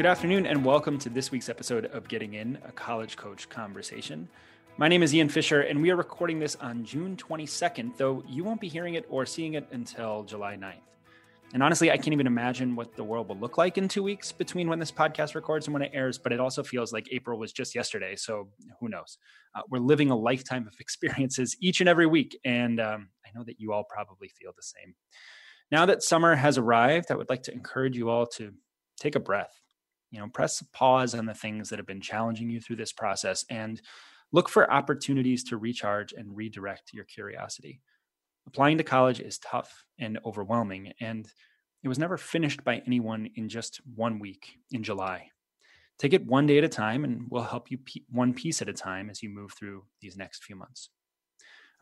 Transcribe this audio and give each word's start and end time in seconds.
Good 0.00 0.06
afternoon, 0.06 0.46
and 0.46 0.64
welcome 0.64 0.98
to 1.00 1.10
this 1.10 1.30
week's 1.30 1.50
episode 1.50 1.84
of 1.84 2.08
Getting 2.08 2.32
In, 2.32 2.56
a 2.66 2.72
college 2.72 3.18
coach 3.18 3.50
conversation. 3.50 4.30
My 4.78 4.88
name 4.88 5.02
is 5.02 5.14
Ian 5.14 5.28
Fisher, 5.28 5.60
and 5.60 5.82
we 5.82 5.90
are 5.90 5.96
recording 5.96 6.38
this 6.38 6.56
on 6.56 6.86
June 6.86 7.18
22nd, 7.18 7.98
though 7.98 8.24
you 8.26 8.42
won't 8.42 8.62
be 8.62 8.68
hearing 8.68 8.94
it 8.94 9.04
or 9.10 9.26
seeing 9.26 9.52
it 9.52 9.68
until 9.72 10.22
July 10.22 10.56
9th. 10.56 10.76
And 11.52 11.62
honestly, 11.62 11.90
I 11.90 11.98
can't 11.98 12.14
even 12.14 12.26
imagine 12.26 12.76
what 12.76 12.96
the 12.96 13.04
world 13.04 13.28
will 13.28 13.36
look 13.36 13.58
like 13.58 13.76
in 13.76 13.88
two 13.88 14.02
weeks 14.02 14.32
between 14.32 14.70
when 14.70 14.78
this 14.78 14.90
podcast 14.90 15.34
records 15.34 15.66
and 15.66 15.74
when 15.74 15.82
it 15.82 15.90
airs, 15.92 16.16
but 16.16 16.32
it 16.32 16.40
also 16.40 16.62
feels 16.62 16.94
like 16.94 17.06
April 17.12 17.38
was 17.38 17.52
just 17.52 17.74
yesterday. 17.74 18.16
So 18.16 18.48
who 18.80 18.88
knows? 18.88 19.18
Uh, 19.54 19.60
we're 19.68 19.80
living 19.80 20.10
a 20.10 20.16
lifetime 20.16 20.66
of 20.66 20.80
experiences 20.80 21.58
each 21.60 21.80
and 21.80 21.90
every 21.90 22.06
week. 22.06 22.40
And 22.42 22.80
um, 22.80 23.10
I 23.26 23.38
know 23.38 23.44
that 23.44 23.60
you 23.60 23.74
all 23.74 23.84
probably 23.84 24.28
feel 24.28 24.52
the 24.56 24.62
same. 24.62 24.94
Now 25.70 25.84
that 25.84 26.02
summer 26.02 26.36
has 26.36 26.56
arrived, 26.56 27.10
I 27.10 27.16
would 27.16 27.28
like 27.28 27.42
to 27.42 27.52
encourage 27.52 27.98
you 27.98 28.08
all 28.08 28.26
to 28.28 28.54
take 28.98 29.14
a 29.14 29.20
breath. 29.20 29.60
You 30.10 30.20
know, 30.20 30.28
press 30.28 30.62
pause 30.72 31.14
on 31.14 31.26
the 31.26 31.34
things 31.34 31.68
that 31.68 31.78
have 31.78 31.86
been 31.86 32.00
challenging 32.00 32.50
you 32.50 32.60
through 32.60 32.76
this 32.76 32.92
process 32.92 33.44
and 33.48 33.80
look 34.32 34.48
for 34.48 34.70
opportunities 34.70 35.44
to 35.44 35.56
recharge 35.56 36.12
and 36.12 36.36
redirect 36.36 36.92
your 36.92 37.04
curiosity. 37.04 37.80
Applying 38.46 38.78
to 38.78 38.84
college 38.84 39.20
is 39.20 39.38
tough 39.38 39.84
and 39.98 40.18
overwhelming, 40.24 40.92
and 41.00 41.28
it 41.82 41.88
was 41.88 41.98
never 41.98 42.16
finished 42.16 42.64
by 42.64 42.82
anyone 42.86 43.28
in 43.36 43.48
just 43.48 43.80
one 43.94 44.18
week 44.18 44.56
in 44.70 44.82
July. 44.82 45.28
Take 45.98 46.14
it 46.14 46.26
one 46.26 46.46
day 46.46 46.58
at 46.58 46.64
a 46.64 46.68
time, 46.68 47.04
and 47.04 47.26
we'll 47.28 47.42
help 47.42 47.70
you 47.70 47.78
one 48.08 48.32
piece 48.34 48.62
at 48.62 48.68
a 48.68 48.72
time 48.72 49.10
as 49.10 49.22
you 49.22 49.28
move 49.28 49.52
through 49.52 49.84
these 50.00 50.16
next 50.16 50.44
few 50.44 50.56
months. 50.56 50.88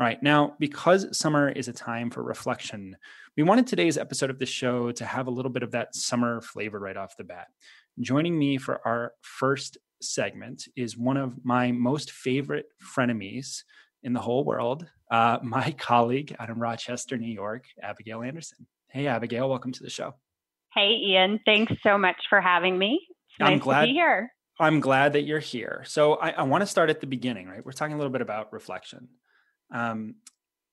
All 0.01 0.07
right, 0.07 0.23
now, 0.23 0.55
because 0.61 1.17
summer 1.17 1.49
is 1.49 1.67
a 1.67 1.73
time 1.73 2.11
for 2.11 2.23
reflection, 2.23 2.97
we 3.37 3.43
wanted 3.43 3.67
today's 3.67 3.99
episode 3.99 4.31
of 4.31 4.39
the 4.39 4.47
show 4.47 4.93
to 4.93 5.05
have 5.05 5.27
a 5.27 5.31
little 5.31 5.51
bit 5.51 5.65
of 5.65 5.73
that 5.73 5.95
summer 5.95 6.41
flavor 6.41 6.79
right 6.79 6.97
off 6.97 7.17
the 7.17 7.25
bat. 7.25 7.49
Joining 8.01 8.39
me 8.39 8.59
for 8.59 8.81
our 8.87 9.13
first 9.23 9.77
segment 10.01 10.69
is 10.77 10.97
one 10.97 11.17
of 11.17 11.45
my 11.45 11.73
most 11.73 12.13
favorite 12.13 12.67
frenemies 12.81 13.65
in 14.05 14.13
the 14.13 14.21
whole 14.21 14.45
world, 14.45 14.87
uh, 15.11 15.39
my 15.43 15.73
colleague 15.73 16.35
out 16.39 16.49
in 16.49 16.59
Rochester, 16.59 17.17
New 17.17 17.33
York, 17.33 17.65
Abigail 17.83 18.23
Anderson. 18.23 18.67
Hey, 18.89 19.09
Abigail, 19.09 19.49
welcome 19.49 19.73
to 19.73 19.83
the 19.83 19.91
show. 19.91 20.15
Hey, 20.75 20.91
Ian. 20.91 21.41
Thanks 21.45 21.73
so 21.83 21.99
much 21.99 22.17
for 22.29 22.41
having 22.41 22.79
me. 22.79 23.01
It's 23.09 23.37
I'm 23.41 23.55
nice 23.55 23.63
glad, 23.63 23.81
to 23.81 23.87
be 23.89 23.95
here. 23.95 24.31
I'm 24.61 24.79
glad 24.79 25.15
that 25.15 25.23
you're 25.23 25.41
here. 25.41 25.83
So 25.87 26.15
I, 26.15 26.31
I 26.31 26.43
want 26.43 26.63
to 26.63 26.67
start 26.67 26.91
at 26.91 27.01
the 27.01 27.07
beginning, 27.09 27.49
right? 27.49 27.65
We're 27.65 27.73
talking 27.73 27.95
a 27.95 27.97
little 27.97 28.13
bit 28.13 28.23
about 28.23 28.53
reflection. 28.53 29.09
Um, 29.73 30.17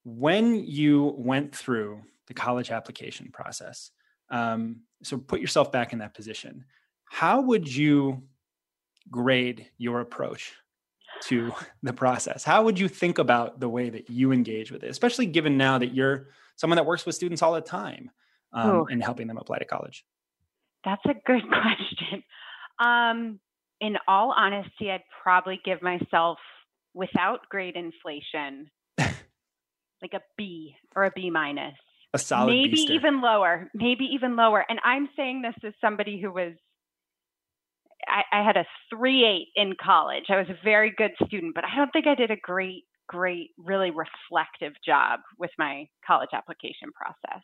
when 0.04 0.64
you 0.64 1.16
went 1.18 1.56
through 1.56 2.02
the 2.28 2.36
college 2.36 2.70
application 2.70 3.32
process, 3.32 3.90
um, 4.30 4.82
so 5.02 5.18
put 5.18 5.40
yourself 5.40 5.72
back 5.72 5.92
in 5.92 6.00
that 6.00 6.14
position. 6.14 6.66
How 7.06 7.42
would 7.42 7.74
you 7.74 8.24
grade 9.10 9.70
your 9.78 10.02
approach 10.02 10.54
to 11.24 11.54
the 11.84 11.94
process? 11.94 12.44
How 12.44 12.64
would 12.64 12.80
you 12.80 12.88
think 12.88 13.18
about 13.18 13.60
the 13.60 13.70
way 13.70 13.90
that 13.90 14.10
you 14.10 14.32
engage 14.32 14.72
with 14.72 14.84
it, 14.84 14.90
especially 14.90 15.26
given 15.26 15.58
now 15.58 15.78
that 15.78 15.94
you're 15.94 16.28
someone 16.56 16.78
that 16.78 16.86
works 16.86 17.06
with 17.06 17.16
students 17.16 17.42
all 17.42 17.54
the 17.54 17.62
time 17.62 18.12
um, 18.54 18.86
and 18.90 19.04
helping 19.04 19.28
them 19.28 19.38
apply 19.38 19.60
to 19.60 19.66
college? 19.66 20.06
That's 20.84 21.04
a 21.06 21.14
good 21.26 21.44
question. 21.50 22.24
Um, 22.80 23.40
in 23.82 23.98
all 24.08 24.34
honesty, 24.36 24.92
I'd 24.92 25.04
probably 25.24 25.60
give 25.64 25.82
myself, 25.82 26.38
without 26.94 27.42
grade 27.50 27.76
inflation, 27.76 28.70
like 28.98 30.14
a 30.14 30.22
B 30.38 30.76
or 30.96 31.06
a 31.06 31.12
B 31.14 31.30
minus. 31.30 31.76
A 32.14 32.18
solid 32.18 32.48
maybe 32.48 32.80
even 32.92 33.22
lower, 33.22 33.70
maybe 33.74 34.06
even 34.14 34.38
lower. 34.38 34.64
And 34.70 34.80
I'm 34.86 35.10
saying 35.18 35.42
this 35.42 35.56
as 35.66 35.74
somebody 35.82 36.22
who 36.22 36.32
was 36.32 36.54
I, 38.08 38.40
I 38.40 38.44
had 38.44 38.58
a 38.58 38.66
three 38.90 39.26
eight 39.26 39.48
in 39.56 39.74
college. 39.82 40.26
I 40.30 40.38
was 40.38 40.48
a 40.50 40.58
very 40.64 40.94
good 40.96 41.12
student, 41.26 41.56
but 41.56 41.64
I 41.64 41.76
don't 41.76 41.92
think 41.92 42.08
I 42.08 42.16
did 42.16 42.32
a 42.32 42.38
great, 42.38 42.84
great, 43.08 43.52
really 43.58 43.92
reflective 43.92 44.74
job 44.86 45.20
with 45.40 45.52
my 45.58 45.88
college 46.06 46.30
application 46.34 46.92
process. 46.94 47.44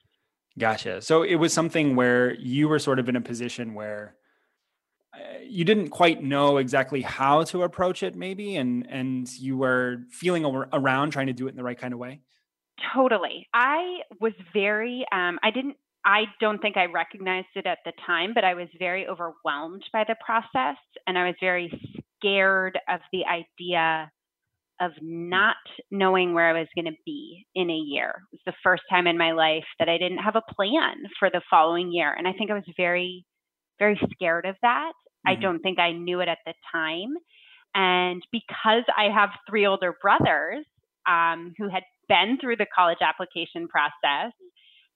Gotcha. 0.60 1.02
So 1.02 1.24
it 1.24 1.36
was 1.36 1.54
something 1.54 1.96
where 1.96 2.34
you 2.36 2.68
were 2.68 2.80
sort 2.80 3.00
of 3.00 3.08
in 3.08 3.16
a 3.16 3.22
position 3.22 3.74
where 3.74 4.16
uh, 5.14 5.40
you 5.44 5.64
didn't 5.64 5.90
quite 5.90 6.24
know 6.24 6.58
exactly 6.58 7.02
how 7.02 7.44
to 7.44 7.64
approach 7.64 8.04
it, 8.04 8.16
maybe, 8.16 8.56
and 8.56 8.88
and 8.90 9.30
you 9.34 9.58
were 9.58 10.04
feeling 10.12 10.46
around 10.46 11.12
trying 11.12 11.28
to 11.28 11.34
do 11.34 11.48
it 11.48 11.52
in 11.52 11.56
the 11.56 11.64
right 11.64 11.78
kind 11.78 11.94
of 11.94 12.00
way. 12.00 12.22
Totally. 12.94 13.48
I 13.54 14.00
was 14.20 14.34
very. 14.54 15.06
Um, 15.12 15.40
I 15.44 15.52
didn't 15.52 15.76
I 16.06 16.24
don't 16.40 16.60
think 16.60 16.78
I 16.78 16.86
recognized 16.86 17.48
it 17.56 17.68
at 17.68 17.80
the 17.86 17.94
time, 18.06 18.32
but 18.34 18.44
I 18.44 18.56
was 18.56 18.68
very 18.80 19.08
overwhelmed 19.08 19.84
by 19.94 20.04
the 20.08 20.16
process 20.26 20.78
and 21.06 21.18
I 21.18 21.28
was 21.28 21.36
very 21.40 21.70
scared 22.20 22.80
of 22.90 23.02
the 23.12 23.24
idea 23.26 24.12
of 24.80 24.92
not 25.02 25.58
knowing 25.92 26.34
where 26.34 26.50
I 26.50 26.60
was 26.60 26.68
going 26.74 26.86
to 26.86 26.98
be 27.06 27.46
in 27.54 27.70
a 27.70 27.76
year. 27.76 28.24
It 28.32 28.36
was 28.38 28.42
the 28.48 28.60
first 28.64 28.82
time 28.90 29.06
in 29.06 29.18
my 29.18 29.32
life 29.32 29.66
that 29.78 29.90
I 29.90 30.00
didn't 30.00 30.18
have 30.18 30.36
a 30.36 30.54
plan 30.54 30.96
for 31.20 31.30
the 31.30 31.42
following 31.50 31.92
year. 31.94 32.12
And 32.12 32.28
I 32.28 32.34
think 32.34 32.50
I 32.50 32.56
was 32.56 32.64
very, 32.76 33.24
very 33.78 34.00
scared 34.12 34.48
of 34.48 34.56
that. 34.64 34.94
Mm-hmm. 35.28 35.32
I 35.32 35.36
don't 35.36 35.60
think 35.60 35.78
I 35.78 35.92
knew 35.92 36.20
it 36.22 36.28
at 36.28 36.40
the 36.48 36.54
time. 36.72 37.14
And 37.76 38.24
because 38.32 38.84
I 38.98 39.14
have 39.14 39.30
three 39.48 39.68
older 39.68 39.96
brothers 40.02 40.66
um, 41.08 41.54
who 41.60 41.70
had 41.70 41.84
been 42.10 42.40
through 42.42 42.58
the 42.58 42.66
college 42.76 42.98
application 43.02 43.68
process 43.68 44.34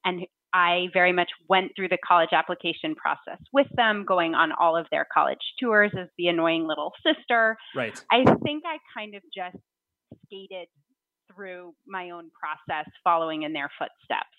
and 0.03 0.25
I 0.55 0.87
very 0.93 1.11
much 1.11 1.29
went 1.49 1.73
through 1.75 1.89
the 1.89 1.97
college 1.97 2.29
application 2.31 2.95
process 2.95 3.39
with 3.51 3.67
them, 3.75 4.05
going 4.07 4.35
on 4.35 4.53
all 4.53 4.77
of 4.77 4.85
their 4.89 5.05
college 5.13 5.41
tours 5.59 5.91
as 5.99 6.07
the 6.17 6.27
annoying 6.27 6.65
little 6.65 6.93
sister. 7.05 7.57
Right. 7.75 8.01
I 8.09 8.23
think 8.41 8.63
I 8.65 8.77
kind 8.97 9.15
of 9.15 9.21
just 9.35 9.61
skated 10.25 10.69
through 11.35 11.73
my 11.85 12.11
own 12.11 12.31
process 12.39 12.89
following 13.03 13.43
in 13.43 13.51
their 13.51 13.69
footsteps. 13.77 14.29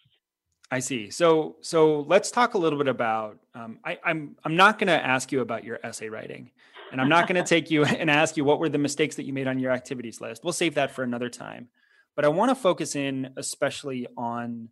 I 0.71 0.78
see. 0.78 1.10
So, 1.10 1.56
so 1.60 2.00
let's 2.09 2.31
talk 2.31 2.54
a 2.54 2.59
little 2.59 2.78
bit 2.78 2.88
about. 2.88 3.38
Um, 3.54 3.78
I, 3.84 3.98
I'm 4.03 4.37
I'm 4.43 4.56
not 4.56 4.78
going 4.78 4.88
to 4.88 5.06
ask 5.06 5.31
you 5.31 5.43
about 5.43 5.65
your 5.65 5.78
essay 5.84 6.09
writing, 6.09 6.50
and 6.93 7.00
I'm 7.00 7.10
not 7.10 7.28
going 7.28 7.37
to 7.44 7.47
take 7.47 7.71
you 7.71 7.84
and 7.84 8.10
ask 8.10 8.38
you 8.38 8.44
what 8.44 8.59
were 8.59 8.71
the 8.71 8.78
mistakes 8.78 9.16
that 9.16 9.25
you 9.25 9.34
made 9.34 9.48
on 9.48 9.59
your 9.59 9.71
activities 9.71 10.22
list. 10.22 10.43
We'll 10.43 10.54
save 10.54 10.77
that 10.77 10.93
for 10.93 11.03
another 11.03 11.28
time. 11.28 11.69
But 12.15 12.25
I 12.25 12.28
want 12.28 12.48
to 12.48 12.54
focus 12.54 12.97
in 12.97 13.34
especially 13.37 14.06
on 14.16 14.71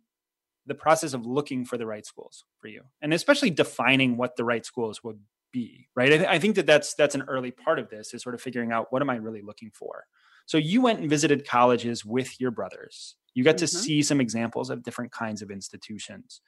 the 0.65 0.75
process 0.75 1.13
of 1.13 1.25
looking 1.25 1.65
for 1.65 1.77
the 1.77 1.85
right 1.85 2.05
schools 2.05 2.43
for 2.59 2.67
you 2.67 2.81
and 3.01 3.13
especially 3.13 3.49
defining 3.49 4.17
what 4.17 4.35
the 4.35 4.43
right 4.43 4.65
schools 4.65 5.03
would 5.03 5.19
be 5.51 5.87
right? 5.95 6.11
I, 6.11 6.17
th- 6.17 6.29
I, 6.29 6.39
think 6.39 6.55
that 6.55 6.65
that's 6.65 6.95
that's 6.95 7.15
an 7.15 7.23
early 7.27 7.51
part 7.51 7.79
of 7.79 7.89
this 7.89 8.13
is 8.13 8.21
sort 8.21 8.35
of 8.35 8.41
figuring 8.41 8.71
out 8.71 8.91
what 8.91 9.01
am 9.01 9.09
i 9.09 9.15
really 9.15 9.41
looking 9.41 9.71
for. 9.73 10.05
So 10.47 10.57
you 10.57 10.81
went 10.81 10.99
and 10.99 11.09
visited 11.09 11.47
colleges 11.47 12.05
with 12.05 12.39
your 12.39 12.51
brothers. 12.51 13.15
You 13.33 13.43
got 13.43 13.55
mm-hmm. 13.55 13.59
to 13.59 13.67
see 13.67 14.03
some 14.03 14.21
examples 14.21 14.69
of 14.69 14.83
different 14.83 15.11
kinds 15.11 15.41
of 15.41 15.49
institutions. 15.49 16.41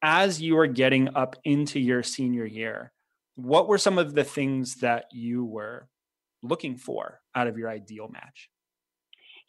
As 0.00 0.40
you 0.40 0.54
were 0.54 0.66
getting 0.66 1.14
up 1.14 1.36
into 1.44 1.80
your 1.80 2.02
senior 2.02 2.46
year 2.46 2.92
what 3.36 3.68
were 3.68 3.78
some 3.78 3.98
of 3.98 4.14
the 4.14 4.24
things 4.24 4.76
that 4.76 5.06
you 5.12 5.44
were 5.44 5.88
looking 6.42 6.76
for 6.76 7.20
out 7.34 7.46
of 7.46 7.56
your 7.56 7.70
ideal 7.70 8.08
match 8.08 8.50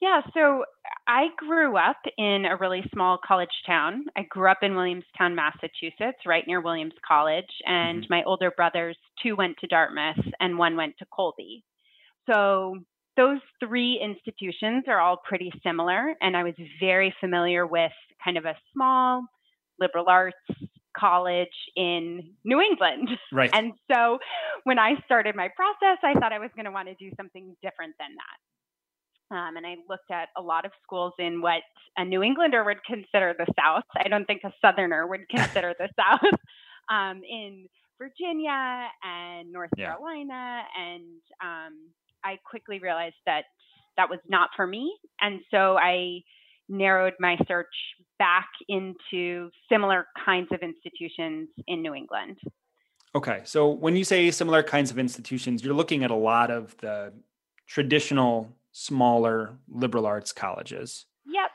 yeah, 0.03 0.19
so 0.33 0.65
I 1.07 1.27
grew 1.38 1.77
up 1.77 1.95
in 2.17 2.44
a 2.44 2.57
really 2.57 2.83
small 2.94 3.17
college 3.25 3.47
town. 3.65 4.03
I 4.17 4.23
grew 4.23 4.51
up 4.51 4.57
in 4.61 4.75
Williamstown, 4.75 5.33
Massachusetts, 5.33 6.19
right 6.25 6.44
near 6.45 6.59
Williams 6.59 6.94
College, 7.07 7.47
and 7.65 8.03
mm-hmm. 8.03 8.13
my 8.13 8.23
older 8.25 8.51
brothers, 8.51 8.97
two 9.21 9.38
went 9.38 9.55
to 9.59 9.67
Dartmouth 9.67 10.19
and 10.41 10.57
one 10.57 10.75
went 10.75 10.97
to 11.00 11.05
Colby. 11.05 11.63
So 12.29 12.79
those 13.15 13.39
three 13.65 13.97
institutions 14.03 14.83
are 14.89 15.00
all 15.00 15.21
pretty 15.25 15.53
similar, 15.65 16.15
and 16.19 16.35
I 16.35 16.44
was 16.44 16.56
very 16.81 17.15
familiar 17.21 17.65
with 17.65 17.94
kind 18.21 18.38
of 18.38 18.44
a 18.44 18.57
small 18.73 19.23
liberal 19.79 20.09
arts 20.09 20.35
college 20.97 21.47
in 21.77 22.33
New 22.44 22.59
England. 22.59 23.07
Right. 23.31 23.49
And 23.53 23.71
so 23.89 24.19
when 24.65 24.79
I 24.79 24.95
started 25.06 25.33
my 25.33 25.47
process, 25.56 25.97
I 26.03 26.19
thought 26.19 26.33
I 26.33 26.39
was 26.39 26.49
going 26.56 26.65
to 26.65 26.71
want 26.71 26.89
to 26.89 26.95
do 26.95 27.09
something 27.15 27.56
different 27.63 27.95
than 27.97 28.09
that. 28.15 28.52
Um, 29.33 29.57
and 29.57 29.65
I 29.65 29.75
looked 29.89 30.12
at 30.12 30.30
a 30.38 30.41
lot 30.41 30.65
of 30.65 30.71
schools 30.83 31.13
in 31.19 31.41
what 31.41 31.62
a 31.97 32.06
New 32.06 32.21
Englander 32.21 32.63
would 32.63 32.83
consider 32.85 33.35
the 33.38 33.51
South. 33.59 33.83
I 33.97 34.07
don't 34.07 34.25
think 34.25 34.41
a 34.44 34.53
Southerner 34.62 35.07
would 35.07 35.27
consider 35.30 35.74
the 35.77 35.89
South. 36.00 36.39
Um, 36.89 37.21
in 37.30 37.68
Virginia 37.97 38.88
and 39.03 39.51
North 39.51 39.69
yeah. 39.77 39.88
Carolina 39.88 40.63
and 40.77 41.21
um, 41.41 41.89
I 42.24 42.38
quickly 42.45 42.80
realized 42.80 43.15
that 43.25 43.45
that 43.97 44.09
was 44.09 44.19
not 44.27 44.50
for 44.56 44.68
me. 44.68 44.95
And 45.21 45.41
so 45.51 45.77
I 45.77 46.19
narrowed 46.69 47.13
my 47.19 47.38
search 47.47 47.74
back 48.19 48.47
into 48.68 49.50
similar 49.71 50.07
kinds 50.25 50.50
of 50.51 50.59
institutions 50.62 51.50
in 51.68 51.81
New 51.81 51.94
England. 51.94 52.38
Okay. 53.15 53.41
So 53.44 53.69
when 53.69 53.95
you 53.95 54.03
say 54.03 54.30
similar 54.31 54.63
kinds 54.63 54.89
of 54.89 54.97
institutions, 54.97 55.63
you're 55.63 55.75
looking 55.75 56.03
at 56.03 56.12
a 56.12 56.15
lot 56.15 56.50
of 56.50 56.75
the 56.77 57.13
traditional, 57.68 58.50
smaller 58.73 59.57
liberal 59.69 60.05
arts 60.05 60.33
colleges. 60.33 61.05
Yep. 61.25 61.51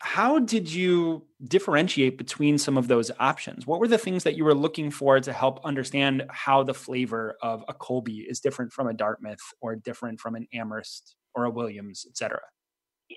How 0.00 0.38
did 0.38 0.70
you 0.70 1.24
differentiate 1.42 2.18
between 2.18 2.58
some 2.58 2.76
of 2.76 2.86
those 2.86 3.10
options? 3.18 3.66
What 3.66 3.80
were 3.80 3.88
the 3.88 3.96
things 3.96 4.24
that 4.24 4.36
you 4.36 4.44
were 4.44 4.54
looking 4.54 4.90
for 4.90 5.18
to 5.20 5.32
help 5.32 5.64
understand 5.64 6.24
how 6.28 6.62
the 6.62 6.74
flavor 6.74 7.38
of 7.42 7.64
a 7.66 7.72
Colby 7.72 8.26
is 8.28 8.40
different 8.40 8.72
from 8.72 8.88
a 8.88 8.92
Dartmouth 8.92 9.40
or 9.62 9.74
different 9.74 10.20
from 10.20 10.34
an 10.34 10.46
Amherst 10.52 11.16
or 11.34 11.44
a 11.44 11.50
Williams, 11.50 12.04
et 12.06 12.16
cetera? 12.18 12.42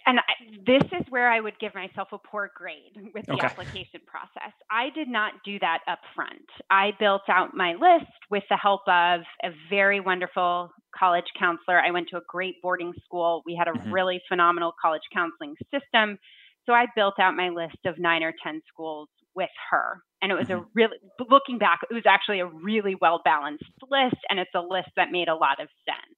And 0.06 0.20
I, 0.20 0.24
this 0.66 0.84
is 0.92 1.06
where 1.10 1.32
I 1.32 1.40
would 1.40 1.58
give 1.60 1.74
myself 1.74 2.10
a 2.12 2.18
poor 2.20 2.52
grade 2.56 2.94
with 3.14 3.26
the 3.32 3.34
Okay. 3.34 3.42
application 3.42 4.02
process. 4.06 4.54
I 4.70 4.90
did 4.92 5.08
not 5.08 5.34
do 5.44 5.58
that 5.60 5.80
up 5.88 6.00
front. 6.16 6.46
I 6.70 6.92
built 7.00 7.24
out 7.28 7.56
my 7.56 7.74
list 7.74 8.12
with 8.30 8.44
the 8.50 8.58
help 8.58 8.82
of 8.88 9.22
a 9.44 9.50
very 9.70 10.00
wonderful 10.00 10.72
college 10.98 11.26
counselor. 11.38 11.80
I 11.80 11.92
went 11.92 12.08
to 12.10 12.18
a 12.18 12.22
great 12.28 12.62
boarding 12.62 12.94
school. 13.04 13.42
We 13.46 13.56
had 13.56 13.68
a 13.68 13.74
Mhm. 13.74 13.92
really 13.92 14.22
phenomenal 14.28 14.74
college 14.82 15.02
counseling 15.14 15.56
system. 15.72 16.20
So 16.66 16.74
I 16.74 16.86
built 16.96 17.20
out 17.20 17.36
my 17.36 17.50
list 17.50 17.78
of 17.86 17.98
nine 17.98 18.22
or 18.24 18.34
10 18.44 18.62
schools 18.68 19.10
with 19.36 19.50
her. 19.72 20.04
And 20.22 20.32
it 20.32 20.36
was 20.36 20.50
a 20.50 20.64
really, 20.76 20.98
looking 21.30 21.58
back, 21.58 21.80
it 21.90 21.94
was 21.94 22.06
actually 22.06 22.42
a 22.42 22.46
really 22.46 22.96
well 22.96 23.22
balanced 23.24 23.64
list. 23.90 24.18
And 24.30 24.40
it's 24.40 24.54
a 24.54 24.62
list 24.62 24.90
that 24.98 25.12
made 25.12 25.30
a 25.30 25.36
lot 25.36 25.60
of 25.60 25.70
sense. 25.86 26.18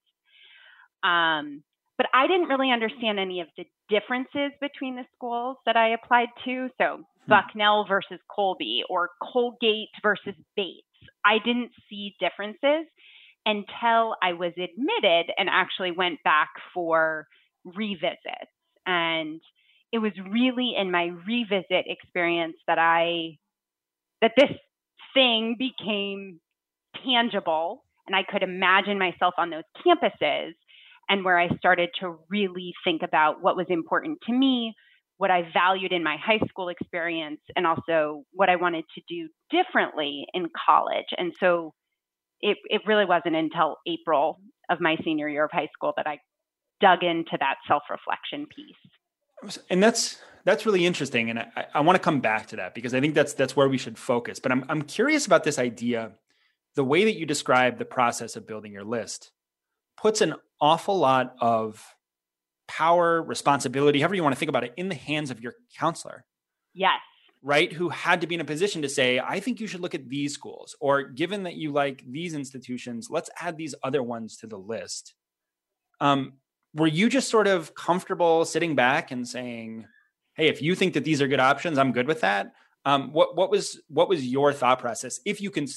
Um, 1.04 1.64
but 2.02 2.10
I 2.16 2.26
didn't 2.26 2.48
really 2.48 2.72
understand 2.72 3.20
any 3.20 3.42
of 3.42 3.48
the 3.56 3.66
differences 3.88 4.52
between 4.60 4.96
the 4.96 5.06
schools 5.16 5.58
that 5.68 5.78
I 5.78 5.90
applied 5.90 6.30
to. 6.46 6.68
So 6.80 6.98
hmm. 6.98 7.30
Bucknell 7.30 7.86
versus 7.88 8.18
Colby 8.36 8.82
or 8.90 9.10
Colgate 9.22 9.90
versus 10.02 10.34
Bates. 10.56 10.82
I 11.24 11.38
didn't 11.46 11.70
see 11.88 12.16
differences 12.20 12.88
until 13.46 14.16
I 14.24 14.34
was 14.34 14.52
admitted 14.54 15.32
and 15.38 15.48
actually 15.48 15.92
went 15.92 16.24
back 16.24 16.50
for 16.74 17.28
revisits. 17.66 18.50
And 18.88 19.40
it 19.92 20.00
was 20.00 20.14
really 20.28 20.74
in 20.76 20.90
my 20.90 21.12
revisit 21.28 21.86
experience 21.86 22.56
that 22.66 22.80
I 22.80 23.38
that 24.24 24.32
this 24.36 24.50
thing 25.14 25.56
became 25.60 26.40
tangible 27.06 27.84
and 28.08 28.16
I 28.16 28.24
could 28.24 28.42
imagine 28.42 28.98
myself 28.98 29.36
on 29.38 29.52
those 29.52 29.64
campuses 29.86 30.54
and 31.12 31.26
where 31.26 31.38
I 31.38 31.50
started 31.58 31.90
to 32.00 32.18
really 32.30 32.74
think 32.86 33.02
about 33.04 33.44
what 33.44 33.58
was 33.58 33.66
important 33.70 34.20
to 34.28 34.34
me, 34.34 34.74
what 35.18 35.30
I 35.30 35.44
valued 35.54 35.92
in 35.92 36.04
my 36.04 36.16
high 36.16 36.40
school 36.48 36.70
experience, 36.70 37.42
and 37.58 37.68
also 37.68 38.24
what 38.32 38.50
I 38.50 38.56
wanted 38.56 38.86
to 38.96 39.02
do 39.10 39.28
differently 39.52 40.26
in 40.34 40.48
college. 40.66 41.08
And 41.18 41.34
so 41.38 41.74
it, 42.40 42.58
it 42.70 42.82
really 42.88 43.04
wasn't 43.04 43.36
until 43.36 43.76
April 43.86 44.40
of 44.70 44.80
my 44.80 44.96
senior 45.04 45.28
year 45.28 45.44
of 45.44 45.52
high 45.52 45.68
school 45.74 45.92
that 45.98 46.08
I 46.08 46.18
dug 46.80 47.04
into 47.04 47.38
that 47.40 47.56
self 47.68 47.84
reflection 47.90 48.48
piece. 48.56 49.54
and 49.70 49.84
that's 49.84 50.18
that's 50.44 50.66
really 50.66 50.86
interesting 50.86 51.30
and 51.30 51.40
i, 51.40 51.66
I 51.76 51.82
want 51.82 51.96
to 51.96 52.00
come 52.00 52.20
back 52.20 52.48
to 52.48 52.56
that 52.58 52.74
because 52.74 52.94
i 52.94 53.00
think 53.00 53.14
that's 53.14 53.34
that's 53.34 53.56
where 53.56 53.70
we 53.70 53.78
should 53.78 53.98
focus 53.98 54.40
but 54.40 54.52
I'm, 54.52 54.66
I'm 54.70 54.82
curious 54.84 55.26
about 55.26 55.44
this 55.44 55.60
idea 55.60 56.14
the 56.76 56.84
way 56.84 57.04
that 57.06 57.18
you 57.18 57.26
describe 57.26 57.78
the 57.78 57.86
process 57.86 58.36
of 58.36 58.48
building 58.48 58.72
your 58.72 58.84
list 58.84 59.32
puts 59.98 60.22
an 60.22 60.36
awful 60.62 60.98
lot 60.98 61.36
of 61.42 61.84
power 62.68 63.22
responsibility 63.22 64.00
however 64.00 64.16
you 64.16 64.24
want 64.24 64.34
to 64.34 64.40
think 64.40 64.50
about 64.50 64.64
it 64.64 64.74
in 64.78 64.88
the 64.88 64.96
hands 64.96 65.32
of 65.32 65.42
your 65.42 65.54
counselor. 65.78 66.24
Yes. 66.74 67.02
right? 67.42 67.74
Who 67.74 67.90
had 67.90 68.22
to 68.22 68.28
be 68.28 68.36
in 68.36 68.42
a 68.42 68.46
position 68.46 68.82
to 68.84 68.90
say 68.90 69.20
i 69.20 69.40
think 69.40 69.60
you 69.60 69.68
should 69.68 69.82
look 69.82 69.96
at 69.96 70.08
these 70.08 70.34
schools 70.34 70.76
or 70.80 71.04
given 71.04 71.44
that 71.44 71.56
you 71.56 71.72
like 71.72 72.04
these 72.08 72.34
institutions 72.34 73.10
let's 73.10 73.30
add 73.40 73.58
these 73.58 73.76
other 73.84 74.04
ones 74.04 74.38
to 74.38 74.48
the 74.48 74.58
list. 74.58 75.16
Um, 76.00 76.34
were 76.74 76.88
you 76.88 77.10
just 77.10 77.30
sort 77.30 77.48
of 77.48 77.76
comfortable 77.76 78.46
sitting 78.46 78.76
back 78.76 79.12
and 79.12 79.28
saying 79.28 79.86
hey 80.36 80.48
if 80.48 80.62
you 80.62 80.76
think 80.76 80.94
that 80.94 81.04
these 81.04 81.22
are 81.22 81.28
good 81.28 81.40
options 81.40 81.78
i'm 81.78 81.92
good 81.92 82.08
with 82.08 82.22
that 82.22 82.54
um, 82.86 83.12
what, 83.12 83.36
what 83.36 83.52
was 83.52 83.80
what 83.90 84.10
was 84.10 84.26
your 84.26 84.54
thought 84.54 84.80
process 84.80 85.20
if 85.26 85.42
you 85.42 85.52
can 85.52 85.68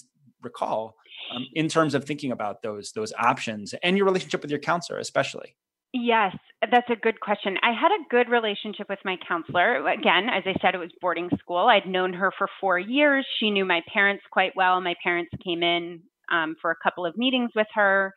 recall 0.42 0.96
um, 1.32 1.46
in 1.54 1.68
terms 1.68 1.94
of 1.94 2.04
thinking 2.04 2.32
about 2.32 2.62
those 2.62 2.92
those 2.92 3.12
options 3.18 3.74
and 3.82 3.96
your 3.96 4.06
relationship 4.06 4.42
with 4.42 4.50
your 4.50 4.60
counselor 4.60 4.98
especially 4.98 5.56
Yes, 5.96 6.36
that's 6.60 6.90
a 6.90 6.96
good 6.96 7.20
question. 7.20 7.56
I 7.62 7.70
had 7.70 7.92
a 7.92 8.04
good 8.10 8.28
relationship 8.28 8.88
with 8.88 8.98
my 9.04 9.16
counselor. 9.28 9.76
Again, 9.86 10.28
as 10.28 10.42
I 10.44 10.54
said, 10.60 10.74
it 10.74 10.78
was 10.78 10.90
boarding 11.00 11.30
school. 11.38 11.68
I'd 11.68 11.86
known 11.86 12.12
her 12.14 12.32
for 12.36 12.48
four 12.60 12.80
years. 12.80 13.24
She 13.38 13.48
knew 13.48 13.64
my 13.64 13.80
parents 13.92 14.24
quite 14.32 14.56
well. 14.56 14.80
My 14.80 14.96
parents 15.04 15.30
came 15.44 15.62
in 15.62 16.00
um, 16.32 16.56
for 16.60 16.72
a 16.72 16.76
couple 16.82 17.06
of 17.06 17.16
meetings 17.16 17.52
with 17.54 17.68
her. 17.74 18.12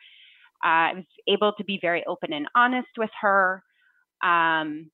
Uh, 0.65 0.68
I 0.68 0.94
was 0.95 1.04
able 1.27 1.54
to 1.54 1.63
be 1.63 1.77
very 1.80 2.04
open 2.07 2.33
and 2.33 2.48
honest 2.56 2.88
with 2.98 3.12
her. 3.21 3.62
Um, 4.24 4.89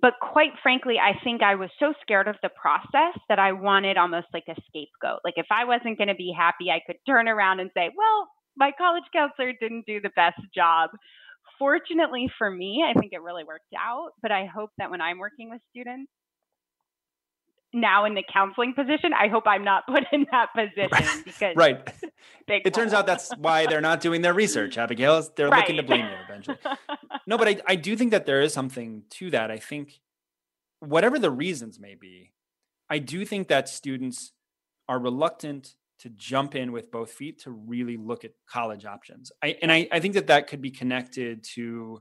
but 0.00 0.14
quite 0.20 0.52
frankly, 0.62 0.96
I 0.98 1.12
think 1.22 1.42
I 1.42 1.54
was 1.54 1.70
so 1.78 1.92
scared 2.00 2.28
of 2.28 2.36
the 2.42 2.50
process 2.50 3.20
that 3.28 3.38
I 3.38 3.52
wanted 3.52 3.96
almost 3.96 4.28
like 4.32 4.44
a 4.48 4.54
scapegoat. 4.68 5.20
Like 5.24 5.34
if 5.36 5.46
I 5.50 5.64
wasn't 5.64 5.98
going 5.98 6.08
to 6.08 6.14
be 6.14 6.34
happy, 6.36 6.70
I 6.70 6.80
could 6.86 6.96
turn 7.06 7.28
around 7.28 7.60
and 7.60 7.70
say, 7.74 7.90
well, 7.96 8.28
my 8.56 8.72
college 8.76 9.04
counselor 9.12 9.52
didn't 9.60 9.86
do 9.86 10.00
the 10.00 10.10
best 10.16 10.40
job. 10.54 10.90
Fortunately 11.58 12.30
for 12.38 12.50
me, 12.50 12.84
I 12.88 12.98
think 12.98 13.12
it 13.12 13.22
really 13.22 13.44
worked 13.44 13.74
out. 13.78 14.10
But 14.22 14.32
I 14.32 14.46
hope 14.46 14.70
that 14.78 14.90
when 14.90 15.00
I'm 15.00 15.18
working 15.18 15.50
with 15.50 15.60
students 15.70 16.10
now 17.72 18.04
in 18.04 18.14
the 18.14 18.24
counseling 18.32 18.74
position, 18.74 19.12
I 19.12 19.28
hope 19.28 19.44
I'm 19.46 19.64
not 19.64 19.86
put 19.86 20.04
in 20.12 20.26
that 20.32 20.48
position 20.54 21.22
because 21.24 21.56
right. 21.56 21.88
it 22.48 22.74
turns 22.74 22.92
out 22.92 23.06
that's 23.06 23.30
why 23.36 23.66
they're 23.66 23.80
not 23.80 24.00
doing 24.00 24.22
their 24.22 24.34
research 24.34 24.78
abigail. 24.78 25.26
They're 25.36 25.50
looking 25.50 25.76
to 25.76 25.82
blame 25.82 26.06
you 26.06 26.16
eventually. 26.28 26.58
No 27.26 27.38
but 27.38 27.46
I, 27.46 27.60
I 27.66 27.76
do 27.76 27.94
think 27.94 28.10
that 28.10 28.26
there 28.26 28.40
is 28.40 28.52
something 28.52 29.04
to 29.10 29.30
that. 29.30 29.50
I 29.52 29.58
think 29.58 30.00
whatever 30.80 31.18
the 31.18 31.30
reasons 31.30 31.78
may 31.78 31.94
be 31.94 32.32
i 32.88 32.98
do 32.98 33.24
think 33.26 33.48
that 33.48 33.68
students 33.68 34.32
are 34.88 34.98
reluctant 34.98 35.76
to 36.00 36.08
jump 36.08 36.54
in 36.54 36.72
with 36.72 36.90
both 36.90 37.12
feet 37.12 37.38
to 37.42 37.50
really 37.50 37.96
look 37.96 38.24
at 38.24 38.32
college 38.48 38.84
options. 38.86 39.30
I, 39.42 39.56
and 39.60 39.70
I, 39.70 39.86
I 39.92 40.00
think 40.00 40.14
that 40.14 40.28
that 40.28 40.46
could 40.48 40.62
be 40.62 40.70
connected 40.70 41.44
to 41.54 42.00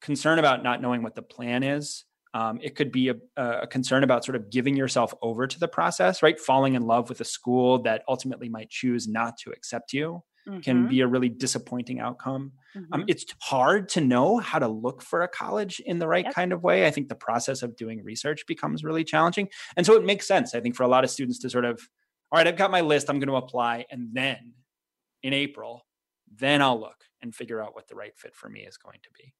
concern 0.00 0.40
about 0.40 0.64
not 0.64 0.82
knowing 0.82 1.02
what 1.02 1.14
the 1.14 1.22
plan 1.22 1.62
is 1.62 2.04
um, 2.34 2.58
it 2.62 2.74
could 2.76 2.90
be 2.92 3.08
a, 3.10 3.16
a 3.36 3.66
concern 3.66 4.04
about 4.04 4.24
sort 4.24 4.36
of 4.36 4.50
giving 4.50 4.76
yourself 4.76 5.14
over 5.22 5.46
to 5.46 5.58
the 5.58 5.68
process 5.68 6.22
right 6.22 6.38
falling 6.40 6.74
in 6.74 6.82
love 6.82 7.08
with 7.08 7.20
a 7.20 7.24
school 7.24 7.82
that 7.82 8.02
ultimately 8.08 8.48
might 8.48 8.70
choose 8.70 9.08
not 9.08 9.36
to 9.38 9.50
accept 9.50 9.92
you 9.92 10.22
can 10.62 10.86
Mhm, 10.86 10.86
be 10.86 11.00
a 11.00 11.06
really 11.06 11.28
disappointing 11.28 11.98
outcome 12.00 12.52
um, 12.92 13.04
mhm. 13.04 13.08
it's 13.08 13.24
hard 13.42 13.88
to 13.90 14.00
know 14.00 14.38
how 14.38 14.58
to 14.58 14.68
look 14.68 15.02
for 15.02 15.22
a 15.22 15.28
college 15.28 15.80
in 15.80 15.98
the 15.98 16.06
right 16.08 16.28
Yep. 16.28 16.34
kind 16.34 16.52
of 16.52 16.62
way. 16.62 16.86
I 16.86 16.90
think 16.90 17.08
the 17.08 17.14
process 17.14 17.62
of 17.62 17.76
doing 17.76 18.02
research 18.04 18.46
becomes 18.46 18.84
really 18.84 19.04
challenging. 19.04 19.48
And 19.76 19.86
so 19.86 19.94
it 19.96 20.04
makes 20.04 20.26
sense, 20.28 20.54
I 20.54 20.60
think, 20.60 20.76
for 20.76 20.82
a 20.82 20.88
lot 20.88 21.04
of 21.04 21.10
students 21.10 21.38
to 21.40 21.50
sort 21.50 21.64
of, 21.64 21.80
all 22.30 22.38
right, 22.38 22.46
I've 22.46 22.56
got 22.56 22.70
my 22.70 22.80
list, 22.82 23.08
I'm 23.08 23.18
going 23.18 23.28
to 23.28 23.36
apply. 23.36 23.86
And 23.90 24.10
then 24.12 24.54
in 25.22 25.32
April, 25.32 25.86
then 26.30 26.62
I'll 26.62 26.80
look 26.80 27.04
and 27.20 27.34
figure 27.34 27.62
out 27.62 27.74
what 27.74 27.88
the 27.88 27.94
right 27.96 28.16
fit 28.16 28.34
for 28.36 28.48
me 28.48 28.62
is 28.66 28.76
going 28.76 29.00
to 29.02 29.10
be. 29.12 29.34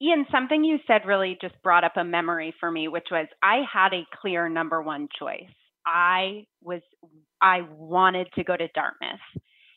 Ian, 0.00 0.26
something 0.30 0.62
you 0.64 0.78
said 0.86 1.06
really 1.06 1.38
just 1.40 1.54
brought 1.62 1.84
up 1.84 1.96
a 1.96 2.04
memory 2.04 2.54
for 2.60 2.70
me, 2.70 2.88
which 2.88 3.06
was 3.10 3.26
I 3.42 3.62
had 3.72 3.94
a 3.94 4.06
clear 4.20 4.48
number 4.48 4.82
one 4.82 5.08
choice. 5.18 5.48
I 5.86 6.46
was, 6.62 6.82
I 7.40 7.62
wanted 7.70 8.28
to 8.34 8.44
go 8.44 8.56
to 8.56 8.68
Dartmouth. 8.74 9.20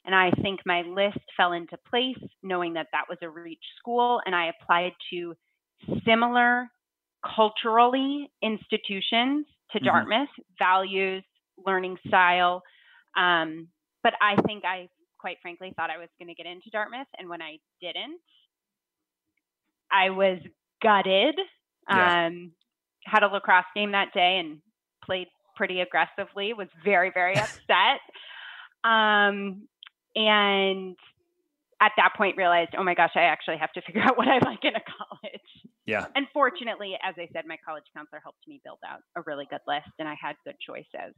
And 0.05 0.15
I 0.15 0.31
think 0.41 0.61
my 0.65 0.81
list 0.81 1.19
fell 1.37 1.51
into 1.53 1.77
place 1.89 2.17
knowing 2.41 2.73
that 2.73 2.87
that 2.93 3.05
was 3.07 3.19
a 3.21 3.29
reach 3.29 3.63
school. 3.77 4.21
And 4.25 4.33
I 4.35 4.47
applied 4.49 4.93
to 5.11 5.35
similar 6.05 6.67
culturally 7.35 8.31
institutions 8.41 9.45
to 9.71 9.79
Mhm. 9.79 9.83
Dartmouth, 9.85 10.29
values, 10.57 11.23
learning 11.65 11.97
style. 12.07 12.63
Um, 13.15 13.69
but 14.03 14.15
I 14.21 14.35
think 14.47 14.65
I, 14.65 14.89
quite 15.19 15.39
frankly, 15.41 15.71
thought 15.75 15.89
I 15.91 15.97
was 15.97 16.09
going 16.17 16.29
to 16.29 16.33
get 16.35 16.45
into 16.45 16.69
Dartmouth. 16.71 17.07
And 17.17 17.29
when 17.29 17.41
I 17.41 17.59
didn't, 17.81 18.21
I 19.91 20.09
was 20.09 20.39
gutted. 20.81 21.35
Yeah. 21.89 22.27
Um, 22.27 22.51
had 23.05 23.23
a 23.23 23.27
lacrosse 23.27 23.65
game 23.75 23.91
that 23.93 24.13
day 24.13 24.37
and 24.39 24.59
played 25.03 25.27
pretty 25.55 25.81
aggressively. 25.81 26.53
Was 26.53 26.67
very 26.83 27.11
very 27.13 27.35
upset. 27.37 28.01
Um, 28.83 29.67
and 30.15 30.95
at 31.81 31.91
that 31.97 32.13
point 32.17 32.37
realized, 32.37 32.71
oh 32.77 32.83
my 32.83 32.93
gosh, 32.93 33.11
I 33.15 33.21
actually 33.21 33.57
have 33.57 33.71
to 33.73 33.81
figure 33.81 34.01
out 34.05 34.17
what 34.17 34.27
I 34.27 34.39
like 34.39 34.63
in 34.63 34.75
a 34.75 34.81
college. 34.81 35.41
Yeah. 35.85 36.05
And 36.15 36.27
fortunately, 36.33 36.95
as 37.03 37.15
I 37.17 37.27
said, 37.33 37.45
my 37.47 37.57
college 37.65 37.85
counselor 37.95 38.19
helped 38.21 38.47
me 38.47 38.61
build 38.63 38.79
out 38.87 38.99
a 39.15 39.21
really 39.25 39.47
good 39.49 39.61
list, 39.67 39.89
and 39.97 40.07
I 40.07 40.15
had 40.21 40.35
good 40.45 40.55
choices. 40.65 41.15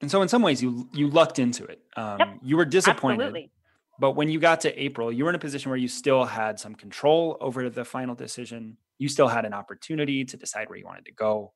And 0.00 0.10
so 0.10 0.22
in 0.22 0.28
some 0.28 0.42
ways 0.42 0.62
you 0.62 0.88
you 0.92 1.08
lucked 1.08 1.38
into 1.38 1.64
it. 1.64 1.80
Um, 1.96 2.18
Yep. 2.18 2.28
You 2.42 2.56
were 2.56 2.64
disappointed. 2.64 3.20
Absolutely. 3.22 3.50
But 3.98 4.12
when 4.12 4.28
you 4.28 4.40
got 4.40 4.62
to 4.62 4.82
April, 4.82 5.12
you 5.12 5.24
were 5.24 5.30
in 5.30 5.36
a 5.36 5.40
position 5.40 5.70
where 5.70 5.78
you 5.78 5.88
still 5.88 6.24
had 6.24 6.58
some 6.58 6.74
control 6.74 7.36
over 7.40 7.70
the 7.70 7.84
final 7.84 8.14
decision. 8.14 8.76
You 8.98 9.08
still 9.08 9.28
had 9.28 9.44
an 9.44 9.52
opportunity 9.52 10.24
to 10.24 10.36
decide 10.36 10.68
where 10.68 10.78
you 10.78 10.84
wanted 10.84 11.06
to 11.06 11.12
go. 11.12 11.52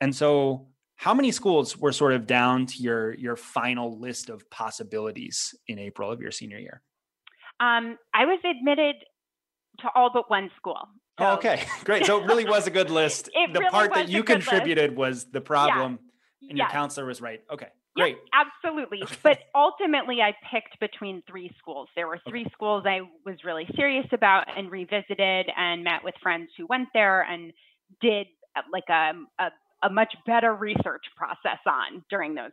And 0.00 0.14
so, 0.14 0.68
how 0.96 1.14
many 1.14 1.30
schools 1.30 1.76
were 1.76 1.92
sort 1.92 2.12
of 2.12 2.26
down 2.26 2.66
to 2.66 2.82
your 2.82 3.14
your 3.14 3.36
final 3.36 3.98
list 3.98 4.30
of 4.30 4.48
possibilities 4.50 5.54
in 5.66 5.78
April 5.78 6.10
of 6.10 6.20
your 6.20 6.30
senior 6.30 6.58
year? 6.58 6.82
Um, 7.60 7.98
I 8.14 8.24
was 8.24 8.38
admitted 8.44 8.96
to 9.80 9.88
all 9.94 10.10
but 10.12 10.30
one 10.30 10.50
school. 10.56 10.78
So. 11.18 11.26
Oh, 11.26 11.34
okay, 11.34 11.64
great. 11.84 12.06
So 12.06 12.20
it 12.20 12.26
really 12.26 12.44
was 12.44 12.66
a 12.66 12.70
good 12.70 12.90
list. 13.02 13.26
the 13.26 13.52
really 13.52 13.70
part 13.70 13.94
that 13.94 14.08
you 14.08 14.22
contributed 14.22 14.90
list. 14.90 14.98
was 14.98 15.24
the 15.26 15.40
problem, 15.40 15.98
yeah. 16.40 16.48
and 16.50 16.58
your 16.58 16.68
counselor 16.68 17.06
was 17.06 17.20
right. 17.20 17.40
Okay, 17.52 17.68
Yes, 18.06 18.16
absolutely. 18.32 19.02
but 19.22 19.38
ultimately, 19.54 20.20
I 20.20 20.34
picked 20.50 20.78
between 20.80 21.22
three 21.28 21.50
schools. 21.58 21.88
There 21.96 22.06
were 22.06 22.20
three 22.28 22.46
schools 22.52 22.84
I 22.86 23.00
was 23.24 23.36
really 23.44 23.66
serious 23.76 24.06
about 24.12 24.46
and 24.56 24.70
revisited 24.70 25.46
and 25.56 25.84
met 25.84 26.04
with 26.04 26.14
friends 26.22 26.50
who 26.56 26.66
went 26.66 26.88
there 26.94 27.22
and 27.22 27.52
did 28.00 28.26
uh, 28.56 28.62
like 28.72 28.88
a, 28.88 29.12
a, 29.42 29.50
a 29.84 29.90
much 29.90 30.14
better 30.26 30.54
research 30.54 31.04
process 31.16 31.58
on 31.66 32.04
during 32.10 32.34
those 32.34 32.50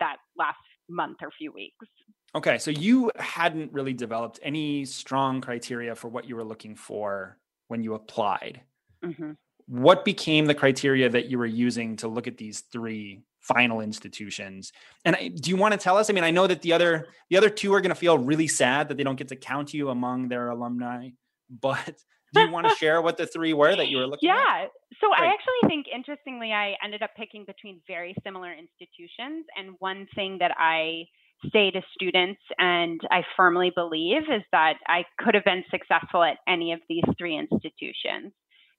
that 0.00 0.16
last 0.36 0.58
month 0.88 1.18
or 1.22 1.30
few 1.38 1.52
weeks. 1.52 1.86
Okay, 2.34 2.58
so 2.58 2.70
you 2.70 3.12
hadn't 3.16 3.72
really 3.72 3.92
developed 3.92 4.40
any 4.42 4.84
strong 4.84 5.40
criteria 5.40 5.94
for 5.94 6.08
what 6.08 6.28
you 6.28 6.34
were 6.34 6.44
looking 6.44 6.74
for 6.74 7.38
when 7.68 7.82
you 7.82 7.94
applied. 7.94 8.60
Mm-hmm. 9.04 9.32
What 9.66 10.04
became 10.04 10.46
the 10.46 10.54
criteria 10.54 11.08
that 11.08 11.26
you 11.26 11.38
were 11.38 11.46
using 11.46 11.96
to 11.96 12.08
look 12.08 12.26
at 12.26 12.36
these 12.36 12.60
three 12.60 13.22
final 13.44 13.80
institutions? 13.80 14.72
And 15.04 15.16
I, 15.16 15.28
do 15.28 15.50
you 15.50 15.56
want 15.56 15.72
to 15.72 15.78
tell 15.78 15.96
us? 15.96 16.10
I 16.10 16.12
mean, 16.12 16.24
I 16.24 16.30
know 16.30 16.46
that 16.46 16.62
the 16.62 16.72
other 16.72 17.06
the 17.30 17.36
other 17.36 17.50
two 17.50 17.72
are 17.74 17.80
going 17.80 17.90
to 17.90 17.94
feel 17.94 18.18
really 18.18 18.48
sad 18.48 18.88
that 18.88 18.96
they 18.96 19.04
don't 19.04 19.16
get 19.16 19.28
to 19.28 19.36
count 19.36 19.74
you 19.74 19.90
among 19.90 20.28
their 20.28 20.48
alumni, 20.48 21.10
but 21.48 21.94
do 22.34 22.40
you 22.40 22.50
want 22.50 22.68
to 22.68 22.74
share 22.76 23.00
what 23.00 23.16
the 23.16 23.26
three 23.26 23.52
were 23.52 23.76
that 23.76 23.88
you 23.88 23.98
were 23.98 24.06
looking 24.06 24.28
yeah. 24.28 24.34
at? 24.34 24.62
Yeah. 24.62 24.98
So 25.00 25.08
Great. 25.08 25.28
I 25.28 25.32
actually 25.32 25.68
think 25.68 25.86
interestingly 25.94 26.52
I 26.52 26.74
ended 26.82 27.02
up 27.02 27.10
picking 27.16 27.44
between 27.44 27.80
very 27.86 28.14
similar 28.24 28.52
institutions 28.52 29.46
and 29.56 29.76
one 29.78 30.06
thing 30.14 30.38
that 30.40 30.52
I 30.58 31.04
say 31.52 31.70
to 31.70 31.82
students, 31.92 32.40
and 32.58 33.00
I 33.10 33.22
firmly 33.36 33.72
believe, 33.74 34.22
is 34.22 34.42
that 34.52 34.74
I 34.86 35.04
could 35.18 35.34
have 35.34 35.44
been 35.44 35.64
successful 35.70 36.22
at 36.22 36.38
any 36.48 36.72
of 36.72 36.80
these 36.88 37.04
three 37.18 37.36
institutions. 37.36 38.32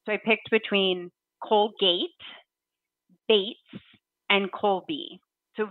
So 0.06 0.14
I 0.14 0.18
picked 0.24 0.50
between 0.52 1.12
Colgate, 1.44 2.10
Bates, 3.28 3.60
and 4.30 4.52
Colby. 4.52 5.20
So 5.58 5.70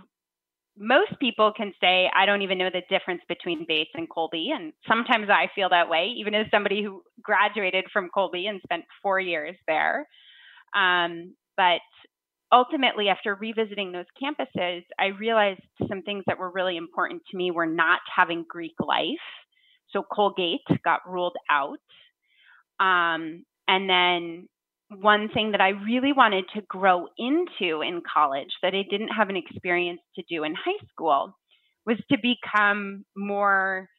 most 0.77 1.19
people 1.19 1.53
can 1.55 1.73
say, 1.79 2.09
I 2.15 2.25
don't 2.25 2.41
even 2.41 2.57
know 2.57 2.69
the 2.71 2.81
difference 2.89 3.21
between 3.27 3.65
Bates 3.67 3.91
and 3.93 4.09
Colby. 4.09 4.51
And 4.53 4.73
sometimes 4.87 5.29
I 5.29 5.49
feel 5.55 5.69
that 5.69 5.89
way, 5.89 6.13
even 6.17 6.35
as 6.35 6.47
somebody 6.51 6.83
who 6.83 7.01
graduated 7.21 7.85
from 7.91 8.09
Colby 8.13 8.47
and 8.47 8.59
spent 8.63 8.83
four 9.01 9.19
years 9.19 9.55
there. 9.67 10.07
Um, 10.75 11.35
but 11.55 11.81
ultimately, 12.51 13.07
after 13.07 13.35
revisiting 13.35 13.91
those 13.91 14.05
campuses, 14.21 14.83
I 14.99 15.07
realized 15.07 15.61
some 15.87 16.01
things 16.01 16.23
that 16.27 16.37
were 16.37 16.51
really 16.51 16.77
important 16.77 17.21
to 17.31 17.37
me 17.37 17.51
were 17.51 17.65
not 17.65 17.99
having 18.13 18.45
Greek 18.47 18.75
life. 18.79 19.25
So 19.91 20.03
Colgate 20.03 20.61
got 20.83 21.09
ruled 21.09 21.37
out. 21.49 21.79
Um, 22.79 23.45
and 23.67 23.89
then 23.89 24.49
one 24.89 25.29
thing 25.33 25.51
that 25.51 25.61
I 25.61 25.69
really 25.69 26.13
wanted 26.13 26.45
to 26.55 26.61
grow 26.61 27.07
into 27.17 27.81
in 27.81 28.01
college 28.11 28.51
that 28.61 28.73
I 28.73 28.83
didn't 28.89 29.09
have 29.09 29.29
an 29.29 29.35
experience 29.35 30.01
to 30.15 30.23
do 30.29 30.43
in 30.43 30.53
high 30.53 30.85
school 30.91 31.35
was 31.85 31.97
to 32.11 32.17
become 32.21 33.05
more 33.15 33.89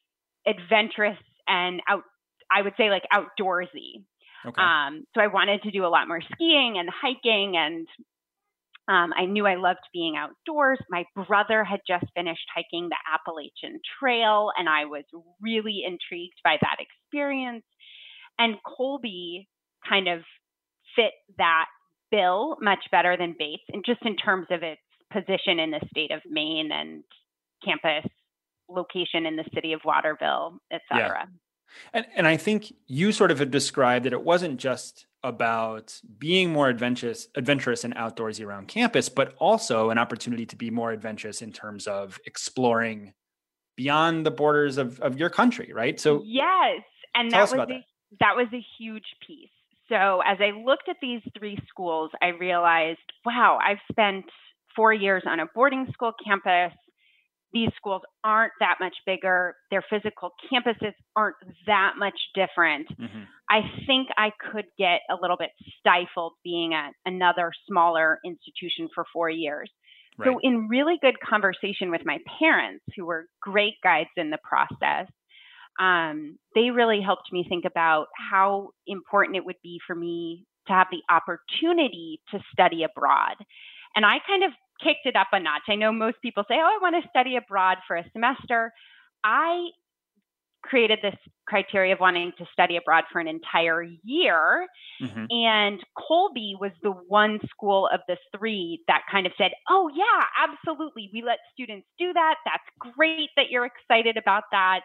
adventurous 0.46 1.18
and 1.48 1.80
out, 1.88 2.02
I 2.50 2.62
would 2.62 2.74
say 2.76 2.90
like 2.90 3.02
outdoorsy. 3.12 4.04
Okay. 4.46 4.62
Um, 4.62 5.04
so 5.14 5.20
I 5.20 5.26
wanted 5.26 5.62
to 5.62 5.70
do 5.70 5.84
a 5.84 5.88
lot 5.88 6.06
more 6.06 6.20
skiing 6.20 6.76
and 6.78 6.88
hiking 6.88 7.56
and 7.56 7.88
um, 8.88 9.12
I 9.16 9.26
knew 9.26 9.46
I 9.46 9.56
loved 9.56 9.80
being 9.92 10.14
outdoors. 10.16 10.78
My 10.88 11.04
brother 11.26 11.64
had 11.64 11.80
just 11.88 12.04
finished 12.14 12.46
hiking 12.54 12.88
the 12.88 12.96
Appalachian 13.12 13.80
Trail, 13.98 14.52
and 14.56 14.68
I 14.68 14.84
was 14.84 15.02
really 15.40 15.82
intrigued 15.84 16.38
by 16.44 16.56
that 16.60 16.76
experience. 16.78 17.64
And 18.38 18.56
Colby 18.64 19.48
kind 19.88 20.06
of 20.06 20.20
fit 20.96 21.12
that 21.38 21.66
bill 22.10 22.56
much 22.60 22.84
better 22.90 23.16
than 23.16 23.36
Bates, 23.38 23.62
and 23.72 23.84
just 23.84 24.00
in 24.04 24.16
terms 24.16 24.46
of 24.50 24.62
its 24.62 24.80
position 25.12 25.60
in 25.60 25.70
the 25.70 25.80
state 25.90 26.10
of 26.10 26.20
Maine 26.28 26.70
and 26.72 27.04
campus 27.64 28.10
location 28.68 29.26
in 29.26 29.36
the 29.36 29.44
city 29.54 29.72
of 29.72 29.80
Waterville, 29.84 30.58
et 30.72 30.80
cetera. 30.90 31.28
Yeah. 31.28 31.38
And, 31.92 32.06
and 32.16 32.26
I 32.26 32.36
think 32.36 32.72
you 32.86 33.12
sort 33.12 33.30
of 33.30 33.38
have 33.38 33.50
described 33.50 34.04
that 34.04 34.12
it 34.12 34.22
wasn't 34.22 34.58
just 34.58 35.06
about 35.22 36.00
being 36.18 36.52
more 36.52 36.68
adventurous, 36.68 37.28
adventurous 37.34 37.82
and 37.84 37.94
outdoorsy 37.96 38.46
around 38.46 38.68
campus, 38.68 39.08
but 39.08 39.34
also 39.38 39.90
an 39.90 39.98
opportunity 39.98 40.46
to 40.46 40.56
be 40.56 40.70
more 40.70 40.92
adventurous 40.92 41.42
in 41.42 41.52
terms 41.52 41.86
of 41.86 42.18
exploring 42.24 43.12
beyond 43.76 44.24
the 44.24 44.30
borders 44.30 44.78
of, 44.78 45.00
of 45.00 45.18
your 45.18 45.28
country, 45.28 45.72
right? 45.74 45.98
So 45.98 46.22
yes, 46.24 46.82
and 47.14 47.30
that 47.32 47.40
was 47.40 47.52
a, 47.52 47.56
that. 47.56 47.68
that 48.20 48.36
was 48.36 48.46
a 48.52 48.64
huge 48.78 49.04
piece. 49.26 49.50
So 49.88 50.20
as 50.26 50.38
I 50.40 50.50
looked 50.50 50.88
at 50.88 50.96
these 51.00 51.22
three 51.38 51.58
schools, 51.68 52.10
I 52.20 52.28
realized, 52.28 52.98
wow, 53.24 53.58
I've 53.62 53.78
spent 53.90 54.24
four 54.74 54.92
years 54.92 55.22
on 55.26 55.40
a 55.40 55.46
boarding 55.54 55.86
school 55.92 56.12
campus 56.24 56.72
these 57.56 57.70
schools 57.76 58.02
aren't 58.22 58.52
that 58.60 58.76
much 58.80 58.94
bigger. 59.06 59.56
Their 59.70 59.82
physical 59.88 60.32
campuses 60.52 60.92
aren't 61.16 61.36
that 61.66 61.94
much 61.98 62.18
different. 62.34 62.86
Mm-hmm. 63.00 63.22
I 63.48 63.60
think 63.86 64.08
I 64.18 64.30
could 64.52 64.66
get 64.76 65.00
a 65.10 65.16
little 65.20 65.38
bit 65.38 65.50
stifled 65.78 66.34
being 66.44 66.74
at 66.74 66.92
another 67.06 67.52
smaller 67.66 68.18
institution 68.24 68.88
for 68.94 69.04
four 69.12 69.30
years. 69.30 69.70
Right. 70.18 70.32
So, 70.32 70.40
in 70.42 70.68
really 70.68 70.96
good 71.00 71.16
conversation 71.20 71.90
with 71.90 72.02
my 72.04 72.18
parents, 72.38 72.84
who 72.96 73.06
were 73.06 73.26
great 73.40 73.74
guides 73.82 74.10
in 74.16 74.30
the 74.30 74.38
process, 74.42 75.06
um, 75.78 76.38
they 76.54 76.70
really 76.70 77.00
helped 77.00 77.32
me 77.32 77.44
think 77.48 77.64
about 77.64 78.06
how 78.30 78.70
important 78.86 79.36
it 79.36 79.44
would 79.44 79.60
be 79.62 79.80
for 79.86 79.94
me 79.94 80.44
to 80.66 80.72
have 80.72 80.88
the 80.90 81.02
opportunity 81.12 82.20
to 82.30 82.40
study 82.52 82.82
abroad. 82.82 83.36
And 83.94 84.04
I 84.04 84.18
kind 84.26 84.44
of 84.44 84.50
kicked 84.82 85.06
it 85.06 85.16
up 85.16 85.28
a 85.32 85.40
notch. 85.40 85.62
I 85.68 85.74
know 85.74 85.92
most 85.92 86.16
people 86.22 86.44
say, 86.48 86.54
oh, 86.54 86.58
I 86.58 86.78
want 86.82 87.02
to 87.02 87.08
study 87.08 87.36
abroad 87.36 87.78
for 87.86 87.96
a 87.96 88.04
semester. 88.12 88.72
I 89.24 89.68
created 90.62 90.98
this 91.02 91.14
criteria 91.46 91.94
of 91.94 92.00
wanting 92.00 92.32
to 92.38 92.44
study 92.52 92.76
abroad 92.76 93.04
for 93.12 93.20
an 93.20 93.28
entire 93.28 93.84
year. 94.04 94.66
Mm-hmm. 95.00 95.24
And 95.30 95.80
Colby 95.96 96.56
was 96.60 96.72
the 96.82 96.90
one 96.90 97.38
school 97.48 97.88
of 97.92 98.00
the 98.08 98.16
three 98.36 98.82
that 98.88 99.02
kind 99.10 99.26
of 99.26 99.32
said, 99.38 99.52
oh, 99.70 99.88
yeah, 99.94 100.24
absolutely. 100.42 101.08
We 101.12 101.22
let 101.22 101.38
students 101.52 101.86
do 101.98 102.12
that. 102.12 102.34
That's 102.44 102.94
great 102.96 103.30
that 103.36 103.46
you're 103.50 103.66
excited 103.66 104.16
about 104.16 104.44
that. 104.50 104.80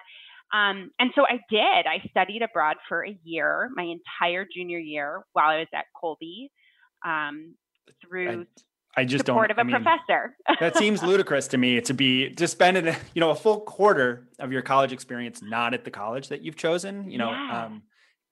Um, 0.53 0.91
and 0.99 1.11
so 1.15 1.23
I 1.23 1.39
did. 1.49 1.85
I 1.87 2.05
studied 2.09 2.41
abroad 2.41 2.77
for 2.89 3.05
a 3.05 3.17
year, 3.23 3.69
my 3.75 3.83
entire 3.83 4.45
junior 4.53 4.79
year, 4.79 5.23
while 5.33 5.49
I 5.49 5.59
was 5.59 5.67
at 5.73 5.85
Colby. 5.99 6.51
Um, 7.05 7.55
through 8.07 8.45
I 8.95 9.05
just 9.05 9.25
support 9.25 9.47
don't. 9.47 9.51
of 9.51 9.57
a 9.57 9.61
I 9.61 9.63
mean, 9.63 9.83
professor. 9.83 10.35
that 10.59 10.75
seems 10.75 11.01
ludicrous 11.03 11.47
to 11.49 11.57
me 11.57 11.79
to 11.81 11.93
be 11.93 12.29
to 12.31 12.47
spend 12.47 12.77
a, 12.77 12.95
you 13.13 13.19
know 13.19 13.29
a 13.29 13.35
full 13.35 13.61
quarter 13.61 14.27
of 14.39 14.51
your 14.51 14.61
college 14.61 14.91
experience 14.91 15.41
not 15.41 15.73
at 15.73 15.83
the 15.85 15.91
college 15.91 16.29
that 16.29 16.41
you've 16.41 16.57
chosen. 16.57 17.09
You 17.09 17.17
know, 17.17 17.31
yeah. 17.31 17.65
um, 17.65 17.83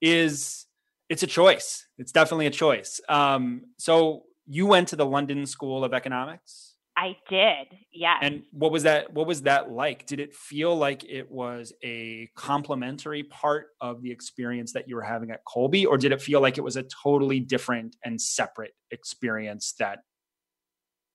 is 0.01 0.65
it's 1.07 1.23
a 1.23 1.27
choice. 1.27 1.88
It's 1.97 2.11
definitely 2.11 2.45
a 2.45 2.51
choice. 2.51 2.99
Um, 3.09 3.61
so 3.77 4.23
you 4.47 4.65
went 4.65 4.89
to 4.89 4.95
the 4.95 5.05
London 5.05 5.45
School 5.45 5.83
of 5.83 5.93
Economics. 5.93 6.68
I 7.00 7.15
did. 7.29 7.79
Yes. 7.94 8.18
And 8.22 8.44
what 8.51 8.74
was 8.74 8.84
that? 8.84 9.13
What 9.13 9.25
was 9.25 9.44
that 9.44 9.72
like? 9.72 10.06
Did 10.06 10.20
it 10.20 10.36
feel 10.36 10.75
like 10.75 11.06
it 11.06 11.32
was 11.32 11.72
a 11.82 12.29
complementary 12.36 13.24
part 13.24 13.68
of 13.79 14.01
the 14.01 14.12
experience 14.12 14.74
that 14.74 14.89
you 14.89 14.98
were 14.98 15.01
having 15.01 15.32
at 15.32 15.39
Colby, 15.46 15.86
or 15.86 15.98
did 15.98 16.12
it 16.12 16.22
feel 16.22 16.41
like 16.41 16.58
it 16.58 16.63
was 16.63 16.75
a 16.75 16.84
totally 17.03 17.39
different 17.39 17.96
and 18.03 18.20
separate 18.20 18.74
experience 18.91 19.74
that 19.79 20.00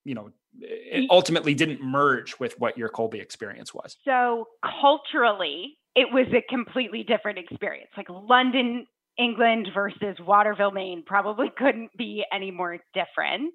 you 0.06 0.14
know 0.14 0.30
it 0.58 1.06
ultimately 1.10 1.54
didn't 1.54 1.82
merge 1.82 2.38
with 2.40 2.58
what 2.58 2.78
your 2.78 2.88
Colby 2.88 3.20
experience 3.20 3.74
was. 3.74 3.96
So 4.06 4.46
culturally, 4.80 5.76
it 5.94 6.06
was 6.12 6.26
a 6.32 6.42
completely 6.48 7.02
different 7.02 7.38
experience. 7.38 7.90
Like 7.94 8.08
London, 8.08 8.86
England 9.18 9.68
versus 9.74 10.16
Waterville, 10.20 10.70
Maine 10.70 11.02
probably 11.06 11.48
couldn't 11.56 11.90
be 11.98 12.24
any 12.32 12.50
more 12.50 12.78
different. 12.94 13.52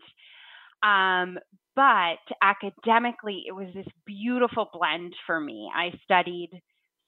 Um, 0.84 1.38
but 1.76 2.20
academically, 2.42 3.44
it 3.48 3.54
was 3.54 3.68
this 3.74 3.88
beautiful 4.06 4.70
blend 4.74 5.14
for 5.26 5.40
me. 5.40 5.70
I 5.74 5.92
studied 6.04 6.50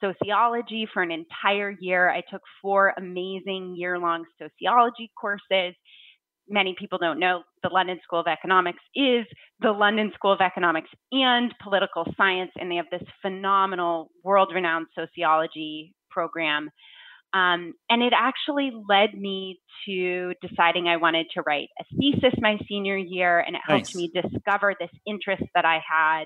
sociology 0.02 0.88
for 0.94 1.04
an 1.04 1.12
entire 1.12 1.76
year. 1.80 2.10
I 2.10 2.22
took 2.32 2.42
four 2.62 2.94
amazing 2.98 3.76
year 3.78 4.00
long 4.00 4.26
sociology 4.40 5.12
courses 5.20 5.76
many 6.52 6.76
people 6.78 6.98
don't 6.98 7.20
know, 7.20 7.44
the 7.64 7.70
London 7.70 8.00
School 8.04 8.20
of 8.20 8.28
Economics 8.28 8.80
is 8.96 9.26
the 9.60 9.72
London 9.72 10.12
School 10.14 10.34
of 10.34 10.42
Economics 10.42 10.90
and 11.12 11.54
political 11.64 12.06
science, 12.18 12.52
and 12.58 12.70
they 12.70 12.76
have 12.76 12.90
this 12.92 13.08
phenomenal, 13.22 14.12
world 14.24 14.52
renowned 14.54 14.88
sociology 14.96 15.96
program. 16.10 16.70
Um, 17.34 17.74
and 17.90 18.04
it 18.04 18.14
actually 18.16 18.72
led 18.90 19.14
me 19.14 19.62
to 19.86 20.34
deciding 20.42 20.88
I 20.88 20.98
wanted 20.98 21.28
to 21.34 21.42
write 21.42 21.70
a 21.80 21.86
thesis 21.96 22.38
my 22.40 22.58
senior 22.68 22.98
year, 22.98 23.40
and 23.40 23.56
it 23.56 23.62
helped 23.66 23.96
nice. 23.96 23.96
me 23.96 24.12
discover 24.14 24.76
this 24.80 24.90
interest 25.06 25.44
that 25.56 25.64
I 25.64 25.80
had 25.88 26.26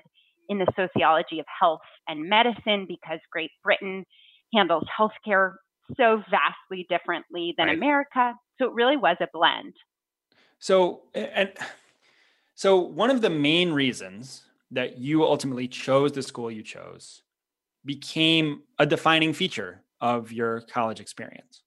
in 0.50 0.58
the 0.58 0.68
sociology 0.76 1.40
of 1.40 1.46
health 1.60 1.82
and 2.08 2.28
medicine 2.28 2.86
because 2.88 3.20
Great 3.32 3.52
Britain 3.64 4.06
handles 4.54 4.86
healthcare 5.00 5.54
so 5.96 6.24
vastly 6.30 6.86
differently 6.90 7.54
than 7.58 7.68
right. 7.68 7.78
America. 7.78 8.34
So 8.58 8.66
it 8.66 8.74
really 8.74 8.98
was 8.98 9.18
a 9.20 9.28
blend. 9.32 9.74
So 10.58 11.04
and 11.14 11.52
so 12.56 12.78
one 12.78 13.12
of 13.12 13.22
the 13.22 13.30
main 13.30 13.74
reasons 13.74 14.44
that 14.72 14.98
you 14.98 15.24
ultimately 15.24 15.68
chose 15.68 16.14
the 16.14 16.24
school 16.24 16.50
you 16.50 16.64
chose 16.64 17.22
became 17.84 18.64
a 18.80 18.86
defining 18.86 19.34
feature 19.34 19.84
of 20.06 20.32
your 20.32 20.62
college 20.72 21.00
experience. 21.00 21.64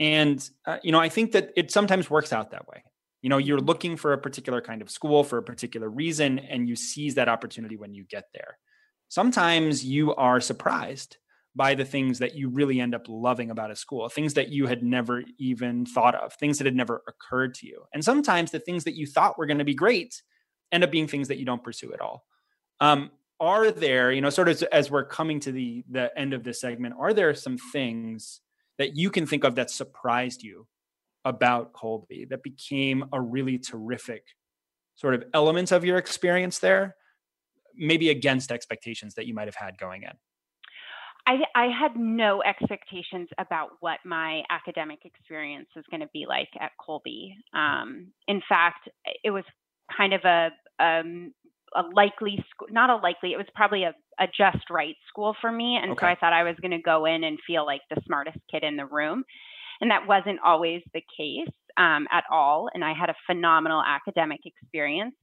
And 0.00 0.46
uh, 0.66 0.78
you 0.82 0.90
know, 0.90 0.98
I 0.98 1.08
think 1.08 1.30
that 1.30 1.50
it 1.56 1.70
sometimes 1.70 2.10
works 2.10 2.32
out 2.32 2.50
that 2.50 2.66
way. 2.66 2.82
You 3.22 3.30
know, 3.30 3.38
you're 3.38 3.60
looking 3.60 3.96
for 3.96 4.12
a 4.12 4.18
particular 4.18 4.60
kind 4.60 4.82
of 4.82 4.90
school 4.90 5.22
for 5.22 5.38
a 5.38 5.44
particular 5.44 5.88
reason 5.88 6.40
and 6.40 6.68
you 6.68 6.74
seize 6.74 7.14
that 7.14 7.28
opportunity 7.28 7.76
when 7.76 7.94
you 7.94 8.04
get 8.10 8.24
there. 8.34 8.58
Sometimes 9.08 9.84
you 9.84 10.12
are 10.16 10.40
surprised 10.40 11.18
by 11.54 11.76
the 11.76 11.84
things 11.84 12.18
that 12.18 12.34
you 12.34 12.48
really 12.48 12.80
end 12.80 12.96
up 12.96 13.02
loving 13.08 13.50
about 13.50 13.70
a 13.70 13.76
school, 13.76 14.08
things 14.08 14.34
that 14.34 14.48
you 14.48 14.66
had 14.66 14.82
never 14.82 15.22
even 15.38 15.86
thought 15.86 16.16
of, 16.16 16.32
things 16.32 16.58
that 16.58 16.64
had 16.64 16.74
never 16.74 17.02
occurred 17.06 17.54
to 17.54 17.68
you. 17.68 17.84
And 17.94 18.04
sometimes 18.04 18.50
the 18.50 18.58
things 18.58 18.82
that 18.84 18.96
you 18.96 19.06
thought 19.06 19.38
were 19.38 19.46
going 19.46 19.58
to 19.58 19.64
be 19.64 19.74
great 19.74 20.20
end 20.72 20.82
up 20.82 20.90
being 20.90 21.06
things 21.06 21.28
that 21.28 21.38
you 21.38 21.44
don't 21.44 21.62
pursue 21.62 21.92
at 21.92 22.00
all. 22.00 22.24
Um, 22.80 23.12
are 23.42 23.72
there, 23.72 24.12
you 24.12 24.20
know, 24.20 24.30
sort 24.30 24.48
of 24.48 24.62
as 24.72 24.90
we're 24.90 25.04
coming 25.04 25.40
to 25.40 25.52
the 25.52 25.84
the 25.90 26.16
end 26.16 26.32
of 26.32 26.44
this 26.44 26.60
segment, 26.60 26.94
are 26.98 27.12
there 27.12 27.34
some 27.34 27.58
things 27.58 28.40
that 28.78 28.96
you 28.96 29.10
can 29.10 29.26
think 29.26 29.44
of 29.44 29.56
that 29.56 29.70
surprised 29.70 30.42
you 30.42 30.66
about 31.24 31.72
Colby 31.72 32.24
that 32.30 32.42
became 32.42 33.04
a 33.12 33.20
really 33.20 33.58
terrific 33.58 34.24
sort 34.94 35.14
of 35.14 35.24
element 35.34 35.72
of 35.72 35.84
your 35.84 35.98
experience 35.98 36.60
there, 36.60 36.94
maybe 37.76 38.10
against 38.10 38.52
expectations 38.52 39.14
that 39.14 39.26
you 39.26 39.34
might 39.34 39.48
have 39.48 39.56
had 39.56 39.76
going 39.76 40.04
in? 40.04 40.12
I, 41.26 41.38
I 41.54 41.66
had 41.66 41.96
no 41.96 42.42
expectations 42.42 43.28
about 43.38 43.70
what 43.80 43.98
my 44.04 44.42
academic 44.50 45.00
experience 45.04 45.68
was 45.76 45.84
going 45.90 46.00
to 46.00 46.08
be 46.12 46.26
like 46.28 46.48
at 46.60 46.72
Colby. 46.84 47.36
Um, 47.54 48.12
in 48.26 48.40
fact, 48.48 48.88
it 49.22 49.30
was 49.30 49.44
kind 49.96 50.14
of 50.14 50.20
a, 50.24 50.50
um, 50.84 51.32
a 51.74 51.82
likely 51.94 52.44
school, 52.50 52.68
not 52.70 52.90
a 52.90 52.96
likely, 52.96 53.32
it 53.32 53.36
was 53.36 53.46
probably 53.54 53.84
a, 53.84 53.94
a 54.18 54.26
just 54.26 54.70
right 54.70 54.96
school 55.08 55.34
for 55.40 55.50
me. 55.50 55.78
And 55.80 55.92
okay. 55.92 56.00
so 56.00 56.06
I 56.06 56.14
thought 56.16 56.32
I 56.32 56.42
was 56.42 56.56
going 56.60 56.72
to 56.72 56.82
go 56.82 57.04
in 57.06 57.24
and 57.24 57.38
feel 57.46 57.66
like 57.66 57.82
the 57.90 58.00
smartest 58.06 58.38
kid 58.50 58.64
in 58.64 58.76
the 58.76 58.86
room. 58.86 59.24
And 59.80 59.90
that 59.90 60.06
wasn't 60.06 60.38
always 60.44 60.82
the 60.94 61.02
case 61.16 61.52
um, 61.76 62.06
at 62.12 62.24
all. 62.30 62.68
And 62.72 62.84
I 62.84 62.92
had 62.92 63.10
a 63.10 63.14
phenomenal 63.26 63.82
academic 63.82 64.40
experience. 64.44 65.14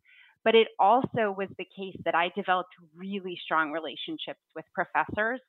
But 0.45 0.55
it 0.55 0.69
also 0.79 1.35
was 1.37 1.49
the 1.57 1.67
case 1.75 1.97
that 2.05 2.15
I 2.15 2.31
developed 2.35 2.73
really 2.95 3.37
strong 3.43 3.71
relationships 3.71 4.39
with 4.55 4.63
professors 4.73 5.41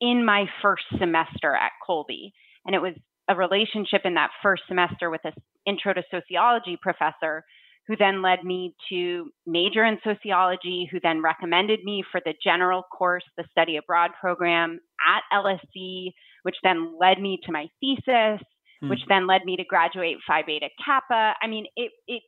in 0.00 0.24
my 0.24 0.44
first 0.60 0.84
semester 0.98 1.54
at 1.54 1.72
Colby. 1.86 2.32
And 2.66 2.74
it 2.74 2.82
was 2.82 2.94
a 3.28 3.34
relationship 3.34 4.02
in 4.04 4.14
that 4.14 4.30
first 4.42 4.64
semester 4.68 5.08
with 5.08 5.22
an 5.24 5.32
intro 5.66 5.94
to 5.94 6.02
sociology 6.10 6.76
professor 6.80 7.44
who 7.90 7.96
then 7.96 8.22
led 8.22 8.44
me 8.44 8.72
to 8.88 9.32
major 9.48 9.84
in 9.84 9.98
sociology, 10.04 10.88
who 10.92 11.00
then 11.02 11.20
recommended 11.20 11.82
me 11.82 12.04
for 12.12 12.20
the 12.24 12.32
general 12.40 12.84
course, 12.84 13.24
the 13.36 13.42
study 13.50 13.78
abroad 13.78 14.12
program 14.20 14.78
at 15.08 15.22
LSE, 15.36 16.12
which 16.44 16.54
then 16.62 16.96
led 17.00 17.20
me 17.20 17.40
to 17.42 17.50
my 17.50 17.66
thesis, 17.80 18.40
hmm. 18.80 18.88
which 18.88 19.00
then 19.08 19.26
led 19.26 19.44
me 19.44 19.56
to 19.56 19.64
graduate 19.64 20.18
Phi 20.24 20.42
Beta 20.46 20.68
Kappa. 20.84 21.34
I 21.42 21.48
mean, 21.48 21.66
it, 21.74 21.90
it, 22.06 22.22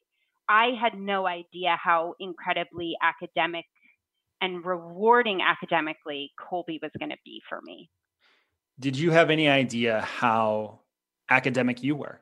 I 0.48 0.70
had 0.80 0.98
no 0.98 1.28
idea 1.28 1.78
how 1.80 2.14
incredibly 2.18 2.96
academic 3.00 3.64
and 4.40 4.66
rewarding 4.66 5.42
academically 5.42 6.32
Colby 6.40 6.80
was 6.82 6.90
going 6.98 7.10
to 7.10 7.18
be 7.24 7.40
for 7.48 7.60
me. 7.62 7.88
Did 8.80 8.98
you 8.98 9.12
have 9.12 9.30
any 9.30 9.48
idea 9.48 10.00
how 10.00 10.80
academic 11.30 11.84
you 11.84 11.94
were? 11.94 12.20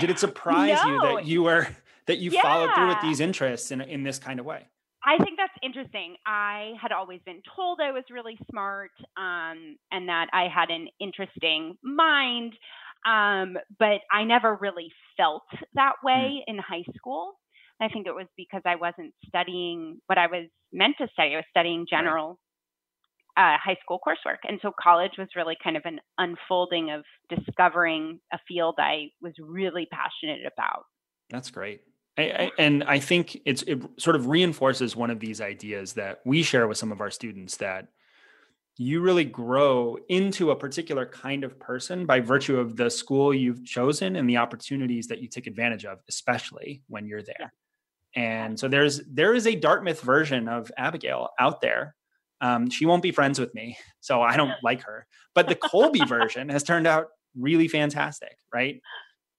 Did 0.00 0.08
it 0.08 0.18
surprise 0.18 0.78
no. 0.82 0.90
you 0.90 1.00
that 1.02 1.26
you 1.26 1.42
were 1.42 1.68
that 2.06 2.18
you 2.18 2.30
yeah. 2.30 2.42
followed 2.42 2.74
through 2.74 2.88
with 2.88 3.00
these 3.02 3.20
interests 3.20 3.70
in 3.70 3.80
in 3.80 4.02
this 4.02 4.18
kind 4.18 4.40
of 4.40 4.46
way? 4.46 4.66
I 5.04 5.22
think 5.22 5.38
that's 5.38 5.52
interesting. 5.62 6.16
I 6.26 6.72
had 6.82 6.90
always 6.90 7.20
been 7.24 7.40
told 7.54 7.78
I 7.80 7.92
was 7.92 8.02
really 8.10 8.36
smart 8.50 8.90
um, 9.16 9.76
and 9.92 10.08
that 10.08 10.26
I 10.32 10.48
had 10.52 10.70
an 10.70 10.88
interesting 11.00 11.76
mind, 11.82 12.54
um, 13.06 13.56
but 13.78 14.00
I 14.10 14.24
never 14.24 14.56
really 14.60 14.90
felt 15.16 15.44
that 15.74 15.92
hmm. 16.00 16.06
way 16.06 16.44
in 16.46 16.58
high 16.58 16.84
school. 16.96 17.34
I 17.80 17.88
think 17.88 18.06
it 18.06 18.14
was 18.14 18.26
because 18.36 18.62
I 18.64 18.76
wasn't 18.76 19.12
studying 19.28 20.00
what 20.06 20.18
I 20.18 20.26
was 20.26 20.48
meant 20.72 20.96
to 20.98 21.08
study. 21.12 21.34
I 21.34 21.36
was 21.36 21.44
studying 21.50 21.86
general 21.88 22.38
uh, 23.36 23.56
high 23.62 23.76
school 23.82 24.00
coursework. 24.04 24.38
And 24.48 24.58
so 24.62 24.72
college 24.82 25.12
was 25.18 25.28
really 25.36 25.56
kind 25.62 25.76
of 25.76 25.82
an 25.84 26.00
unfolding 26.18 26.90
of 26.90 27.04
discovering 27.28 28.18
a 28.32 28.38
field 28.48 28.76
I 28.78 29.10
was 29.20 29.34
really 29.38 29.86
passionate 29.92 30.40
about. 30.50 30.84
That's 31.28 31.50
great. 31.50 31.82
I, 32.18 32.22
I, 32.22 32.50
and 32.58 32.84
I 32.84 32.98
think 32.98 33.40
it's 33.44 33.62
it 33.62 33.82
sort 33.98 34.16
of 34.16 34.26
reinforces 34.26 34.96
one 34.96 35.10
of 35.10 35.20
these 35.20 35.40
ideas 35.40 35.92
that 35.94 36.20
we 36.24 36.42
share 36.42 36.66
with 36.66 36.78
some 36.78 36.92
of 36.92 37.00
our 37.00 37.10
students 37.10 37.56
that 37.58 37.88
you 38.78 39.00
really 39.00 39.24
grow 39.24 39.96
into 40.08 40.50
a 40.50 40.56
particular 40.56 41.06
kind 41.06 41.44
of 41.44 41.58
person 41.58 42.04
by 42.04 42.20
virtue 42.20 42.58
of 42.58 42.76
the 42.76 42.90
school 42.90 43.32
you've 43.32 43.64
chosen 43.64 44.16
and 44.16 44.28
the 44.28 44.36
opportunities 44.36 45.06
that 45.08 45.20
you 45.20 45.28
take 45.28 45.46
advantage 45.46 45.84
of, 45.86 45.98
especially 46.08 46.82
when 46.88 47.06
you're 47.06 47.22
there. 47.22 47.52
And 48.14 48.58
so 48.58 48.68
there's 48.68 49.02
there 49.06 49.34
is 49.34 49.46
a 49.46 49.54
Dartmouth 49.54 50.00
version 50.00 50.48
of 50.48 50.70
Abigail 50.76 51.30
out 51.38 51.60
there. 51.60 51.94
Um, 52.40 52.68
she 52.68 52.86
won't 52.86 53.02
be 53.02 53.12
friends 53.12 53.38
with 53.38 53.54
me, 53.54 53.78
so 54.00 54.22
I 54.22 54.36
don't 54.36 54.52
like 54.62 54.82
her. 54.84 55.06
But 55.34 55.48
the 55.48 55.54
Colby 55.54 56.04
version 56.06 56.48
has 56.48 56.62
turned 56.62 56.86
out 56.86 57.08
really 57.38 57.68
fantastic, 57.68 58.36
right? 58.52 58.80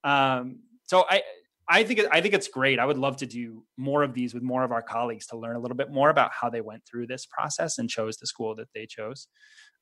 Um, 0.03 0.59
so 0.83 1.05
I 1.09 1.21
I 1.69 1.83
think 1.83 2.01
I 2.11 2.21
think 2.21 2.33
it's 2.33 2.47
great. 2.47 2.79
I 2.79 2.85
would 2.85 2.97
love 2.97 3.17
to 3.17 3.25
do 3.25 3.63
more 3.77 4.03
of 4.03 4.13
these 4.13 4.33
with 4.33 4.43
more 4.43 4.63
of 4.63 4.71
our 4.71 4.81
colleagues 4.81 5.27
to 5.27 5.37
learn 5.37 5.55
a 5.55 5.59
little 5.59 5.75
bit 5.75 5.91
more 5.91 6.09
about 6.09 6.31
how 6.31 6.49
they 6.49 6.61
went 6.61 6.83
through 6.85 7.07
this 7.07 7.25
process 7.25 7.77
and 7.77 7.89
chose 7.89 8.17
the 8.17 8.27
school 8.27 8.55
that 8.55 8.67
they 8.73 8.85
chose. 8.85 9.27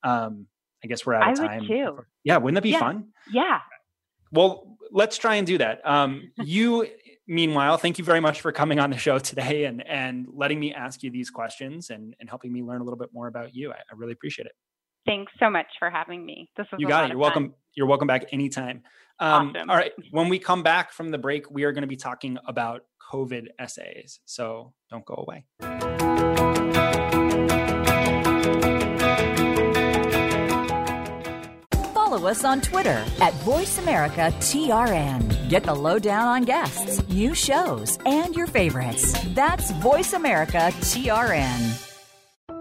Um, 0.03 0.47
I 0.83 0.87
guess 0.87 1.05
we're 1.05 1.13
out 1.13 1.33
of 1.33 1.39
I 1.39 1.47
time. 1.47 1.67
too. 1.67 1.99
Yeah, 2.23 2.37
wouldn't 2.37 2.55
that 2.55 2.63
be 2.63 2.71
yeah. 2.71 2.79
fun? 2.79 3.09
Yeah. 3.31 3.59
Well, 4.31 4.77
let's 4.91 5.17
try 5.17 5.35
and 5.35 5.45
do 5.45 5.57
that. 5.59 5.81
Um, 5.87 6.31
you 6.43 6.87
meanwhile, 7.27 7.77
thank 7.77 7.97
you 7.97 8.03
very 8.03 8.19
much 8.19 8.41
for 8.41 8.51
coming 8.51 8.79
on 8.79 8.89
the 8.89 8.97
show 8.97 9.19
today 9.19 9.65
and 9.65 9.85
and 9.87 10.27
letting 10.33 10.59
me 10.59 10.73
ask 10.73 11.03
you 11.03 11.11
these 11.11 11.29
questions 11.29 11.91
and, 11.91 12.15
and 12.19 12.29
helping 12.29 12.51
me 12.51 12.63
learn 12.63 12.81
a 12.81 12.83
little 12.83 12.99
bit 12.99 13.09
more 13.13 13.27
about 13.27 13.55
you. 13.55 13.71
I, 13.71 13.75
I 13.75 13.95
really 13.95 14.13
appreciate 14.13 14.47
it. 14.47 14.53
Thanks 15.05 15.31
so 15.39 15.49
much 15.49 15.67
for 15.77 15.89
having 15.89 16.25
me. 16.25 16.49
This 16.57 16.67
was 16.71 16.79
you 16.79 16.87
got 16.87 17.05
it. 17.05 17.09
You're 17.09 17.17
welcome. 17.17 17.49
Fun. 17.49 17.55
You're 17.75 17.87
welcome 17.87 18.07
back 18.07 18.25
anytime. 18.31 18.83
Um, 19.19 19.49
awesome. 19.49 19.69
All 19.69 19.75
right. 19.75 19.91
When 20.11 20.29
we 20.29 20.39
come 20.39 20.63
back 20.63 20.91
from 20.91 21.11
the 21.11 21.17
break, 21.17 21.51
we 21.51 21.63
are 21.63 21.71
going 21.71 21.83
to 21.83 21.87
be 21.87 21.95
talking 21.95 22.37
about 22.45 22.85
COVID 23.11 23.47
essays. 23.59 24.19
So 24.25 24.73
don't 24.89 25.05
go 25.05 25.25
away. 25.27 25.45
follow 32.15 32.29
us 32.29 32.45
on 32.45 32.61
Twitter 32.61 33.03
at 33.19 33.33
VoiceAmericaTRN. 33.43 35.49
Get 35.49 35.63
the 35.63 35.75
lowdown 35.75 36.27
on 36.27 36.43
guests, 36.43 37.05
new 37.09 37.33
shows, 37.33 37.97
and 38.05 38.33
your 38.35 38.47
favorites. 38.47 39.13
That's 39.33 39.73
VoiceAmericaTRN. 39.73 41.84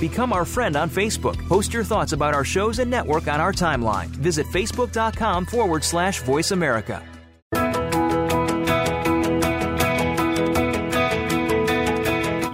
Become 0.00 0.32
our 0.32 0.44
friend 0.44 0.76
on 0.76 0.90
Facebook. 0.90 1.36
Post 1.48 1.72
your 1.72 1.84
thoughts 1.84 2.12
about 2.12 2.34
our 2.34 2.44
shows 2.44 2.78
and 2.78 2.90
network 2.90 3.28
on 3.28 3.40
our 3.40 3.52
timeline. 3.52 4.08
Visit 4.08 4.46
facebook.com 4.46 5.46
forward 5.46 5.82
slash 5.82 6.20
voice 6.20 6.50
America. 6.50 7.02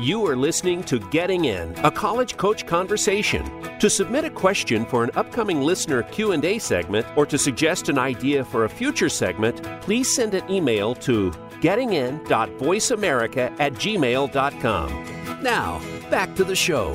You 0.01 0.27
are 0.27 0.37
listening 0.37 0.83
to 0.85 0.99
Getting 1.11 1.45
In, 1.47 1.75
a 1.85 1.91
college 1.91 2.37
coach 2.37 2.67
conversation. 2.67 3.45
To 3.79 3.89
submit 3.89 4.25
a 4.25 4.31
question 4.31 4.85
for 4.85 5.05
an 5.05 5.11
upcoming 5.15 5.63
listener 5.63 6.03
Q&A 6.03 6.59
segment 6.59 7.07
or 7.17 7.25
to 7.27 7.39
suggest 7.39 7.89
an 7.89 7.99
idea 7.99 8.45
for 8.45 8.65
a 8.65 8.69
future 8.69 9.09
segment, 9.09 9.63
please 9.81 10.13
send 10.15 10.35
an 10.35 10.49
email 10.51 10.95
to 10.97 11.31
gettingin.voiceamerica 11.61 13.61
at 13.61 13.73
gmail.com. 13.75 15.43
Now, 15.43 15.81
back 16.11 16.35
to 16.35 16.45
the 16.45 16.57
show. 16.57 16.93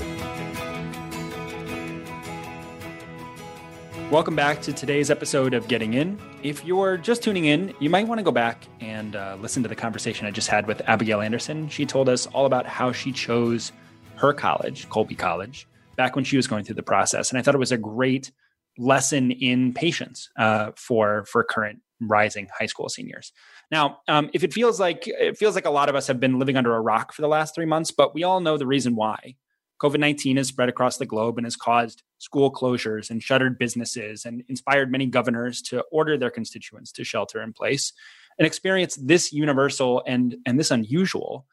Welcome 4.09 4.37
back 4.37 4.61
to 4.61 4.71
today's 4.71 5.11
episode 5.11 5.53
of 5.53 5.67
Getting 5.67 5.93
In. 5.93 6.17
If 6.41 6.63
you're 6.63 6.95
just 6.95 7.21
tuning 7.21 7.43
in, 7.43 7.73
you 7.81 7.89
might 7.89 8.07
want 8.07 8.19
to 8.19 8.23
go 8.23 8.31
back 8.31 8.65
and 8.79 9.17
uh, 9.17 9.35
listen 9.41 9.63
to 9.63 9.69
the 9.69 9.75
conversation 9.75 10.25
I 10.25 10.31
just 10.31 10.47
had 10.47 10.65
with 10.65 10.81
Abigail 10.87 11.19
Anderson. 11.19 11.67
She 11.67 11.85
told 11.85 12.07
us 12.07 12.25
all 12.27 12.45
about 12.45 12.65
how 12.65 12.93
she 12.93 13.11
chose 13.11 13.73
her 14.15 14.31
college, 14.31 14.87
Colby 14.87 15.15
College, 15.15 15.67
back 15.97 16.15
when 16.15 16.23
she 16.23 16.37
was 16.37 16.47
going 16.47 16.63
through 16.63 16.75
the 16.75 16.83
process. 16.83 17.31
And 17.31 17.37
I 17.37 17.41
thought 17.41 17.53
it 17.53 17.57
was 17.57 17.73
a 17.73 17.77
great 17.77 18.31
lesson 18.77 19.29
in 19.31 19.73
patience 19.73 20.29
uh, 20.37 20.71
for 20.77 21.25
for 21.25 21.43
current 21.43 21.81
rising 21.99 22.47
high 22.57 22.67
school 22.67 22.87
seniors. 22.87 23.33
Now, 23.71 23.99
um, 24.07 24.29
if 24.33 24.41
it 24.41 24.53
feels 24.53 24.79
like 24.79 25.03
it 25.05 25.37
feels 25.37 25.53
like 25.53 25.65
a 25.65 25.69
lot 25.69 25.89
of 25.89 25.95
us 25.95 26.07
have 26.07 26.21
been 26.21 26.39
living 26.39 26.55
under 26.55 26.73
a 26.73 26.79
rock 26.79 27.11
for 27.11 27.23
the 27.23 27.27
last 27.27 27.53
three 27.53 27.65
months, 27.65 27.91
but 27.91 28.13
we 28.13 28.23
all 28.23 28.39
know 28.39 28.57
the 28.57 28.67
reason 28.67 28.95
why. 28.95 29.35
COVID 29.81 29.99
19 29.99 30.37
has 30.37 30.47
spread 30.47 30.69
across 30.69 30.97
the 30.97 31.05
globe 31.05 31.37
and 31.37 31.45
has 31.45 31.55
caused 31.55 32.03
school 32.17 32.51
closures 32.51 33.09
and 33.09 33.21
shuttered 33.21 33.59
businesses 33.59 34.25
and 34.25 34.43
inspired 34.49 34.91
many 34.91 35.05
governors 35.05 35.61
to 35.63 35.83
order 35.91 36.17
their 36.17 36.31
constituents 36.31 36.91
to 36.93 37.03
shelter 37.03 37.41
in 37.41 37.53
place. 37.53 37.93
An 38.39 38.45
experience 38.45 38.95
this 38.95 39.31
universal 39.31 40.03
and, 40.07 40.37
and 40.45 40.59
this 40.59 40.71
unusual 40.71 41.45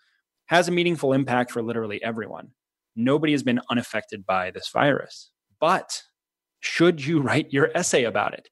has 0.46 0.68
a 0.68 0.72
meaningful 0.72 1.12
impact 1.12 1.50
for 1.50 1.62
literally 1.62 2.02
everyone. 2.02 2.50
Nobody 2.96 3.32
has 3.32 3.42
been 3.42 3.60
unaffected 3.70 4.24
by 4.24 4.50
this 4.50 4.68
virus. 4.68 5.30
But 5.60 6.02
should 6.60 7.04
you 7.04 7.20
write 7.20 7.52
your 7.52 7.70
essay 7.74 8.04
about 8.04 8.34
it? 8.34 8.48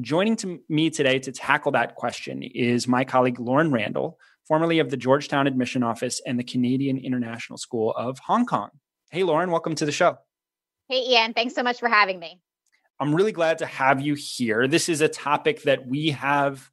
Joining 0.00 0.36
to 0.36 0.60
me 0.68 0.90
today 0.90 1.18
to 1.20 1.32
tackle 1.32 1.72
that 1.72 1.94
question 1.94 2.42
is 2.42 2.86
my 2.86 3.04
colleague 3.04 3.40
Lauren 3.40 3.72
Randall, 3.72 4.18
formerly 4.46 4.78
of 4.78 4.90
the 4.90 4.96
Georgetown 4.96 5.46
Admission 5.46 5.82
Office 5.82 6.20
and 6.26 6.38
the 6.38 6.44
Canadian 6.44 6.98
International 6.98 7.56
School 7.56 7.92
of 7.96 8.18
Hong 8.26 8.44
Kong. 8.46 8.70
Hey, 9.10 9.22
Lauren, 9.22 9.50
welcome 9.50 9.74
to 9.76 9.86
the 9.86 9.92
show. 9.92 10.18
Hey, 10.88 11.02
Ian. 11.10 11.32
Thanks 11.32 11.54
so 11.54 11.62
much 11.62 11.78
for 11.78 11.88
having 11.88 12.18
me. 12.18 12.40
I'm 12.98 13.14
really 13.14 13.32
glad 13.32 13.58
to 13.58 13.66
have 13.66 14.00
you 14.00 14.14
here. 14.14 14.66
This 14.66 14.88
is 14.88 15.00
a 15.00 15.08
topic 15.08 15.62
that 15.62 15.86
we 15.86 16.10
have 16.10 16.70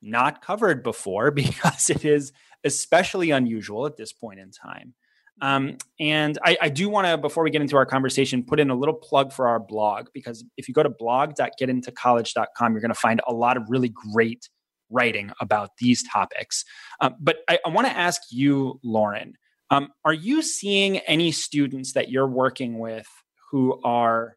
not 0.00 0.42
covered 0.42 0.82
before 0.82 1.30
because 1.30 1.90
it 1.90 2.04
is 2.04 2.32
especially 2.64 3.30
unusual 3.30 3.86
at 3.86 3.96
this 3.96 4.12
point 4.12 4.40
in 4.40 4.50
time. 4.50 4.94
Um, 5.40 5.76
and 6.00 6.36
I, 6.44 6.56
I 6.62 6.68
do 6.68 6.88
want 6.88 7.06
to, 7.06 7.16
before 7.16 7.44
we 7.44 7.50
get 7.50 7.60
into 7.62 7.76
our 7.76 7.86
conversation, 7.86 8.42
put 8.42 8.58
in 8.58 8.70
a 8.70 8.74
little 8.74 8.94
plug 8.94 9.32
for 9.32 9.46
our 9.46 9.60
blog 9.60 10.08
because 10.12 10.44
if 10.56 10.68
you 10.68 10.74
go 10.74 10.82
to 10.82 10.90
blog.getIntoCollege.com, 10.90 12.72
you're 12.72 12.80
going 12.80 12.88
to 12.88 12.98
find 12.98 13.20
a 13.26 13.32
lot 13.32 13.56
of 13.56 13.64
really 13.68 13.90
great 13.90 14.48
writing 14.90 15.30
about 15.40 15.70
these 15.78 16.02
topics. 16.02 16.64
Um, 17.00 17.14
but 17.20 17.38
I, 17.48 17.58
I 17.64 17.68
want 17.68 17.86
to 17.86 17.96
ask 17.96 18.22
you, 18.30 18.80
Lauren, 18.82 19.34
um, 19.70 19.90
are 20.04 20.12
you 20.12 20.42
seeing 20.42 20.98
any 20.98 21.32
students 21.32 21.92
that 21.92 22.10
you're 22.10 22.28
working 22.28 22.78
with 22.78 23.08
who 23.50 23.80
are 23.82 24.36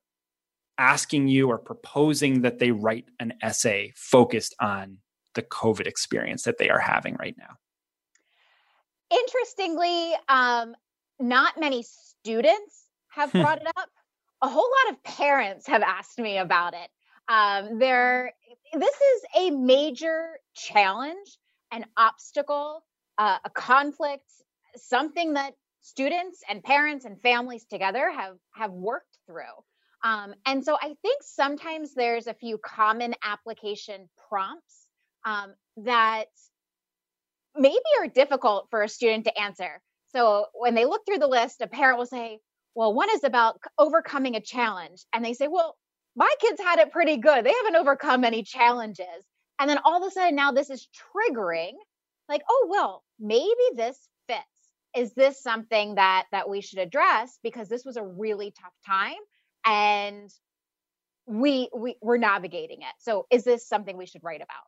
asking 0.77 1.27
you 1.27 1.47
or 1.49 1.57
proposing 1.57 2.41
that 2.41 2.59
they 2.59 2.71
write 2.71 3.05
an 3.19 3.33
essay 3.41 3.93
focused 3.95 4.55
on 4.59 4.97
the 5.35 5.41
COVID 5.41 5.87
experience 5.87 6.43
that 6.43 6.57
they 6.57 6.69
are 6.69 6.79
having 6.79 7.15
right 7.15 7.35
now? 7.37 7.55
Interestingly, 9.11 10.13
um, 10.27 10.75
not 11.19 11.59
many 11.59 11.83
students 11.83 12.87
have 13.09 13.31
hmm. 13.31 13.41
brought 13.41 13.61
it 13.61 13.67
up. 13.77 13.89
A 14.41 14.47
whole 14.47 14.69
lot 14.85 14.93
of 14.93 15.03
parents 15.03 15.67
have 15.67 15.81
asked 15.81 16.17
me 16.17 16.37
about 16.37 16.73
it. 16.73 16.89
Um, 17.27 17.77
there, 17.79 18.33
this 18.73 18.95
is 18.95 19.23
a 19.37 19.51
major 19.51 20.39
challenge, 20.55 21.37
an 21.71 21.85
obstacle, 21.95 22.83
uh, 23.17 23.37
a 23.45 23.49
conflict 23.51 24.25
something 24.75 25.33
that 25.33 25.53
students 25.81 26.41
and 26.49 26.63
parents 26.63 27.05
and 27.05 27.21
families 27.21 27.65
together 27.65 28.11
have 28.11 28.35
have 28.53 28.71
worked 28.71 29.17
through. 29.27 29.43
Um, 30.03 30.33
and 30.45 30.63
so 30.63 30.77
I 30.81 30.95
think 31.01 31.21
sometimes 31.21 31.93
there's 31.93 32.27
a 32.27 32.33
few 32.33 32.57
common 32.57 33.13
application 33.23 34.09
prompts 34.29 34.87
um, 35.25 35.53
that 35.77 36.25
maybe 37.55 37.77
are 37.99 38.07
difficult 38.07 38.67
for 38.69 38.81
a 38.81 38.89
student 38.89 39.25
to 39.25 39.39
answer. 39.39 39.81
So 40.13 40.47
when 40.53 40.75
they 40.75 40.85
look 40.85 41.05
through 41.05 41.19
the 41.19 41.27
list, 41.27 41.61
a 41.61 41.67
parent 41.67 41.97
will 41.97 42.05
say, 42.05 42.39
well, 42.73 42.93
one 42.93 43.09
is 43.13 43.23
about 43.23 43.59
overcoming 43.77 44.35
a 44.35 44.41
challenge. 44.41 45.05
And 45.13 45.23
they 45.23 45.33
say, 45.33 45.47
well, 45.47 45.77
my 46.15 46.29
kids 46.39 46.59
had 46.59 46.79
it 46.79 46.91
pretty 46.91 47.17
good. 47.17 47.45
They 47.45 47.53
haven't 47.53 47.75
overcome 47.75 48.23
any 48.23 48.43
challenges. 48.43 49.05
And 49.59 49.69
then 49.69 49.79
all 49.85 50.01
of 50.01 50.07
a 50.07 50.11
sudden 50.11 50.35
now 50.35 50.51
this 50.51 50.69
is 50.69 50.87
triggering 51.15 51.73
like, 52.27 52.41
oh, 52.49 52.67
well, 52.69 53.03
maybe 53.19 53.53
this 53.75 53.97
fits 54.27 54.39
is 54.95 55.13
this 55.13 55.41
something 55.41 55.95
that 55.95 56.25
that 56.31 56.49
we 56.49 56.61
should 56.61 56.79
address 56.79 57.39
because 57.43 57.69
this 57.69 57.85
was 57.85 57.97
a 57.97 58.03
really 58.03 58.53
tough 58.59 58.73
time 58.85 59.13
and 59.65 60.29
we 61.25 61.69
we 61.75 61.95
we're 62.01 62.17
navigating 62.17 62.81
it 62.81 62.93
so 62.99 63.25
is 63.31 63.43
this 63.43 63.67
something 63.67 63.97
we 63.97 64.05
should 64.05 64.23
write 64.23 64.41
about 64.41 64.65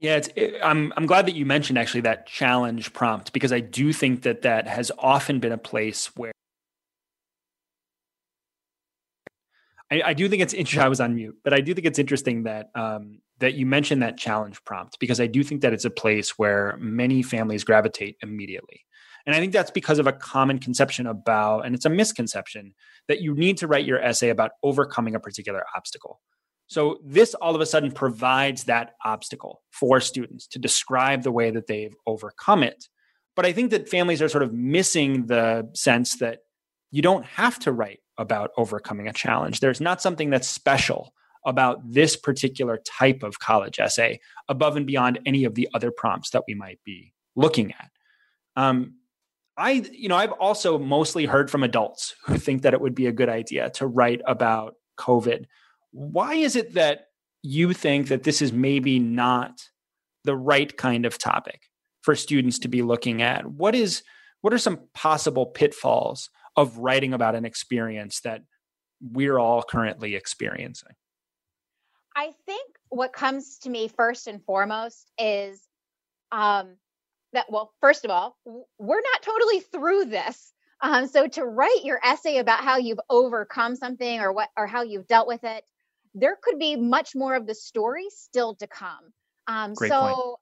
yeah, 0.00 0.14
it's, 0.16 0.28
it, 0.36 0.60
I'm 0.62 0.92
I'm 0.96 1.06
glad 1.06 1.26
that 1.26 1.34
you 1.34 1.44
mentioned 1.44 1.76
actually 1.76 2.02
that 2.02 2.24
challenge 2.24 2.92
prompt 2.92 3.32
because 3.32 3.52
I 3.52 3.58
do 3.60 3.92
think 3.92 4.22
that 4.22 4.42
that 4.42 4.68
has 4.68 4.92
often 4.96 5.40
been 5.40 5.50
a 5.50 5.58
place 5.58 6.14
where 6.16 6.30
I, 9.90 10.02
I 10.06 10.14
do 10.14 10.28
think 10.28 10.42
it's 10.42 10.54
interesting. 10.54 10.82
I 10.82 10.88
was 10.88 11.00
on 11.00 11.14
mute, 11.16 11.36
but 11.42 11.52
I 11.52 11.60
do 11.60 11.74
think 11.74 11.86
it's 11.86 11.98
interesting 11.98 12.44
that 12.44 12.70
um, 12.76 13.20
that 13.40 13.54
you 13.54 13.66
mentioned 13.66 14.02
that 14.02 14.16
challenge 14.16 14.62
prompt 14.64 15.00
because 15.00 15.20
I 15.20 15.26
do 15.26 15.42
think 15.42 15.62
that 15.62 15.72
it's 15.72 15.84
a 15.84 15.90
place 15.90 16.38
where 16.38 16.76
many 16.78 17.22
families 17.22 17.64
gravitate 17.64 18.16
immediately. 18.22 18.84
And 19.28 19.36
I 19.36 19.40
think 19.40 19.52
that's 19.52 19.70
because 19.70 19.98
of 19.98 20.06
a 20.06 20.12
common 20.12 20.58
conception 20.58 21.06
about, 21.06 21.66
and 21.66 21.74
it's 21.74 21.84
a 21.84 21.90
misconception, 21.90 22.72
that 23.08 23.20
you 23.20 23.34
need 23.34 23.58
to 23.58 23.66
write 23.66 23.84
your 23.84 24.00
essay 24.00 24.30
about 24.30 24.52
overcoming 24.62 25.14
a 25.14 25.20
particular 25.20 25.64
obstacle. 25.76 26.22
So 26.66 26.98
this 27.04 27.34
all 27.34 27.54
of 27.54 27.60
a 27.60 27.66
sudden 27.66 27.92
provides 27.92 28.64
that 28.64 28.94
obstacle 29.04 29.60
for 29.70 30.00
students 30.00 30.46
to 30.46 30.58
describe 30.58 31.24
the 31.24 31.30
way 31.30 31.50
that 31.50 31.66
they've 31.66 31.94
overcome 32.06 32.62
it. 32.62 32.86
But 33.36 33.44
I 33.44 33.52
think 33.52 33.70
that 33.72 33.90
families 33.90 34.22
are 34.22 34.30
sort 34.30 34.44
of 34.44 34.54
missing 34.54 35.26
the 35.26 35.68
sense 35.74 36.16
that 36.20 36.38
you 36.90 37.02
don't 37.02 37.26
have 37.26 37.58
to 37.58 37.72
write 37.72 38.00
about 38.16 38.52
overcoming 38.56 39.08
a 39.08 39.12
challenge. 39.12 39.60
There's 39.60 39.80
not 39.80 40.00
something 40.00 40.30
that's 40.30 40.48
special 40.48 41.12
about 41.44 41.80
this 41.84 42.16
particular 42.16 42.78
type 42.78 43.22
of 43.22 43.40
college 43.40 43.78
essay 43.78 44.20
above 44.48 44.78
and 44.78 44.86
beyond 44.86 45.18
any 45.26 45.44
of 45.44 45.54
the 45.54 45.68
other 45.74 45.90
prompts 45.90 46.30
that 46.30 46.44
we 46.48 46.54
might 46.54 46.80
be 46.82 47.12
looking 47.36 47.72
at. 47.72 47.90
Um, 48.56 48.94
I, 49.58 49.84
you 49.92 50.08
know, 50.08 50.16
I've 50.16 50.32
also 50.32 50.78
mostly 50.78 51.26
heard 51.26 51.50
from 51.50 51.64
adults 51.64 52.14
who 52.24 52.38
think 52.38 52.62
that 52.62 52.74
it 52.74 52.80
would 52.80 52.94
be 52.94 53.06
a 53.06 53.12
good 53.12 53.28
idea 53.28 53.70
to 53.70 53.88
write 53.88 54.20
about 54.24 54.76
COVID. 54.98 55.46
Why 55.90 56.34
is 56.34 56.54
it 56.54 56.74
that 56.74 57.08
you 57.42 57.72
think 57.72 58.06
that 58.08 58.22
this 58.22 58.40
is 58.40 58.52
maybe 58.52 59.00
not 59.00 59.60
the 60.22 60.36
right 60.36 60.74
kind 60.76 61.04
of 61.04 61.18
topic 61.18 61.62
for 62.02 62.14
students 62.14 62.60
to 62.60 62.68
be 62.68 62.82
looking 62.82 63.20
at? 63.20 63.46
What 63.46 63.74
is 63.74 64.04
what 64.42 64.52
are 64.52 64.58
some 64.58 64.78
possible 64.94 65.46
pitfalls 65.46 66.30
of 66.56 66.78
writing 66.78 67.12
about 67.12 67.34
an 67.34 67.44
experience 67.44 68.20
that 68.20 68.42
we're 69.00 69.38
all 69.38 69.64
currently 69.64 70.14
experiencing? 70.14 70.92
I 72.14 72.32
think 72.46 72.76
what 72.90 73.12
comes 73.12 73.58
to 73.58 73.70
me 73.70 73.88
first 73.88 74.28
and 74.28 74.44
foremost 74.44 75.10
is 75.18 75.60
um, 76.30 76.76
that 77.32 77.46
well 77.50 77.72
first 77.80 78.04
of 78.04 78.10
all 78.10 78.36
we're 78.78 79.00
not 79.00 79.22
totally 79.22 79.60
through 79.60 80.04
this 80.06 80.52
um, 80.80 81.08
so 81.08 81.26
to 81.26 81.44
write 81.44 81.80
your 81.84 82.00
essay 82.04 82.38
about 82.38 82.60
how 82.60 82.76
you've 82.76 83.00
overcome 83.10 83.76
something 83.76 84.20
or 84.20 84.32
what 84.32 84.48
or 84.56 84.66
how 84.66 84.82
you've 84.82 85.06
dealt 85.06 85.26
with 85.26 85.44
it 85.44 85.64
there 86.14 86.36
could 86.42 86.58
be 86.58 86.76
much 86.76 87.14
more 87.14 87.34
of 87.34 87.46
the 87.46 87.54
story 87.54 88.06
still 88.10 88.54
to 88.56 88.66
come 88.66 89.12
um, 89.46 89.74
so 89.74 89.88
point. 89.88 90.36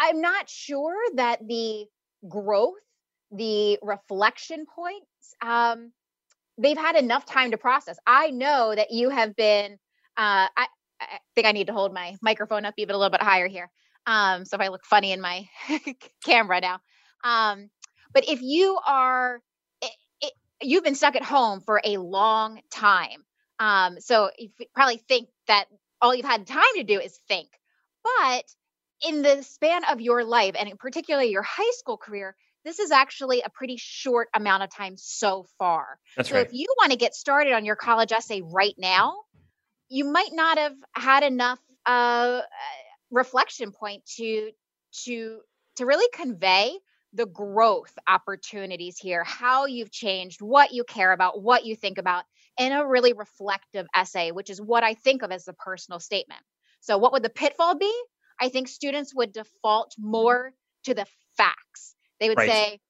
i'm 0.00 0.20
not 0.20 0.48
sure 0.48 0.96
that 1.14 1.40
the 1.46 1.86
growth 2.28 2.74
the 3.30 3.78
reflection 3.82 4.66
points 4.66 5.06
um, 5.40 5.92
they've 6.58 6.78
had 6.78 6.96
enough 6.96 7.24
time 7.26 7.50
to 7.50 7.58
process 7.58 7.98
i 8.06 8.30
know 8.30 8.74
that 8.74 8.90
you 8.90 9.10
have 9.10 9.34
been 9.36 9.78
uh, 10.16 10.46
I, 10.56 10.66
I 11.00 11.18
think 11.34 11.46
I 11.46 11.52
need 11.52 11.68
to 11.68 11.72
hold 11.72 11.92
my 11.92 12.16
microphone 12.20 12.64
up 12.64 12.74
even 12.76 12.94
a 12.94 12.98
little 12.98 13.10
bit 13.10 13.22
higher 13.22 13.48
here. 13.48 13.70
Um, 14.06 14.44
so 14.44 14.56
if 14.56 14.60
I 14.60 14.68
look 14.68 14.84
funny 14.84 15.12
in 15.12 15.20
my 15.20 15.48
camera 16.24 16.60
now. 16.60 16.80
Um, 17.24 17.70
but 18.12 18.28
if 18.28 18.42
you 18.42 18.78
are, 18.86 19.40
it, 19.80 19.92
it, 20.20 20.32
you've 20.60 20.84
been 20.84 20.94
stuck 20.94 21.16
at 21.16 21.22
home 21.22 21.60
for 21.60 21.80
a 21.84 21.96
long 21.98 22.60
time. 22.70 23.24
Um, 23.58 24.00
so 24.00 24.30
you 24.38 24.50
probably 24.74 24.98
think 25.08 25.28
that 25.46 25.66
all 26.00 26.14
you've 26.14 26.26
had 26.26 26.46
time 26.46 26.62
to 26.76 26.84
do 26.84 26.98
is 27.00 27.18
think. 27.28 27.48
But 28.02 28.44
in 29.06 29.22
the 29.22 29.42
span 29.42 29.82
of 29.90 30.00
your 30.00 30.24
life, 30.24 30.54
and 30.58 30.76
particularly 30.78 31.30
your 31.30 31.42
high 31.42 31.70
school 31.72 31.96
career, 31.96 32.36
this 32.64 32.78
is 32.78 32.90
actually 32.90 33.42
a 33.42 33.50
pretty 33.50 33.76
short 33.76 34.28
amount 34.34 34.62
of 34.62 34.70
time 34.70 34.94
so 34.96 35.46
far. 35.58 35.98
That's 36.16 36.28
so 36.28 36.36
right. 36.36 36.46
if 36.46 36.52
you 36.52 36.66
want 36.78 36.92
to 36.92 36.98
get 36.98 37.14
started 37.14 37.52
on 37.52 37.64
your 37.64 37.76
college 37.76 38.12
essay 38.12 38.42
right 38.42 38.74
now, 38.78 39.14
you 39.88 40.04
might 40.04 40.30
not 40.32 40.58
have 40.58 40.74
had 40.94 41.22
enough 41.22 41.58
uh, 41.86 42.40
reflection 43.12 43.72
point 43.72 44.04
to 44.16 44.52
to 45.04 45.42
to 45.76 45.86
really 45.86 46.08
convey 46.14 46.78
the 47.14 47.26
growth 47.26 47.96
opportunities 48.08 48.98
here, 48.98 49.24
how 49.24 49.66
you've 49.66 49.92
changed, 49.92 50.40
what 50.42 50.72
you 50.72 50.84
care 50.84 51.12
about, 51.12 51.42
what 51.42 51.64
you 51.64 51.76
think 51.76 51.98
about 51.98 52.24
in 52.58 52.72
a 52.72 52.86
really 52.86 53.12
reflective 53.12 53.86
essay, 53.94 54.32
which 54.32 54.50
is 54.50 54.60
what 54.60 54.84
I 54.84 54.94
think 54.94 55.22
of 55.22 55.32
as 55.32 55.44
the 55.44 55.52
personal 55.54 56.00
statement. 56.00 56.42
So, 56.80 56.98
what 56.98 57.12
would 57.12 57.22
the 57.22 57.30
pitfall 57.30 57.76
be? 57.76 57.94
I 58.40 58.48
think 58.48 58.68
students 58.68 59.14
would 59.14 59.32
default 59.32 59.94
more 59.98 60.54
to 60.84 60.94
the 60.94 61.06
facts. 61.36 61.94
They 62.20 62.28
would 62.30 62.40
Right. 62.40 62.42
say, 62.42 62.80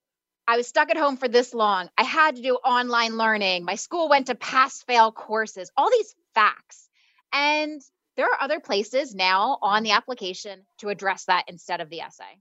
I 0.48 0.56
was 0.56 0.68
stuck 0.68 0.90
at 0.90 0.96
home 0.96 1.16
for 1.16 1.28
this 1.28 1.54
long. 1.54 1.90
I 1.98 2.04
had 2.04 2.36
to 2.36 2.42
do 2.42 2.56
online 2.56 3.16
learning. 3.16 3.64
My 3.64 3.76
school 3.76 4.08
went 4.08 4.28
to 4.28 4.34
pass 4.36 4.82
fail 4.82 5.12
courses, 5.12 5.70
all 5.76 5.90
these 5.90 6.14
facts. 6.34 6.88
And 7.32 7.82
there 8.16 8.26
are 8.26 8.42
other 8.42 8.60
places 8.60 9.14
now 9.14 9.58
on 9.62 9.82
the 9.82 9.92
application 9.92 10.62
to 10.78 10.88
address 10.88 11.24
that 11.24 11.44
instead 11.48 11.80
of 11.80 11.90
the 11.90 12.00
essay. 12.00 12.38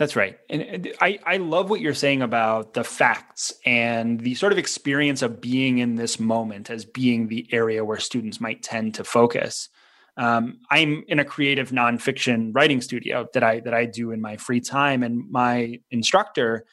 That's 0.00 0.16
right. 0.16 0.38
And 0.48 0.94
I, 1.02 1.18
I 1.26 1.36
love 1.36 1.68
what 1.68 1.82
you're 1.82 1.92
saying 1.92 2.22
about 2.22 2.72
the 2.72 2.84
facts 2.84 3.52
and 3.66 4.18
the 4.18 4.34
sort 4.34 4.50
of 4.50 4.58
experience 4.58 5.20
of 5.20 5.42
being 5.42 5.76
in 5.76 5.96
this 5.96 6.18
moment 6.18 6.70
as 6.70 6.86
being 6.86 7.28
the 7.28 7.46
area 7.52 7.84
where 7.84 7.98
students 7.98 8.40
might 8.40 8.62
tend 8.62 8.94
to 8.94 9.04
focus. 9.04 9.68
Um, 10.16 10.60
I'm 10.70 11.04
in 11.06 11.18
a 11.18 11.24
creative 11.24 11.70
nonfiction 11.70 12.52
writing 12.54 12.80
studio 12.80 13.28
that 13.34 13.42
I 13.42 13.60
that 13.60 13.74
I 13.74 13.84
do 13.84 14.10
in 14.10 14.20
my 14.20 14.38
free 14.38 14.60
time, 14.60 15.02
and 15.02 15.30
my 15.30 15.80
instructor 15.90 16.64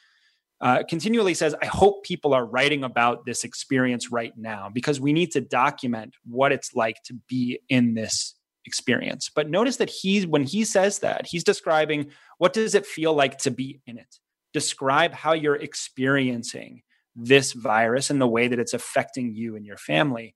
uh, 0.60 0.82
continually 0.88 1.34
says, 1.34 1.54
"I 1.62 1.66
hope 1.66 2.04
people 2.04 2.34
are 2.34 2.44
writing 2.44 2.84
about 2.84 3.24
this 3.24 3.44
experience 3.44 4.10
right 4.10 4.32
now 4.36 4.68
because 4.72 5.00
we 5.00 5.12
need 5.12 5.32
to 5.32 5.40
document 5.40 6.14
what 6.24 6.52
it's 6.52 6.74
like 6.74 7.02
to 7.04 7.14
be 7.28 7.60
in 7.68 7.94
this 7.94 8.34
experience." 8.64 9.30
But 9.34 9.48
notice 9.48 9.76
that 9.76 9.90
he's 9.90 10.26
when 10.26 10.44
he 10.44 10.64
says 10.64 11.00
that 11.00 11.26
he's 11.26 11.44
describing 11.44 12.10
what 12.38 12.52
does 12.52 12.74
it 12.74 12.86
feel 12.86 13.14
like 13.14 13.38
to 13.38 13.50
be 13.50 13.80
in 13.86 13.98
it. 13.98 14.16
Describe 14.52 15.12
how 15.12 15.32
you're 15.32 15.56
experiencing 15.56 16.82
this 17.14 17.52
virus 17.52 18.10
and 18.10 18.20
the 18.20 18.28
way 18.28 18.48
that 18.48 18.58
it's 18.58 18.74
affecting 18.74 19.34
you 19.34 19.56
and 19.56 19.66
your 19.66 19.76
family, 19.76 20.34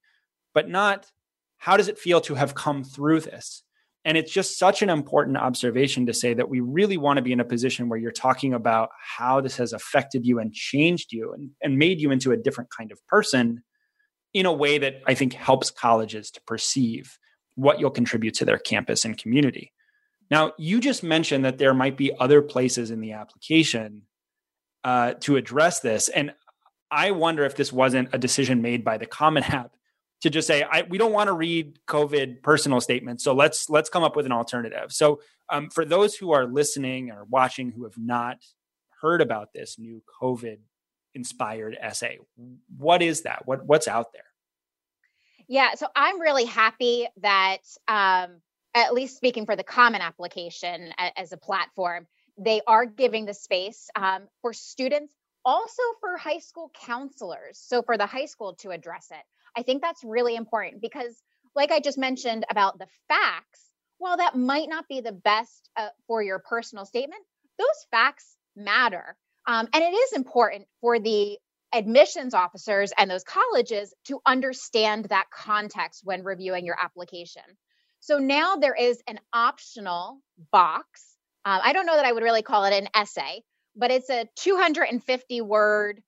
but 0.53 0.69
not 0.69 1.07
how 1.57 1.77
does 1.77 1.87
it 1.87 1.97
feel 1.97 2.19
to 2.21 2.35
have 2.35 2.55
come 2.55 2.83
through 2.83 3.21
this? 3.21 3.63
And 4.05 4.17
it's 4.17 4.31
just 4.31 4.59
such 4.59 4.81
an 4.81 4.89
important 4.89 5.37
observation 5.37 6.05
to 6.07 6.13
say 6.13 6.33
that 6.33 6.49
we 6.49 6.59
really 6.59 6.97
want 6.97 7.17
to 7.17 7.23
be 7.23 7.31
in 7.31 7.39
a 7.39 7.45
position 7.45 7.87
where 7.87 7.99
you're 7.99 8.11
talking 8.11 8.53
about 8.53 8.89
how 9.17 9.39
this 9.39 9.57
has 9.57 9.71
affected 9.71 10.25
you 10.25 10.39
and 10.39 10.53
changed 10.53 11.13
you 11.13 11.33
and, 11.33 11.51
and 11.61 11.77
made 11.77 12.01
you 12.01 12.11
into 12.11 12.31
a 12.31 12.37
different 12.37 12.69
kind 12.77 12.91
of 12.91 12.99
person 13.07 13.63
in 14.33 14.45
a 14.45 14.51
way 14.51 14.77
that 14.77 15.01
I 15.07 15.13
think 15.13 15.33
helps 15.33 15.71
colleges 15.71 16.31
to 16.31 16.41
perceive 16.41 17.17
what 17.55 17.79
you'll 17.79 17.91
contribute 17.91 18.33
to 18.35 18.45
their 18.45 18.57
campus 18.57 19.05
and 19.05 19.17
community. 19.17 19.71
Now, 20.29 20.53
you 20.57 20.79
just 20.79 21.03
mentioned 21.03 21.45
that 21.45 21.57
there 21.57 21.73
might 21.73 21.95
be 21.95 22.11
other 22.19 22.41
places 22.41 22.91
in 22.91 22.99
the 22.99 23.13
application 23.13 24.03
uh, 24.83 25.13
to 25.21 25.37
address 25.37 25.79
this. 25.79 26.09
And 26.09 26.33
I 26.91 27.11
wonder 27.11 27.43
if 27.43 27.55
this 27.55 27.71
wasn't 27.71 28.09
a 28.13 28.17
decision 28.17 28.61
made 28.61 28.83
by 28.83 28.97
the 28.97 29.05
Common 29.05 29.43
App 29.43 29.71
to 30.23 30.29
just 30.29 30.47
say 30.47 30.65
we 30.89 30.97
don't 30.97 31.11
want 31.11 31.27
to 31.27 31.33
read 31.33 31.77
COVID 31.85 32.41
personal 32.41 32.79
statements, 32.79 33.25
so 33.25 33.33
let's 33.33 33.69
let's 33.69 33.89
come 33.89 34.03
up 34.03 34.15
with 34.15 34.25
an 34.25 34.31
alternative. 34.31 34.93
So, 34.93 35.19
um, 35.49 35.69
for 35.69 35.83
those 35.83 36.15
who 36.15 36.31
are 36.31 36.45
listening 36.45 37.11
or 37.11 37.25
watching 37.25 37.71
who 37.71 37.83
have 37.83 37.97
not 37.97 38.37
heard 39.01 39.19
about 39.19 39.51
this 39.53 39.77
new 39.77 40.01
COVID 40.21 40.59
inspired 41.13 41.77
essay, 41.79 42.19
what 42.77 43.01
is 43.01 43.23
that? 43.23 43.45
What 43.45 43.65
what's 43.65 43.89
out 43.89 44.13
there? 44.13 44.23
Yeah, 45.49 45.75
so 45.75 45.87
I'm 45.93 46.21
really 46.21 46.45
happy 46.45 47.05
that, 47.17 47.57
um, 47.89 48.39
at 48.73 48.93
least 48.93 49.17
speaking 49.17 49.45
for 49.45 49.57
the 49.57 49.63
Common 49.63 50.01
application 50.01 50.93
as 50.97 51.33
a 51.33 51.37
platform, 51.37 52.07
they 52.37 52.61
are 52.65 52.85
giving 52.85 53.25
the 53.25 53.33
space 53.33 53.89
um, 53.97 54.23
for 54.41 54.53
students, 54.53 55.13
also 55.43 55.83
for 55.99 56.15
high 56.15 56.39
school 56.39 56.71
counselors. 56.73 57.59
So 57.59 57.81
for 57.81 57.97
the 57.97 58.05
high 58.05 58.25
school 58.25 58.53
to 58.61 58.71
address 58.71 59.09
it. 59.11 59.23
I 59.55 59.63
think 59.63 59.81
that's 59.81 60.03
really 60.03 60.35
important 60.35 60.81
because, 60.81 61.21
like 61.55 61.71
I 61.71 61.79
just 61.79 61.97
mentioned 61.97 62.45
about 62.49 62.79
the 62.79 62.87
facts, 63.07 63.61
while 63.97 64.17
that 64.17 64.35
might 64.35 64.69
not 64.69 64.87
be 64.87 65.01
the 65.01 65.11
best 65.11 65.69
uh, 65.77 65.89
for 66.07 66.21
your 66.21 66.39
personal 66.39 66.85
statement, 66.85 67.21
those 67.57 67.87
facts 67.91 68.35
matter. 68.55 69.15
Um, 69.47 69.67
and 69.73 69.83
it 69.83 69.95
is 69.95 70.13
important 70.13 70.67
for 70.81 70.99
the 70.99 71.37
admissions 71.73 72.33
officers 72.33 72.91
and 72.97 73.09
those 73.09 73.23
colleges 73.23 73.93
to 74.05 74.19
understand 74.25 75.05
that 75.05 75.25
context 75.33 76.01
when 76.03 76.23
reviewing 76.23 76.65
your 76.65 76.77
application. 76.79 77.43
So 77.99 78.19
now 78.19 78.57
there 78.57 78.75
is 78.75 79.01
an 79.07 79.19
optional 79.31 80.19
box. 80.51 81.15
Um, 81.45 81.61
I 81.63 81.73
don't 81.73 81.85
know 81.85 81.95
that 81.95 82.05
I 82.05 82.11
would 82.11 82.23
really 82.23 82.41
call 82.41 82.65
it 82.65 82.73
an 82.73 82.89
essay, 82.93 83.43
but 83.75 83.91
it's 83.91 84.09
a 84.09 84.27
250 84.35 85.41
word 85.41 86.03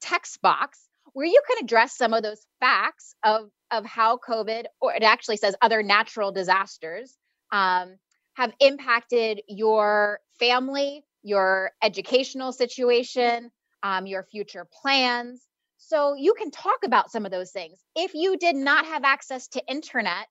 text 0.00 0.40
box 0.40 0.80
where 1.16 1.24
you 1.24 1.40
can 1.48 1.64
address 1.64 1.96
some 1.96 2.12
of 2.12 2.22
those 2.22 2.46
facts 2.60 3.14
of, 3.24 3.48
of 3.70 3.86
how 3.86 4.18
COVID, 4.18 4.66
or 4.82 4.92
it 4.92 5.02
actually 5.02 5.38
says 5.38 5.56
other 5.62 5.82
natural 5.82 6.30
disasters, 6.30 7.16
um, 7.52 7.96
have 8.34 8.52
impacted 8.60 9.40
your 9.48 10.20
family, 10.38 11.06
your 11.22 11.70
educational 11.82 12.52
situation, 12.52 13.50
um, 13.82 14.06
your 14.06 14.24
future 14.24 14.66
plans. 14.82 15.40
So 15.78 16.12
you 16.16 16.34
can 16.34 16.50
talk 16.50 16.80
about 16.84 17.10
some 17.10 17.24
of 17.24 17.32
those 17.32 17.50
things. 17.50 17.78
If 17.94 18.12
you 18.12 18.36
did 18.36 18.54
not 18.54 18.84
have 18.84 19.02
access 19.02 19.48
to 19.48 19.66
internet 19.66 20.26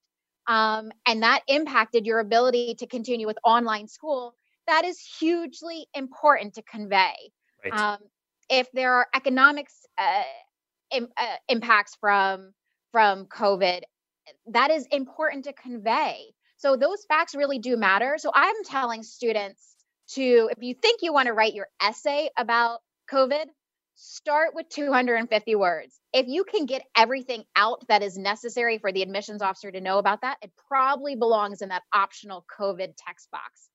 um, 0.48 0.92
and 1.08 1.24
that 1.24 1.42
impacted 1.48 2.06
your 2.06 2.20
ability 2.20 2.76
to 2.76 2.86
continue 2.86 3.26
with 3.26 3.40
online 3.44 3.88
school, 3.88 4.36
that 4.68 4.86
is 4.86 5.00
hugely 5.20 5.88
important 5.96 6.54
to 6.54 6.62
convey. 6.62 7.16
Right. 7.64 7.74
Um, 7.74 7.98
if 8.52 8.72
there 8.72 8.94
are 8.94 9.08
economics 9.16 9.74
uh, 9.98 10.22
Im- 10.92 11.10
uh, 11.18 11.36
impacts 11.50 11.96
from 12.00 12.54
from 12.92 13.26
COVID, 13.26 13.82
that 14.48 14.72
is 14.72 14.88
important 14.92 15.46
to 15.46 15.54
convey. 15.54 16.34
So 16.58 16.78
those 16.78 17.04
facts 17.08 17.36
really 17.36 17.60
do 17.60 17.76
matter. 17.76 18.16
So 18.18 18.32
I'm 18.34 18.56
telling 18.64 19.04
students 19.04 19.76
to, 20.14 20.50
if 20.52 20.62
you 20.62 20.74
think 20.74 21.02
you 21.02 21.12
want 21.12 21.28
to 21.28 21.34
write 21.34 21.54
your 21.54 21.68
essay 21.82 22.30
about 22.38 22.80
COVID, 23.12 23.46
start 23.96 24.54
with 24.54 24.70
250 24.70 25.56
words. 25.56 26.00
If 26.14 26.28
you 26.28 26.44
can 26.44 26.66
get 26.66 26.84
everything 26.96 27.44
out 27.56 27.84
that 27.88 28.04
is 28.04 28.18
necessary 28.18 28.78
for 28.78 28.92
the 28.92 29.02
admissions 29.02 29.42
officer 29.42 29.72
to 29.72 29.82
know 29.82 29.98
about 29.98 30.22
that, 30.22 30.38
it 30.42 30.52
probably 30.68 31.16
belongs 31.16 31.62
in 31.62 31.70
that 31.70 31.84
optional 31.94 32.46
COVID 32.60 32.94
text 32.98 33.30
box. 33.32 33.70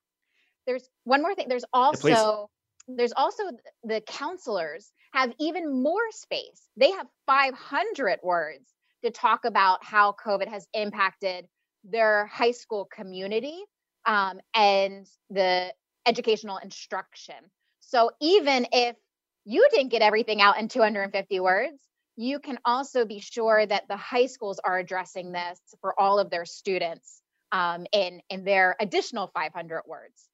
There's 0.65 0.87
one 1.03 1.21
more 1.21 1.35
thing. 1.35 1.47
There's 1.49 1.65
also 1.73 2.49
there's 2.87 3.13
also 3.15 3.43
the 3.83 4.01
counselors 4.01 4.91
have 5.13 5.33
even 5.39 5.81
more 5.81 6.11
space. 6.11 6.69
They 6.77 6.91
have 6.91 7.07
500 7.27 8.19
words 8.23 8.65
to 9.03 9.11
talk 9.11 9.45
about 9.45 9.83
how 9.83 10.15
COVID 10.23 10.47
has 10.47 10.67
impacted 10.73 11.47
their 11.83 12.27
high 12.27 12.51
school 12.51 12.85
community 12.85 13.63
um, 14.05 14.39
and 14.55 15.07
the 15.29 15.73
educational 16.05 16.57
instruction. 16.57 17.35
So 17.79 18.11
even 18.21 18.67
if 18.71 18.95
you 19.45 19.67
didn't 19.71 19.89
get 19.89 20.01
everything 20.01 20.41
out 20.41 20.59
in 20.59 20.67
250 20.67 21.39
words, 21.39 21.77
you 22.15 22.39
can 22.39 22.59
also 22.65 23.05
be 23.05 23.19
sure 23.19 23.65
that 23.65 23.87
the 23.87 23.97
high 23.97 24.27
schools 24.27 24.59
are 24.63 24.77
addressing 24.77 25.31
this 25.31 25.59
for 25.81 25.99
all 25.99 26.19
of 26.19 26.29
their 26.29 26.45
students 26.45 27.21
um, 27.51 27.85
in 27.91 28.21
in 28.29 28.43
their 28.43 28.75
additional 28.79 29.27
500 29.33 29.83
words. 29.87 30.29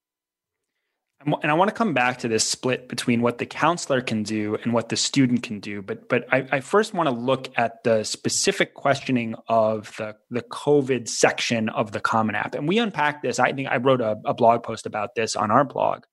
And 1.25 1.51
I 1.51 1.56
want 1.56 1.69
to 1.69 1.75
come 1.75 1.93
back 1.93 2.19
to 2.19 2.27
this 2.27 2.47
split 2.47 2.88
between 2.88 3.21
what 3.21 3.39
the 3.39 3.45
counselor 3.45 4.01
can 4.01 4.23
do 4.23 4.56
and 4.63 4.71
what 4.71 4.89
the 4.89 4.95
student 4.95 5.43
can 5.43 5.60
do. 5.60 5.82
But 5.82 6.08
but 6.10 6.25
I, 6.32 6.47
I, 6.51 6.60
first 6.62 6.93
want 6.93 7.10
to 7.10 7.15
look 7.15 7.49
at 7.58 7.84
the 7.84 8.03
specific 8.03 8.75
questioning 8.75 9.36
of 9.47 9.93
the 9.97 10.15
the 10.30 10.43
COVID 10.43 11.10
section 11.10 11.69
of 11.69 11.91
the 11.91 11.99
Common 11.99 12.36
App, 12.36 12.53
and 12.53 12.67
we 12.67 12.77
unpack 12.77 13.23
this. 13.23 13.39
I 13.39 13.51
think 13.51 13.67
I 13.67 13.77
wrote 13.77 13.99
a, 13.99 14.17
a 14.25 14.34
blog 14.34 14.62
post 14.63 14.86
about 14.86 15.15
this 15.15 15.36
on 15.36 15.49
our 15.49 15.65
blog. 15.65 16.03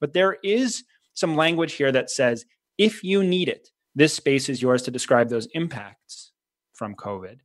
But 0.00 0.14
there 0.14 0.36
is 0.42 0.82
some 1.14 1.36
language 1.36 1.74
here 1.74 1.92
that 1.92 2.10
says 2.10 2.44
if 2.76 3.04
you 3.04 3.22
need 3.22 3.48
it, 3.48 3.68
this 3.94 4.14
space 4.14 4.48
is 4.48 4.62
yours 4.62 4.82
to 4.82 4.90
describe 4.90 5.28
those 5.28 5.48
impacts 5.52 6.32
from 6.74 6.94
COVID. 6.96 7.36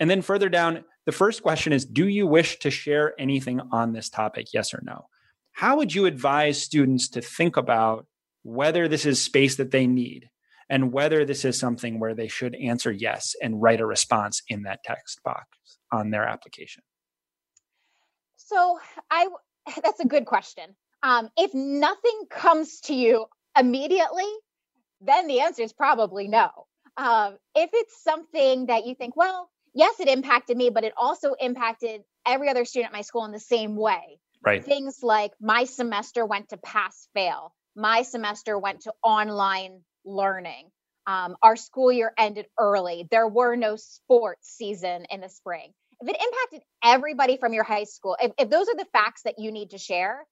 And 0.00 0.08
then 0.08 0.22
further 0.22 0.48
down, 0.48 0.84
the 1.04 1.12
first 1.12 1.42
question 1.42 1.72
is 1.72 1.84
Do 1.84 2.08
you 2.08 2.26
wish 2.26 2.58
to 2.60 2.70
share 2.70 3.12
anything 3.18 3.60
on 3.72 3.92
this 3.92 4.08
topic? 4.08 4.48
Yes 4.54 4.72
or 4.72 4.82
no? 4.84 5.06
How 5.54 5.76
would 5.76 5.94
you 5.94 6.06
advise 6.06 6.60
students 6.60 7.08
to 7.10 7.20
think 7.20 7.56
about 7.56 8.06
whether 8.42 8.88
this 8.88 9.06
is 9.06 9.22
space 9.22 9.54
that 9.56 9.70
they 9.70 9.86
need 9.86 10.28
and 10.68 10.92
whether 10.92 11.24
this 11.24 11.44
is 11.44 11.58
something 11.58 12.00
where 12.00 12.12
they 12.12 12.26
should 12.26 12.56
answer 12.56 12.90
yes 12.90 13.34
and 13.40 13.62
write 13.62 13.80
a 13.80 13.86
response 13.86 14.42
in 14.48 14.64
that 14.64 14.82
text 14.82 15.22
box 15.22 15.46
on 15.92 16.10
their 16.10 16.24
application? 16.24 16.82
So 18.36 18.80
I 19.10 19.28
that's 19.82 20.00
a 20.00 20.08
good 20.08 20.26
question. 20.26 20.74
Um, 21.04 21.30
if 21.36 21.54
nothing 21.54 22.22
comes 22.28 22.80
to 22.82 22.94
you 22.94 23.26
immediately, 23.56 24.28
then 25.00 25.28
the 25.28 25.40
answer 25.40 25.62
is 25.62 25.72
probably 25.72 26.26
no. 26.26 26.48
Um, 26.96 27.36
if 27.54 27.70
it's 27.72 28.02
something 28.02 28.66
that 28.66 28.86
you 28.86 28.96
think, 28.96 29.16
well, 29.16 29.50
yes, 29.72 30.00
it 30.00 30.08
impacted 30.08 30.56
me, 30.56 30.70
but 30.70 30.82
it 30.82 30.94
also 30.96 31.34
impacted 31.34 32.02
every 32.26 32.48
other 32.48 32.64
student 32.64 32.90
at 32.90 32.96
my 32.96 33.02
school 33.02 33.24
in 33.24 33.30
the 33.32 33.38
same 33.38 33.76
way. 33.76 34.18
Right. 34.44 34.64
Things 34.64 34.98
like 35.02 35.32
my 35.40 35.64
semester 35.64 36.26
went 36.26 36.50
to 36.50 36.56
pass 36.58 37.08
fail, 37.14 37.54
my 37.74 38.02
semester 38.02 38.58
went 38.58 38.82
to 38.82 38.92
online 39.02 39.80
learning. 40.04 40.70
Um, 41.06 41.36
our 41.42 41.56
school 41.56 41.92
year 41.92 42.12
ended 42.18 42.46
early. 42.58 43.06
There 43.10 43.28
were 43.28 43.56
no 43.56 43.76
sports 43.76 44.48
season 44.48 45.06
in 45.10 45.20
the 45.20 45.28
spring. 45.28 45.72
If 46.00 46.08
it 46.08 46.16
impacted 46.16 46.62
everybody 46.82 47.36
from 47.36 47.52
your 47.52 47.64
high 47.64 47.84
school, 47.84 48.16
if, 48.20 48.32
if 48.38 48.50
those 48.50 48.68
are 48.68 48.76
the 48.76 48.86
facts 48.92 49.22
that 49.24 49.34
you 49.38 49.52
need 49.52 49.70
to 49.70 49.78
share, 49.78 50.24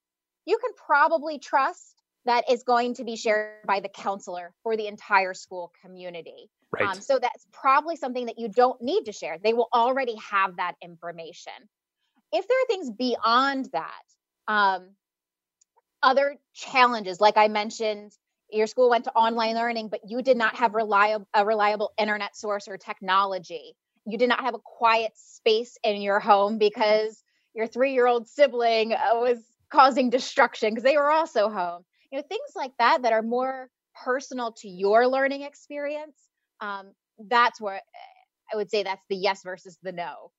you 0.46 0.58
can 0.58 0.72
probably 0.74 1.38
trust 1.38 1.94
that 2.24 2.50
is 2.50 2.62
going 2.62 2.94
to 2.94 3.04
be 3.04 3.16
shared 3.16 3.66
by 3.66 3.80
the 3.80 3.88
counselor 3.88 4.52
for 4.62 4.76
the 4.76 4.86
entire 4.86 5.34
school 5.34 5.72
community. 5.84 6.50
Right. 6.70 6.88
Um, 6.88 7.00
so 7.00 7.18
that's 7.18 7.46
probably 7.52 7.96
something 7.96 8.26
that 8.26 8.38
you 8.38 8.48
don't 8.48 8.80
need 8.80 9.04
to 9.04 9.12
share. 9.12 9.38
They 9.42 9.52
will 9.52 9.68
already 9.74 10.16
have 10.30 10.56
that 10.56 10.74
information. 10.82 11.52
If 12.32 12.48
there 12.48 12.58
are 12.62 12.66
things 12.66 12.90
beyond 12.90 13.68
that, 13.72 14.02
um, 14.48 14.90
other 16.02 16.36
challenges, 16.54 17.20
like 17.20 17.36
I 17.36 17.48
mentioned, 17.48 18.12
your 18.50 18.66
school 18.66 18.90
went 18.90 19.04
to 19.04 19.12
online 19.12 19.54
learning, 19.54 19.88
but 19.88 20.00
you 20.06 20.22
did 20.22 20.36
not 20.36 20.56
have 20.56 20.74
reliable 20.74 21.26
a 21.34 21.44
reliable 21.46 21.92
internet 21.98 22.36
source 22.36 22.68
or 22.68 22.76
technology. 22.76 23.74
You 24.06 24.18
did 24.18 24.28
not 24.28 24.40
have 24.40 24.54
a 24.54 24.58
quiet 24.58 25.12
space 25.14 25.78
in 25.84 26.02
your 26.02 26.20
home 26.20 26.58
because 26.58 27.22
your 27.54 27.66
three-year-old 27.66 28.28
sibling 28.28 28.92
uh, 28.92 28.98
was 29.14 29.38
causing 29.70 30.10
destruction 30.10 30.70
because 30.70 30.84
they 30.84 30.96
were 30.96 31.10
also 31.10 31.48
home. 31.48 31.84
You 32.10 32.18
know, 32.18 32.24
things 32.28 32.50
like 32.56 32.72
that 32.78 33.02
that 33.02 33.12
are 33.12 33.22
more 33.22 33.70
personal 34.04 34.52
to 34.58 34.68
your 34.68 35.06
learning 35.06 35.42
experience. 35.42 36.16
Um, 36.60 36.92
that's 37.18 37.60
where 37.60 37.80
I 38.52 38.56
would 38.56 38.70
say 38.70 38.82
that's 38.82 39.04
the 39.08 39.16
yes 39.16 39.42
versus 39.44 39.78
the 39.82 39.92
no 39.92 40.30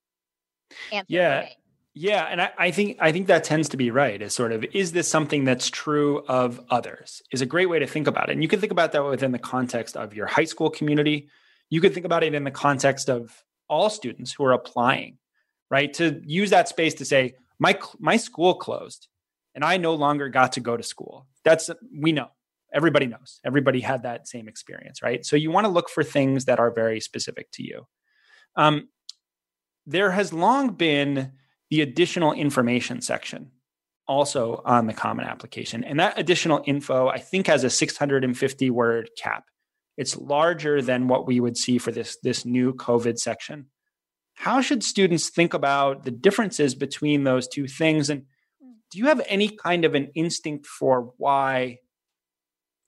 answer. 0.92 1.08
Yeah. 1.08 1.48
Yeah, 1.96 2.24
and 2.24 2.42
I, 2.42 2.52
I, 2.58 2.72
think 2.72 2.98
I 3.00 3.12
think 3.12 3.28
that 3.28 3.44
tends 3.44 3.70
to 3.70 3.78
be 3.78 3.92
right. 3.92 4.20
Is 4.20 4.34
sort 4.34 4.52
of 4.52 4.66
is 4.74 4.94
this 4.94 5.08
something 5.08 5.46
that's 5.46 5.70
true 5.70 6.24
of 6.28 6.60
others? 6.70 7.22
Is 7.32 7.42
a 7.42 7.46
great 7.46 7.70
way 7.70 7.80
to 7.80 7.86
think 7.86 8.08
about 8.08 8.30
it, 8.30 8.34
and 8.34 8.42
you 8.42 8.50
can 8.50 8.60
think 8.60 8.72
about 8.72 8.94
that 8.94 9.06
within 9.06 9.32
the 9.32 9.40
context 9.40 9.96
of 9.96 10.16
your 10.16 10.26
high 10.26 10.46
school 10.46 10.72
community. 10.72 11.30
You 11.70 11.82
can 11.82 11.94
think 11.94 12.06
about 12.06 12.24
it 12.24 12.34
in 12.34 12.44
the 12.44 12.52
context 12.52 13.10
of 13.10 13.44
all 13.70 13.90
students 13.90 14.34
who 14.34 14.44
are 14.44 14.54
applying, 14.54 15.18
right? 15.70 15.94
To 15.96 16.20
use 16.26 16.50
that 16.50 16.68
space 16.68 16.96
to 16.96 17.06
say 17.06 17.36
my 17.60 17.78
my 18.00 18.18
school 18.18 18.56
closed, 18.56 19.08
and 19.54 19.64
I 19.64 19.78
no 19.78 19.94
longer 19.94 20.30
got 20.30 20.54
to 20.54 20.62
go 20.62 20.76
to 20.76 20.84
school. 20.84 21.28
That's 21.44 21.70
we 21.96 22.12
know. 22.12 22.30
Everybody 22.74 23.06
knows. 23.06 23.40
Everybody 23.46 23.82
had 23.82 24.02
that 24.02 24.28
same 24.28 24.48
experience, 24.48 25.04
right? 25.04 25.24
So 25.24 25.36
you 25.36 25.52
want 25.52 25.66
to 25.66 25.72
look 25.72 25.90
for 25.90 26.04
things 26.04 26.46
that 26.46 26.60
are 26.60 26.72
very 26.72 27.00
specific 27.00 27.52
to 27.52 27.64
you. 27.64 27.86
Um, 28.56 28.90
there 29.86 30.10
has 30.10 30.34
long 30.34 30.72
been 30.72 31.34
the 31.74 31.82
additional 31.82 32.34
information 32.34 33.02
section 33.02 33.50
also 34.08 34.62
on 34.64 34.86
the 34.86 34.94
common 34.94 35.26
application. 35.26 35.84
And 35.84 36.00
that 36.00 36.20
additional 36.20 36.62
info, 36.68 37.08
I 37.08 37.18
think, 37.18 37.48
has 37.48 37.64
a 37.64 37.70
650 37.72 38.70
word 38.70 39.10
cap. 39.18 39.46
It's 39.98 40.16
larger 40.16 40.84
than 40.84 41.08
what 41.08 41.26
we 41.26 41.40
would 41.40 41.58
see 41.58 41.80
for 41.80 41.92
this, 41.92 42.16
this 42.22 42.46
new 42.46 42.74
COVID 42.74 43.18
section. 43.18 43.72
How 44.36 44.62
should 44.62 44.84
students 44.84 45.32
think 45.32 45.56
about 45.56 46.04
the 46.04 46.12
differences 46.12 46.76
between 46.76 47.24
those 47.24 47.48
two 47.48 47.66
things? 47.66 48.08
And 48.08 48.26
do 48.92 49.00
you 49.00 49.08
have 49.08 49.24
any 49.28 49.50
kind 49.50 49.84
of 49.84 49.96
an 49.96 50.12
instinct 50.14 50.68
for 50.68 51.12
why 51.18 51.80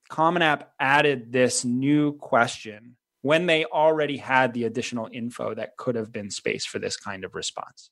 Common 0.09 0.43
App 0.43 0.73
added 0.79 1.31
this 1.31 1.65
new 1.65 2.13
question 2.17 2.97
when 3.23 3.47
they 3.47 3.65
already 3.65 4.17
had 4.17 4.53
the 4.53 4.65
additional 4.65 5.09
info 5.11 5.55
that 5.55 5.75
could 5.75 5.95
have 5.95 6.11
been 6.11 6.29
space 6.29 6.67
for 6.67 6.77
this 6.77 6.97
kind 6.97 7.25
of 7.25 7.33
response? 7.33 7.89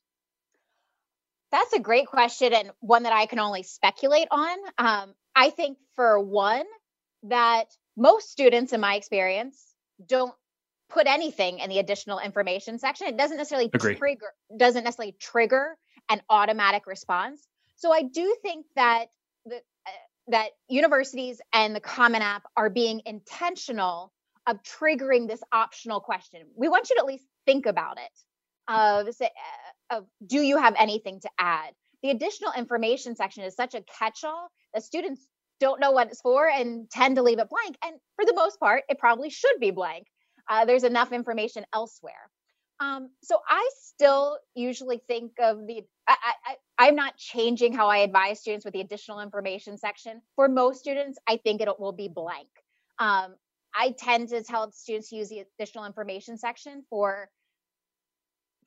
That's 1.54 1.72
a 1.74 1.80
great 1.80 2.08
question 2.08 2.52
and 2.52 2.72
one 2.80 3.04
that 3.04 3.14
I 3.14 3.28
can 3.28 3.38
only 3.38 3.62
speculate 3.62 4.28
on. 4.32 4.58
Um, 4.80 5.14
I 5.36 5.52
think, 5.52 5.78
for 5.96 6.20
one, 6.20 6.66
that 7.24 7.68
most 7.96 8.32
students, 8.32 8.74
in 8.74 8.82
my 8.82 8.96
experience, 8.96 9.64
don't 10.04 10.34
put 10.90 11.06
anything 11.06 11.60
in 11.60 11.70
the 11.70 11.78
additional 11.78 12.18
information 12.18 12.80
section. 12.80 13.06
It 13.06 13.18
doesn't 13.18 13.38
necessarily 13.38 13.70
Agree. 13.72 13.94
trigger 13.94 14.34
doesn't 14.58 14.84
necessarily 14.84 15.16
trigger 15.20 15.78
an 16.10 16.24
automatic 16.28 16.88
response. 16.88 17.48
So 17.76 17.94
I 17.94 18.02
do 18.02 18.36
think 18.42 18.66
that 18.76 19.06
the, 19.46 19.58
uh, 19.58 19.92
that 20.30 20.50
universities 20.70 21.40
and 21.54 21.76
the 21.76 21.80
Common 21.80 22.24
App 22.24 22.44
are 22.58 22.72
being 22.72 23.04
intentional 23.06 24.12
of 24.48 24.58
triggering 24.64 25.28
this 25.28 25.42
optional 25.52 26.00
question. 26.00 26.42
We 26.56 26.68
want 26.68 26.90
you 26.90 26.96
to 26.96 27.02
at 27.02 27.06
least 27.06 27.26
think 27.46 27.68
about 27.68 27.98
it. 28.00 28.12
Of 28.68 29.14
say, 29.14 29.30
of 29.90 30.06
do 30.26 30.42
you 30.42 30.58
have 30.58 30.76
anything 30.78 31.20
to 31.22 31.30
add? 31.40 31.74
The 32.02 32.10
additional 32.10 32.52
information 32.58 33.16
section 33.16 33.44
is 33.44 33.56
such 33.56 33.76
a 33.76 33.82
catch 33.82 34.24
all 34.24 34.50
that 34.74 34.84
students 34.84 35.22
don't 35.60 35.80
know 35.80 35.92
what 35.92 36.08
it's 36.08 36.22
for 36.22 36.48
and 36.50 36.90
tend 36.90 37.16
to 37.16 37.24
leave 37.24 37.40
it 37.40 37.50
blank. 37.50 37.78
And 37.86 37.96
for 38.16 38.26
the 38.26 38.34
most 38.36 38.60
part, 38.60 38.84
it 38.90 39.00
probably 39.00 39.30
should 39.30 39.60
be 39.60 39.72
blank. 39.72 40.08
Uh, 40.50 40.66
there's 40.66 40.84
enough 40.84 41.14
information 41.14 41.66
elsewhere. 41.74 42.30
Um, 42.80 43.10
so 43.22 43.38
I 43.48 43.70
still 43.82 44.38
usually 44.56 45.00
think 45.08 45.34
of 45.40 45.66
the, 45.66 45.84
I, 46.08 46.16
I, 46.46 46.56
I'm 46.78 46.96
not 46.96 47.16
changing 47.16 47.72
how 47.74 47.88
I 47.88 48.00
advise 48.00 48.42
students 48.42 48.66
with 48.66 48.74
the 48.74 48.82
additional 48.82 49.22
information 49.22 49.78
section. 49.78 50.22
For 50.36 50.50
most 50.50 50.80
students, 50.80 51.18
I 51.28 51.38
think 51.38 51.62
it 51.62 51.70
will 51.80 51.94
be 51.94 52.10
blank. 52.10 52.50
Um, 53.00 53.36
I 53.74 53.96
tend 53.98 54.30
to 54.30 54.44
tell 54.44 54.72
students 54.72 55.10
to 55.10 55.16
use 55.16 55.30
the 55.30 55.46
additional 55.58 55.86
information 55.86 56.38
section 56.38 56.84
for 56.90 57.30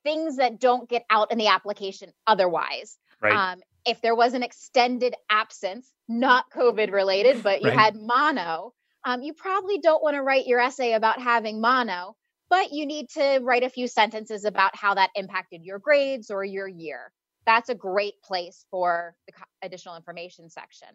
things 0.06 0.36
that 0.36 0.60
don't 0.60 0.88
get 0.88 1.04
out 1.10 1.32
in 1.32 1.38
the 1.38 1.48
application 1.48 2.12
otherwise. 2.28 2.96
Right. 3.20 3.34
Um, 3.34 3.58
if 3.84 4.00
there 4.02 4.14
was 4.14 4.34
an 4.34 4.44
extended 4.44 5.14
absence, 5.28 5.90
not 6.08 6.44
COVID 6.54 6.92
related, 6.92 7.42
but 7.42 7.62
you 7.62 7.70
right. 7.70 7.78
had 7.78 7.96
mono, 7.96 8.72
um, 9.04 9.22
you 9.22 9.32
probably 9.34 9.78
don't 9.78 10.02
want 10.02 10.14
to 10.14 10.22
write 10.22 10.46
your 10.46 10.60
essay 10.60 10.92
about 10.92 11.20
having 11.20 11.60
mono, 11.60 12.14
but 12.48 12.72
you 12.72 12.86
need 12.86 13.08
to 13.10 13.40
write 13.42 13.64
a 13.64 13.68
few 13.68 13.88
sentences 13.88 14.44
about 14.44 14.76
how 14.76 14.94
that 14.94 15.10
impacted 15.16 15.64
your 15.64 15.80
grades 15.80 16.30
or 16.30 16.44
your 16.44 16.68
year. 16.68 17.12
That's 17.44 17.68
a 17.68 17.74
great 17.74 18.14
place 18.22 18.64
for 18.70 19.16
the 19.26 19.32
additional 19.62 19.96
information 19.96 20.50
section. 20.50 20.88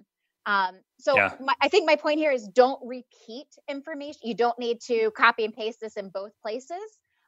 Um, 0.46 0.76
so 1.00 1.16
yeah. 1.16 1.34
my, 1.40 1.54
I 1.62 1.68
think 1.68 1.86
my 1.86 1.98
point 1.98 2.20
here 2.20 2.32
is 2.32 2.48
don't 2.48 2.80
repeat 2.86 3.48
information. 3.70 4.22
You 4.24 4.36
don't 4.36 4.58
need 4.58 4.80
to 4.88 5.12
copy 5.12 5.44
and 5.46 5.54
paste 5.54 5.80
this 5.82 5.98
in 5.98 6.10
both 6.10 6.32
places. 6.42 6.82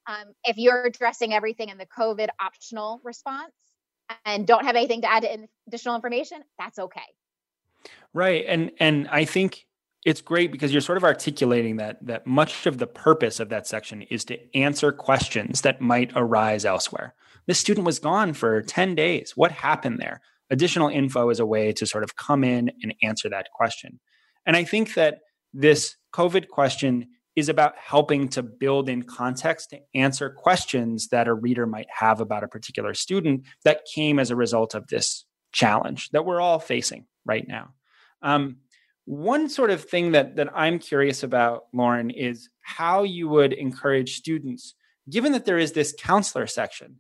Um, 0.07 0.33
if 0.43 0.57
you're 0.57 0.85
addressing 0.85 1.33
everything 1.33 1.69
in 1.69 1.77
the 1.77 1.85
COVID 1.85 2.27
optional 2.41 3.01
response 3.03 3.53
and 4.25 4.45
don't 4.45 4.65
have 4.65 4.75
anything 4.75 5.01
to 5.01 5.11
add 5.11 5.23
to 5.23 5.47
additional 5.67 5.95
information, 5.95 6.43
that's 6.59 6.79
okay. 6.79 7.01
Right, 8.13 8.45
and 8.47 8.71
and 8.79 9.07
I 9.09 9.25
think 9.25 9.65
it's 10.05 10.21
great 10.21 10.51
because 10.51 10.71
you're 10.71 10.81
sort 10.81 10.97
of 10.97 11.03
articulating 11.03 11.77
that 11.77 12.05
that 12.05 12.27
much 12.27 12.65
of 12.65 12.77
the 12.77 12.87
purpose 12.87 13.39
of 13.39 13.49
that 13.49 13.67
section 13.67 14.01
is 14.03 14.25
to 14.25 14.55
answer 14.55 14.91
questions 14.91 15.61
that 15.61 15.81
might 15.81 16.11
arise 16.15 16.65
elsewhere. 16.65 17.15
This 17.45 17.59
student 17.59 17.85
was 17.85 17.99
gone 17.99 18.33
for 18.33 18.61
10 18.61 18.95
days. 18.95 19.33
What 19.35 19.51
happened 19.51 19.99
there? 19.99 20.21
Additional 20.49 20.89
info 20.89 21.29
is 21.29 21.39
a 21.39 21.45
way 21.45 21.73
to 21.73 21.85
sort 21.85 22.03
of 22.03 22.15
come 22.15 22.43
in 22.43 22.71
and 22.81 22.93
answer 23.01 23.29
that 23.29 23.51
question. 23.53 23.99
And 24.45 24.55
I 24.55 24.63
think 24.63 24.93
that 24.93 25.19
this 25.53 25.95
COVID 26.13 26.47
question 26.49 27.07
is 27.35 27.49
about 27.49 27.73
helping 27.77 28.27
to 28.29 28.43
build 28.43 28.89
in 28.89 29.03
context 29.03 29.71
to 29.71 29.79
answer 29.95 30.29
questions 30.29 31.07
that 31.07 31.27
a 31.27 31.33
reader 31.33 31.65
might 31.65 31.87
have 31.89 32.21
about 32.21 32.43
a 32.43 32.47
particular 32.47 32.93
student 32.93 33.43
that 33.63 33.85
came 33.93 34.19
as 34.19 34.29
a 34.29 34.35
result 34.35 34.75
of 34.75 34.87
this 34.87 35.25
challenge 35.51 36.09
that 36.09 36.25
we're 36.25 36.41
all 36.41 36.59
facing 36.59 37.05
right 37.25 37.47
now. 37.47 37.73
Um, 38.21 38.57
one 39.05 39.49
sort 39.49 39.69
of 39.69 39.83
thing 39.83 40.13
that, 40.13 40.37
that 40.37 40.49
I'm 40.55 40.79
curious 40.79 41.23
about, 41.23 41.63
Lauren, 41.73 42.09
is 42.09 42.49
how 42.61 43.03
you 43.03 43.27
would 43.27 43.51
encourage 43.51 44.15
students, 44.15 44.75
given 45.09 45.33
that 45.33 45.45
there 45.45 45.57
is 45.57 45.73
this 45.73 45.93
counselor 45.97 46.47
section, 46.47 46.99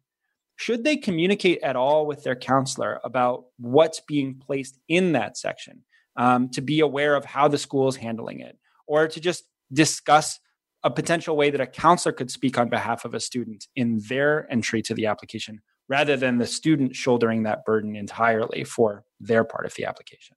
should 0.55 0.83
they 0.83 0.97
communicate 0.97 1.61
at 1.63 1.75
all 1.75 2.05
with 2.05 2.23
their 2.23 2.35
counselor 2.35 2.99
about 3.03 3.45
what's 3.57 4.01
being 4.01 4.35
placed 4.35 4.77
in 4.87 5.13
that 5.13 5.37
section 5.37 5.83
um, 6.15 6.49
to 6.49 6.61
be 6.61 6.79
aware 6.79 7.15
of 7.15 7.25
how 7.25 7.47
the 7.47 7.57
school 7.57 7.87
is 7.87 7.95
handling 7.95 8.39
it 8.39 8.57
or 8.85 9.07
to 9.07 9.19
just 9.19 9.45
discuss 9.73 10.39
a 10.83 10.91
potential 10.91 11.35
way 11.37 11.49
that 11.49 11.61
a 11.61 11.67
counselor 11.67 12.13
could 12.13 12.29
speak 12.29 12.57
on 12.57 12.69
behalf 12.69 13.05
of 13.05 13.13
a 13.13 13.19
student 13.19 13.67
in 13.75 14.01
their 14.09 14.51
entry 14.51 14.81
to 14.83 14.93
the 14.93 15.05
application 15.05 15.61
rather 15.89 16.15
than 16.17 16.37
the 16.37 16.45
student 16.45 16.95
shouldering 16.95 17.43
that 17.43 17.65
burden 17.65 17.95
entirely 17.95 18.63
for 18.63 19.03
their 19.19 19.43
part 19.43 19.65
of 19.65 19.73
the 19.75 19.85
application. 19.85 20.35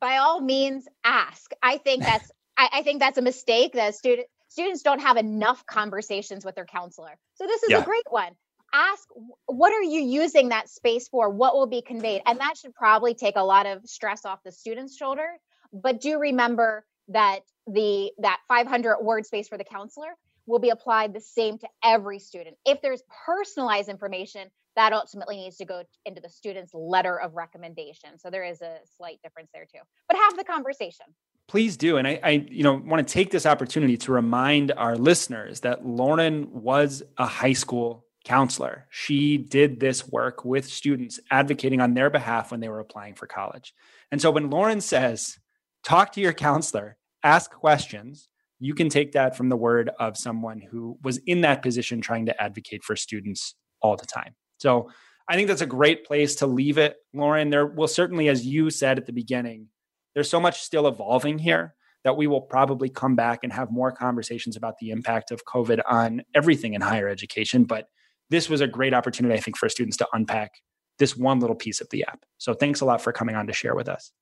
By 0.00 0.16
all 0.16 0.40
means 0.40 0.86
ask. 1.04 1.50
I 1.62 1.78
think 1.78 2.02
that's 2.02 2.30
I, 2.56 2.68
I, 2.74 2.82
think 2.82 3.00
that's 3.00 3.18
a 3.18 3.22
mistake 3.22 3.74
that 3.74 3.94
student 3.94 4.26
students 4.48 4.82
don't 4.82 5.00
have 5.00 5.16
enough 5.16 5.64
conversations 5.66 6.44
with 6.44 6.54
their 6.54 6.64
counselor. 6.64 7.18
So 7.34 7.46
this 7.46 7.62
is 7.62 7.70
Yeah. 7.70 7.82
a 7.82 7.84
great 7.84 8.04
one. 8.08 8.32
Ask 8.72 9.08
what 9.46 9.72
are 9.72 9.82
you 9.82 10.00
using 10.00 10.50
that 10.50 10.68
space 10.68 11.08
for? 11.08 11.30
What 11.30 11.54
will 11.54 11.66
be 11.66 11.82
conveyed? 11.82 12.22
And 12.26 12.38
that 12.40 12.56
should 12.56 12.74
probably 12.74 13.14
take 13.14 13.36
a 13.36 13.42
lot 13.42 13.66
of 13.66 13.84
stress 13.84 14.24
off 14.24 14.40
the 14.44 14.52
student's 14.52 14.96
shoulder. 14.96 15.28
But 15.72 16.00
do 16.00 16.18
remember 16.18 16.84
that 17.10 17.40
the 17.66 18.12
that 18.18 18.40
500 18.48 18.98
word 19.00 19.26
space 19.26 19.48
for 19.48 19.58
the 19.58 19.64
counselor 19.64 20.16
will 20.46 20.58
be 20.58 20.70
applied 20.70 21.14
the 21.14 21.20
same 21.20 21.58
to 21.58 21.68
every 21.84 22.18
student. 22.18 22.56
If 22.66 22.82
there's 22.82 23.02
personalized 23.24 23.88
information, 23.88 24.50
that 24.76 24.92
ultimately 24.92 25.36
needs 25.36 25.56
to 25.58 25.64
go 25.64 25.82
into 26.06 26.20
the 26.20 26.28
student's 26.28 26.72
letter 26.74 27.18
of 27.18 27.34
recommendation. 27.34 28.18
So 28.18 28.30
there 28.30 28.44
is 28.44 28.62
a 28.62 28.78
slight 28.96 29.20
difference 29.22 29.50
there 29.52 29.64
too. 29.64 29.80
But 30.08 30.16
have 30.16 30.36
the 30.36 30.44
conversation. 30.44 31.06
Please 31.48 31.76
do. 31.76 31.96
And 31.96 32.06
I, 32.06 32.20
I 32.22 32.30
you 32.30 32.62
know, 32.62 32.74
want 32.74 33.06
to 33.06 33.12
take 33.12 33.30
this 33.30 33.46
opportunity 33.46 33.96
to 33.98 34.12
remind 34.12 34.72
our 34.72 34.96
listeners 34.96 35.60
that 35.60 35.84
Lauren 35.84 36.48
was 36.52 37.02
a 37.18 37.26
high 37.26 37.52
school 37.52 38.06
counselor. 38.24 38.86
She 38.90 39.36
did 39.36 39.80
this 39.80 40.06
work 40.06 40.44
with 40.44 40.66
students 40.66 41.18
advocating 41.30 41.80
on 41.80 41.94
their 41.94 42.10
behalf 42.10 42.50
when 42.50 42.60
they 42.60 42.68
were 42.68 42.80
applying 42.80 43.14
for 43.14 43.26
college. 43.26 43.74
And 44.12 44.20
so 44.20 44.30
when 44.30 44.50
Lauren 44.50 44.80
says, 44.80 45.38
talk 45.82 46.12
to 46.12 46.20
your 46.20 46.32
counselor, 46.32 46.96
ask 47.22 47.50
questions, 47.50 48.28
you 48.58 48.74
can 48.74 48.88
take 48.88 49.12
that 49.12 49.36
from 49.36 49.48
the 49.48 49.56
word 49.56 49.90
of 49.98 50.16
someone 50.16 50.60
who 50.60 50.98
was 51.02 51.18
in 51.26 51.40
that 51.42 51.62
position 51.62 52.00
trying 52.00 52.26
to 52.26 52.42
advocate 52.42 52.84
for 52.84 52.94
students 52.94 53.54
all 53.80 53.96
the 53.96 54.06
time. 54.06 54.34
So 54.58 54.90
I 55.28 55.36
think 55.36 55.48
that's 55.48 55.62
a 55.62 55.66
great 55.66 56.04
place 56.04 56.34
to 56.36 56.46
leave 56.46 56.76
it, 56.76 56.96
Lauren. 57.14 57.50
There 57.50 57.66
will 57.66 57.88
certainly, 57.88 58.28
as 58.28 58.44
you 58.44 58.68
said 58.68 58.98
at 58.98 59.06
the 59.06 59.12
beginning, 59.12 59.68
there's 60.14 60.28
so 60.28 60.40
much 60.40 60.60
still 60.60 60.86
evolving 60.86 61.38
here 61.38 61.74
that 62.04 62.16
we 62.16 62.26
will 62.26 62.40
probably 62.40 62.88
come 62.88 63.14
back 63.14 63.40
and 63.42 63.52
have 63.52 63.70
more 63.70 63.92
conversations 63.92 64.56
about 64.56 64.74
the 64.78 64.90
impact 64.90 65.30
of 65.30 65.44
COVID 65.44 65.80
on 65.86 66.22
everything 66.34 66.74
in 66.74 66.80
higher 66.80 67.08
education. 67.08 67.64
But 67.64 67.86
this 68.28 68.48
was 68.48 68.60
a 68.60 68.66
great 68.66 68.94
opportunity, 68.94 69.34
I 69.34 69.40
think, 69.40 69.56
for 69.56 69.68
students 69.68 69.96
to 69.98 70.08
unpack 70.12 70.50
this 70.98 71.16
one 71.16 71.40
little 71.40 71.56
piece 71.56 71.80
of 71.80 71.88
the 71.90 72.04
app. 72.04 72.24
So 72.38 72.52
thanks 72.54 72.80
a 72.80 72.84
lot 72.84 73.00
for 73.00 73.12
coming 73.12 73.36
on 73.36 73.46
to 73.46 73.52
share 73.52 73.74
with 73.74 73.88
us. 73.88 74.12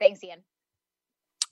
Thanks, 0.00 0.22
Ian. 0.24 0.42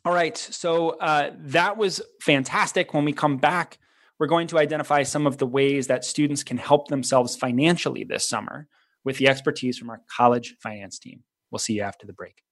All 0.05 0.13
right. 0.13 0.37
So 0.37 0.91
uh, 0.91 1.31
that 1.39 1.79
was 1.79 2.03
fantastic. 2.21 2.93
When 2.93 3.07
we 3.07 3.15
come 3.15 3.39
back, 3.39 3.79
we're 4.19 4.27
going 4.27 4.49
to 4.49 4.59
identify 4.59 5.03
some 5.03 5.27
of 5.27 5.39
the 5.39 5.47
ways 5.47 5.87
that 5.87 6.05
students 6.05 6.45
can 6.45 6.59
help 6.59 6.89
themselves 6.89 7.37
financially 7.37 8.05
this 8.05 8.29
summer 8.29 8.69
with 9.03 9.17
the 9.19 9.29
expertise 9.29 9.79
from 9.79 9.89
our 9.91 10.03
college 10.15 10.57
finance 10.61 10.99
team. 10.99 11.23
We'll 11.51 11.59
see 11.59 11.73
you 11.75 11.83
after 11.83 12.07
the 12.07 12.13
break. 12.13 12.43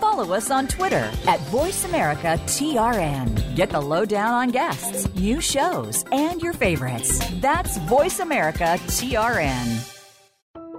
Follow 0.00 0.34
us 0.34 0.50
on 0.50 0.66
Twitter 0.66 1.08
at 1.26 1.38
VoiceAmericaTRN. 1.50 3.54
Get 3.54 3.70
the 3.70 3.80
lowdown 3.80 4.32
on 4.32 4.50
guests, 4.50 5.08
new 5.14 5.40
shows, 5.40 6.04
and 6.10 6.42
your 6.42 6.54
favorites. 6.54 7.20
That's 7.40 7.78
VoiceAmericaTRN. 7.80 9.95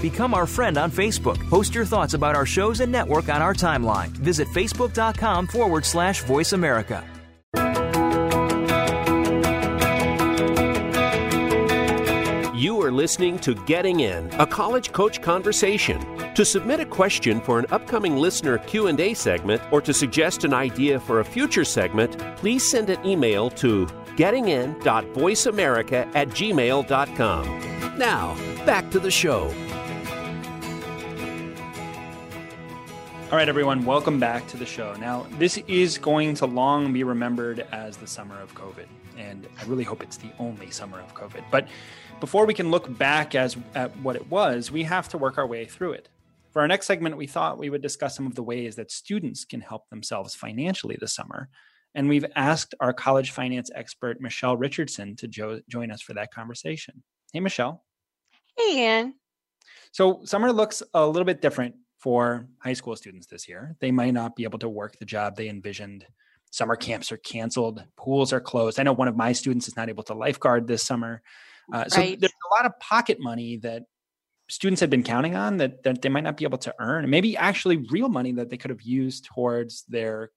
Become 0.00 0.34
our 0.34 0.46
friend 0.46 0.78
on 0.78 0.90
Facebook. 0.90 1.38
Post 1.48 1.74
your 1.74 1.84
thoughts 1.84 2.14
about 2.14 2.34
our 2.34 2.46
shows 2.46 2.80
and 2.80 2.90
network 2.90 3.28
on 3.28 3.42
our 3.42 3.54
timeline. 3.54 4.08
Visit 4.08 4.48
facebook.com 4.48 5.46
forward 5.46 5.84
slash 5.84 6.22
voice 6.22 6.52
America. 6.52 7.04
You 12.62 12.80
are 12.80 12.92
listening 12.92 13.38
to 13.40 13.54
Getting 13.66 14.00
In, 14.00 14.30
a 14.34 14.46
college 14.46 14.92
coach 14.92 15.20
conversation. 15.20 16.00
To 16.34 16.44
submit 16.44 16.78
a 16.78 16.86
question 16.86 17.40
for 17.40 17.58
an 17.58 17.66
upcoming 17.72 18.16
listener 18.16 18.58
Q&A 18.58 19.14
segment 19.14 19.60
or 19.72 19.80
to 19.80 19.92
suggest 19.92 20.44
an 20.44 20.54
idea 20.54 21.00
for 21.00 21.18
a 21.18 21.24
future 21.24 21.64
segment, 21.64 22.16
please 22.36 22.70
send 22.70 22.88
an 22.88 23.04
email 23.04 23.50
to 23.50 23.86
gettingin.voiceamerica 24.16 26.14
at 26.14 26.28
gmail.com. 26.28 27.98
Now, 27.98 28.36
back 28.64 28.90
to 28.92 29.00
the 29.00 29.10
show. 29.10 29.52
All 33.32 33.38
right, 33.38 33.48
everyone, 33.48 33.86
welcome 33.86 34.20
back 34.20 34.46
to 34.48 34.58
the 34.58 34.66
show. 34.66 34.92
Now, 34.96 35.26
this 35.38 35.56
is 35.66 35.96
going 35.96 36.34
to 36.34 36.44
long 36.44 36.92
be 36.92 37.02
remembered 37.02 37.66
as 37.72 37.96
the 37.96 38.06
summer 38.06 38.38
of 38.38 38.54
COVID, 38.54 38.84
and 39.16 39.48
I 39.58 39.64
really 39.64 39.84
hope 39.84 40.02
it's 40.02 40.18
the 40.18 40.30
only 40.38 40.70
summer 40.70 41.00
of 41.00 41.14
COVID. 41.14 41.42
But 41.50 41.66
before 42.20 42.44
we 42.44 42.52
can 42.52 42.70
look 42.70 42.98
back 42.98 43.34
as 43.34 43.56
at 43.74 43.96
what 44.00 44.16
it 44.16 44.30
was, 44.30 44.70
we 44.70 44.82
have 44.82 45.08
to 45.08 45.16
work 45.16 45.38
our 45.38 45.46
way 45.46 45.64
through 45.64 45.92
it. 45.92 46.10
For 46.50 46.60
our 46.60 46.68
next 46.68 46.86
segment, 46.86 47.16
we 47.16 47.26
thought 47.26 47.56
we 47.56 47.70
would 47.70 47.80
discuss 47.80 48.14
some 48.14 48.26
of 48.26 48.34
the 48.34 48.42
ways 48.42 48.76
that 48.76 48.90
students 48.90 49.46
can 49.46 49.62
help 49.62 49.88
themselves 49.88 50.34
financially 50.34 50.98
this 51.00 51.14
summer. 51.14 51.48
And 51.94 52.10
we've 52.10 52.26
asked 52.36 52.74
our 52.80 52.92
college 52.92 53.30
finance 53.30 53.70
expert, 53.74 54.20
Michelle 54.20 54.58
Richardson, 54.58 55.16
to 55.16 55.26
jo- 55.26 55.62
join 55.70 55.90
us 55.90 56.02
for 56.02 56.12
that 56.12 56.34
conversation. 56.34 57.02
Hey, 57.32 57.40
Michelle. 57.40 57.82
Hey, 58.58 58.76
Ian. 58.76 59.14
So, 59.90 60.20
summer 60.24 60.52
looks 60.52 60.82
a 60.92 61.06
little 61.06 61.24
bit 61.24 61.40
different 61.40 61.76
for 62.02 62.48
high 62.58 62.72
school 62.72 62.96
students 62.96 63.28
this 63.28 63.48
year. 63.48 63.76
They 63.80 63.92
might 63.92 64.12
not 64.12 64.34
be 64.34 64.42
able 64.42 64.58
to 64.58 64.68
work 64.68 64.98
the 64.98 65.04
job 65.04 65.36
they 65.36 65.48
envisioned. 65.48 66.04
Summer 66.50 66.74
camps 66.74 67.12
are 67.12 67.16
canceled, 67.18 67.84
pools 67.96 68.32
are 68.32 68.40
closed. 68.40 68.80
I 68.80 68.82
know 68.82 68.92
one 68.92 69.08
of 69.08 69.16
my 69.16 69.32
students 69.32 69.68
is 69.68 69.76
not 69.76 69.88
able 69.88 70.02
to 70.04 70.14
lifeguard 70.14 70.66
this 70.66 70.82
summer. 70.82 71.22
Uh, 71.72 71.88
so 71.88 72.00
right. 72.00 72.20
there's 72.20 72.32
a 72.32 72.54
lot 72.54 72.66
of 72.66 72.78
pocket 72.80 73.18
money 73.20 73.56
that 73.58 73.84
students 74.50 74.80
had 74.80 74.90
been 74.90 75.04
counting 75.04 75.36
on 75.36 75.58
that, 75.58 75.84
that 75.84 76.02
they 76.02 76.08
might 76.08 76.24
not 76.24 76.36
be 76.36 76.44
able 76.44 76.58
to 76.58 76.74
earn, 76.80 77.04
and 77.04 77.10
maybe 77.10 77.36
actually 77.36 77.76
real 77.90 78.08
money 78.08 78.32
that 78.32 78.50
they 78.50 78.56
could 78.56 78.70
have 78.70 78.82
used 78.82 79.24
towards 79.24 79.84
their 79.88 80.30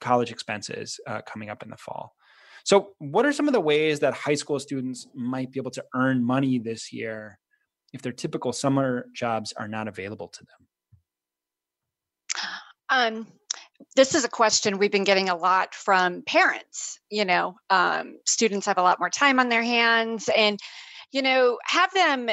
college 0.00 0.32
expenses 0.32 0.98
uh, 1.06 1.20
coming 1.22 1.50
up 1.50 1.62
in 1.62 1.70
the 1.70 1.76
fall. 1.76 2.14
So, 2.64 2.90
what 2.98 3.26
are 3.26 3.32
some 3.32 3.48
of 3.48 3.52
the 3.52 3.60
ways 3.60 4.00
that 4.00 4.14
high 4.14 4.34
school 4.34 4.58
students 4.58 5.06
might 5.14 5.52
be 5.52 5.60
able 5.60 5.70
to 5.72 5.84
earn 5.94 6.24
money 6.24 6.58
this 6.58 6.92
year 6.92 7.38
if 7.92 8.02
their 8.02 8.12
typical 8.12 8.52
summer 8.52 9.06
jobs 9.14 9.52
are 9.52 9.68
not 9.68 9.88
available 9.88 10.28
to 10.28 10.40
them? 10.40 10.68
Um, 12.92 13.26
this 13.96 14.14
is 14.14 14.24
a 14.24 14.28
question 14.28 14.78
we've 14.78 14.92
been 14.92 15.02
getting 15.02 15.30
a 15.30 15.36
lot 15.36 15.74
from 15.74 16.22
parents. 16.22 17.00
You 17.10 17.24
know, 17.24 17.56
um, 17.70 18.18
students 18.26 18.66
have 18.66 18.78
a 18.78 18.82
lot 18.82 19.00
more 19.00 19.10
time 19.10 19.40
on 19.40 19.48
their 19.48 19.62
hands, 19.62 20.28
and 20.36 20.60
you 21.10 21.22
know, 21.22 21.58
have 21.64 21.92
them 21.94 22.28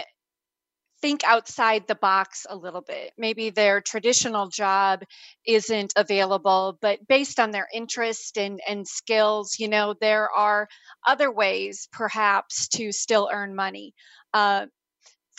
think 1.01 1.23
outside 1.23 1.87
the 1.87 1.95
box 1.95 2.45
a 2.49 2.57
little 2.57 2.81
bit. 2.81 3.13
Maybe 3.17 3.49
their 3.49 3.79
traditional 3.79 4.49
job 4.49 5.03
isn't 5.47 5.93
available, 5.95 6.77
but 6.81 6.99
based 7.07 7.39
on 7.39 7.51
their 7.51 7.69
interest 7.73 8.37
and, 8.37 8.59
and 8.67 8.85
skills, 8.85 9.55
you 9.59 9.69
know, 9.69 9.95
there 10.01 10.29
are 10.29 10.67
other 11.07 11.31
ways 11.31 11.87
perhaps 11.93 12.67
to 12.69 12.91
still 12.91 13.29
earn 13.31 13.55
money. 13.55 13.93
Uh, 14.33 14.65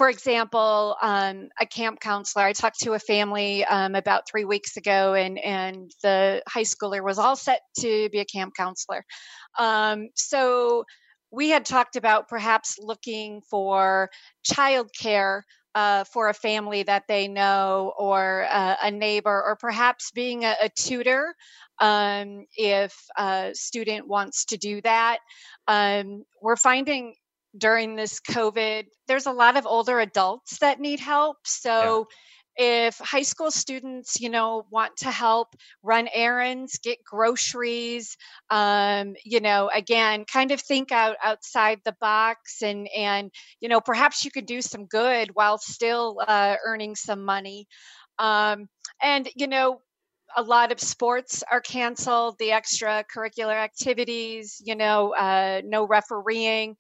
for 0.01 0.09
example, 0.09 0.97
um, 1.03 1.51
a 1.61 1.67
camp 1.67 2.01
counselor, 2.01 2.47
I 2.47 2.55
talked 2.55 2.81
to 2.85 2.95
a 2.95 2.99
family 2.99 3.67
um, 3.67 3.95
about 3.95 4.27
three 4.27 4.47
weeks 4.47 4.79
ago, 4.79 5.13
and, 5.13 5.39
and 5.39 5.91
the 6.03 6.43
high 6.49 6.63
schooler 6.63 7.05
was 7.05 7.19
all 7.19 7.37
set 7.37 7.61
to 7.81 8.09
be 8.09 8.21
a 8.21 8.25
camp 8.25 8.55
counselor. 8.57 9.05
Um, 9.59 10.09
so 10.15 10.85
we 11.31 11.51
had 11.51 11.67
talked 11.67 11.97
about 11.97 12.29
perhaps 12.29 12.79
looking 12.81 13.43
for 13.51 14.09
childcare 14.51 15.43
uh, 15.75 16.05
for 16.05 16.31
a 16.31 16.35
family 16.35 16.83
that 16.85 17.03
they 17.07 17.29
know 17.29 17.93
or 17.99 18.47
uh, 18.51 18.77
a 18.83 18.91
neighbor, 18.91 19.45
or 19.47 19.55
perhaps 19.57 20.13
being 20.13 20.47
a, 20.47 20.55
a 20.63 20.71
tutor 20.79 21.35
um, 21.79 22.47
if 22.57 22.97
a 23.19 23.51
student 23.53 24.09
wants 24.09 24.47
to 24.47 24.57
do 24.57 24.81
that. 24.81 25.19
Um, 25.69 26.25
we're 26.41 26.57
finding 26.57 27.17
during 27.57 27.97
this 27.97 28.21
COVID, 28.21 28.85
there's 29.09 29.27
a 29.27 29.33
lot 29.33 29.57
of 29.57 29.67
older 29.67 30.01
adults 30.01 30.59
that 30.59 30.81
need 30.81 31.01
help. 31.01 31.39
So 31.45 32.07
yeah. 32.59 32.87
if 32.87 32.99
high 32.99 33.23
school 33.23 33.51
students, 33.51 34.21
you 34.21 34.29
know, 34.29 34.67
want 34.71 34.97
to 34.99 35.11
help 35.11 35.49
run 35.83 36.09
errands, 36.15 36.79
get 36.83 36.99
groceries, 37.05 38.17
um, 38.51 39.15
you 39.25 39.41
know, 39.41 39.71
again, 39.75 40.25
kind 40.31 40.53
of 40.53 40.61
think 40.61 40.93
out 40.93 41.17
outside 41.23 41.81
the 41.85 41.97
box 42.01 42.63
and 42.63 42.89
and 42.97 43.31
you 43.61 43.69
know, 43.69 43.81
perhaps 43.81 44.25
you 44.25 44.31
could 44.31 44.47
do 44.47 44.63
some 44.63 44.87
good 44.87 45.31
while 45.35 45.59
still 45.59 46.21
uh, 46.27 46.57
earning 46.65 46.95
some 46.95 47.25
money. 47.25 47.67
Um, 48.19 48.69
and 49.03 49.29
you 49.35 49.47
know, 49.47 49.81
a 50.37 50.43
lot 50.43 50.71
of 50.71 50.81
sports 50.81 51.43
are 51.51 51.61
canceled 51.61 52.37
the 52.39 52.51
extracurricular 52.51 53.55
activities 53.55 54.63
you 54.65 54.77
know 54.77 55.13
uh, 55.15 55.61
no 55.65 55.85
refereeing 55.87 56.77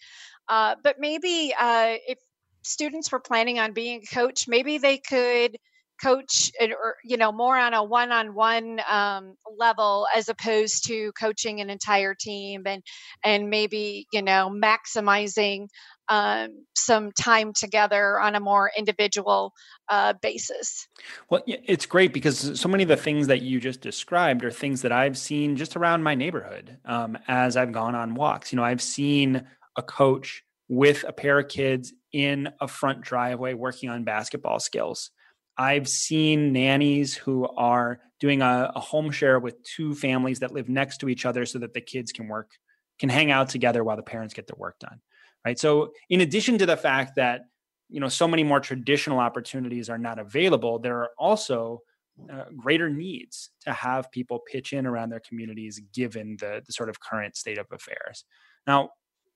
uh, 0.51 0.75
but 0.83 0.97
maybe 0.99 1.55
uh, 1.59 1.95
if 2.07 2.19
students 2.63 3.11
were 3.11 3.21
planning 3.21 3.59
on 3.59 3.73
being 3.73 4.03
a 4.03 4.15
coach, 4.15 4.47
maybe 4.49 4.79
they 4.79 4.99
could 4.99 5.57
coach 6.03 6.51
or 6.61 6.97
you 7.05 7.17
know 7.17 7.31
more 7.31 7.59
on 7.59 7.75
a 7.75 7.85
one-on-one 7.85 8.81
um, 8.89 9.35
level 9.59 10.07
as 10.17 10.29
opposed 10.29 10.87
to 10.87 11.13
coaching 11.13 11.61
an 11.61 11.69
entire 11.69 12.15
team 12.15 12.63
and 12.67 12.83
and 13.23 13.51
maybe 13.51 14.07
you 14.13 14.23
know 14.23 14.51
maximizing 14.51 15.67
um, 16.09 16.65
some 16.75 17.13
time 17.13 17.53
together 17.53 18.19
on 18.19 18.35
a 18.35 18.41
more 18.41 18.73
individual 18.77 19.53
uh, 19.89 20.13
basis. 20.21 20.89
Well, 21.29 21.43
it's 21.47 21.87
great 21.87 22.13
because 22.13 22.61
so 22.61 22.69
many 22.69 22.83
of 22.83 22.89
the 22.89 22.97
things 22.97 23.29
that 23.29 23.43
you 23.43 23.61
just 23.61 23.81
described 23.81 24.45
are 24.45 24.51
things 24.51 24.83
that 24.83 24.91
I've 24.91 25.17
seen 25.17 25.55
just 25.55 25.77
around 25.77 26.03
my 26.03 26.17
neighborhood 26.17 26.79
um, 26.85 27.17
as 27.29 27.57
I've 27.57 27.71
gone 27.71 27.95
on 27.95 28.15
walks. 28.15 28.53
You 28.53 28.57
know, 28.57 28.65
I've 28.65 28.83
seen 28.83 29.47
a 29.77 29.83
coach 29.83 30.45
with 30.69 31.05
a 31.07 31.13
pair 31.13 31.39
of 31.39 31.49
kids 31.49 31.93
in 32.13 32.49
a 32.61 32.69
front 32.69 33.01
driveway 33.01 33.55
working 33.55 33.89
on 33.89 34.05
basketball 34.05 34.61
skills. 34.61 35.11
I've 35.59 35.89
seen 35.89 36.53
nannies 36.53 37.15
who 37.15 37.47
are 37.57 38.01
doing 38.21 38.41
a, 38.41 38.73
a, 38.75 38.81
home 38.81 39.11
share 39.11 39.39
with 39.39 39.63
two 39.63 39.95
families 39.95 40.39
that 40.41 40.53
live 40.53 40.69
next 40.69 40.99
to 40.99 41.09
each 41.09 41.27
other 41.27 41.45
so 41.45 41.59
that 41.59 41.75
the 41.75 41.81
kids 41.81 42.13
can 42.13 42.29
work, 42.29 42.53
can 42.99 43.09
hang 43.09 43.31
out 43.31 43.49
together 43.49 43.83
while 43.83 43.97
the 43.97 44.03
parents 44.03 44.33
get 44.33 44.47
their 44.47 44.57
work 44.59 44.79
done. 44.79 45.01
Right. 45.45 45.59
So, 45.59 45.93
in 46.09 46.21
addition 46.21 46.59
to 46.59 46.67
the 46.67 46.77
fact 46.77 47.17
that, 47.17 47.43
you 47.89 47.99
know, 47.99 48.09
so 48.09 48.29
many 48.29 48.45
more 48.45 48.61
traditional 48.61 49.19
opportunities 49.19 49.89
are 49.89 49.99
not 49.99 50.19
available, 50.19 50.79
there 50.79 50.99
are 50.99 51.11
also 51.19 51.81
uh, 52.31 52.45
greater 52.57 52.91
needs 52.91 53.51
to 53.63 53.73
have 53.73 54.11
people 54.13 54.41
pitch 54.51 54.73
in 54.73 54.87
around 54.87 55.11
their 55.11 55.21
communities 55.21 55.81
given 55.95 56.37
the, 56.41 56.63
the 56.67 56.73
sort 56.73 56.89
of 56.89 57.01
current 57.01 57.37
state 57.37 57.59
of 57.59 57.67
affairs. 57.73 58.25
Now, 58.67 58.91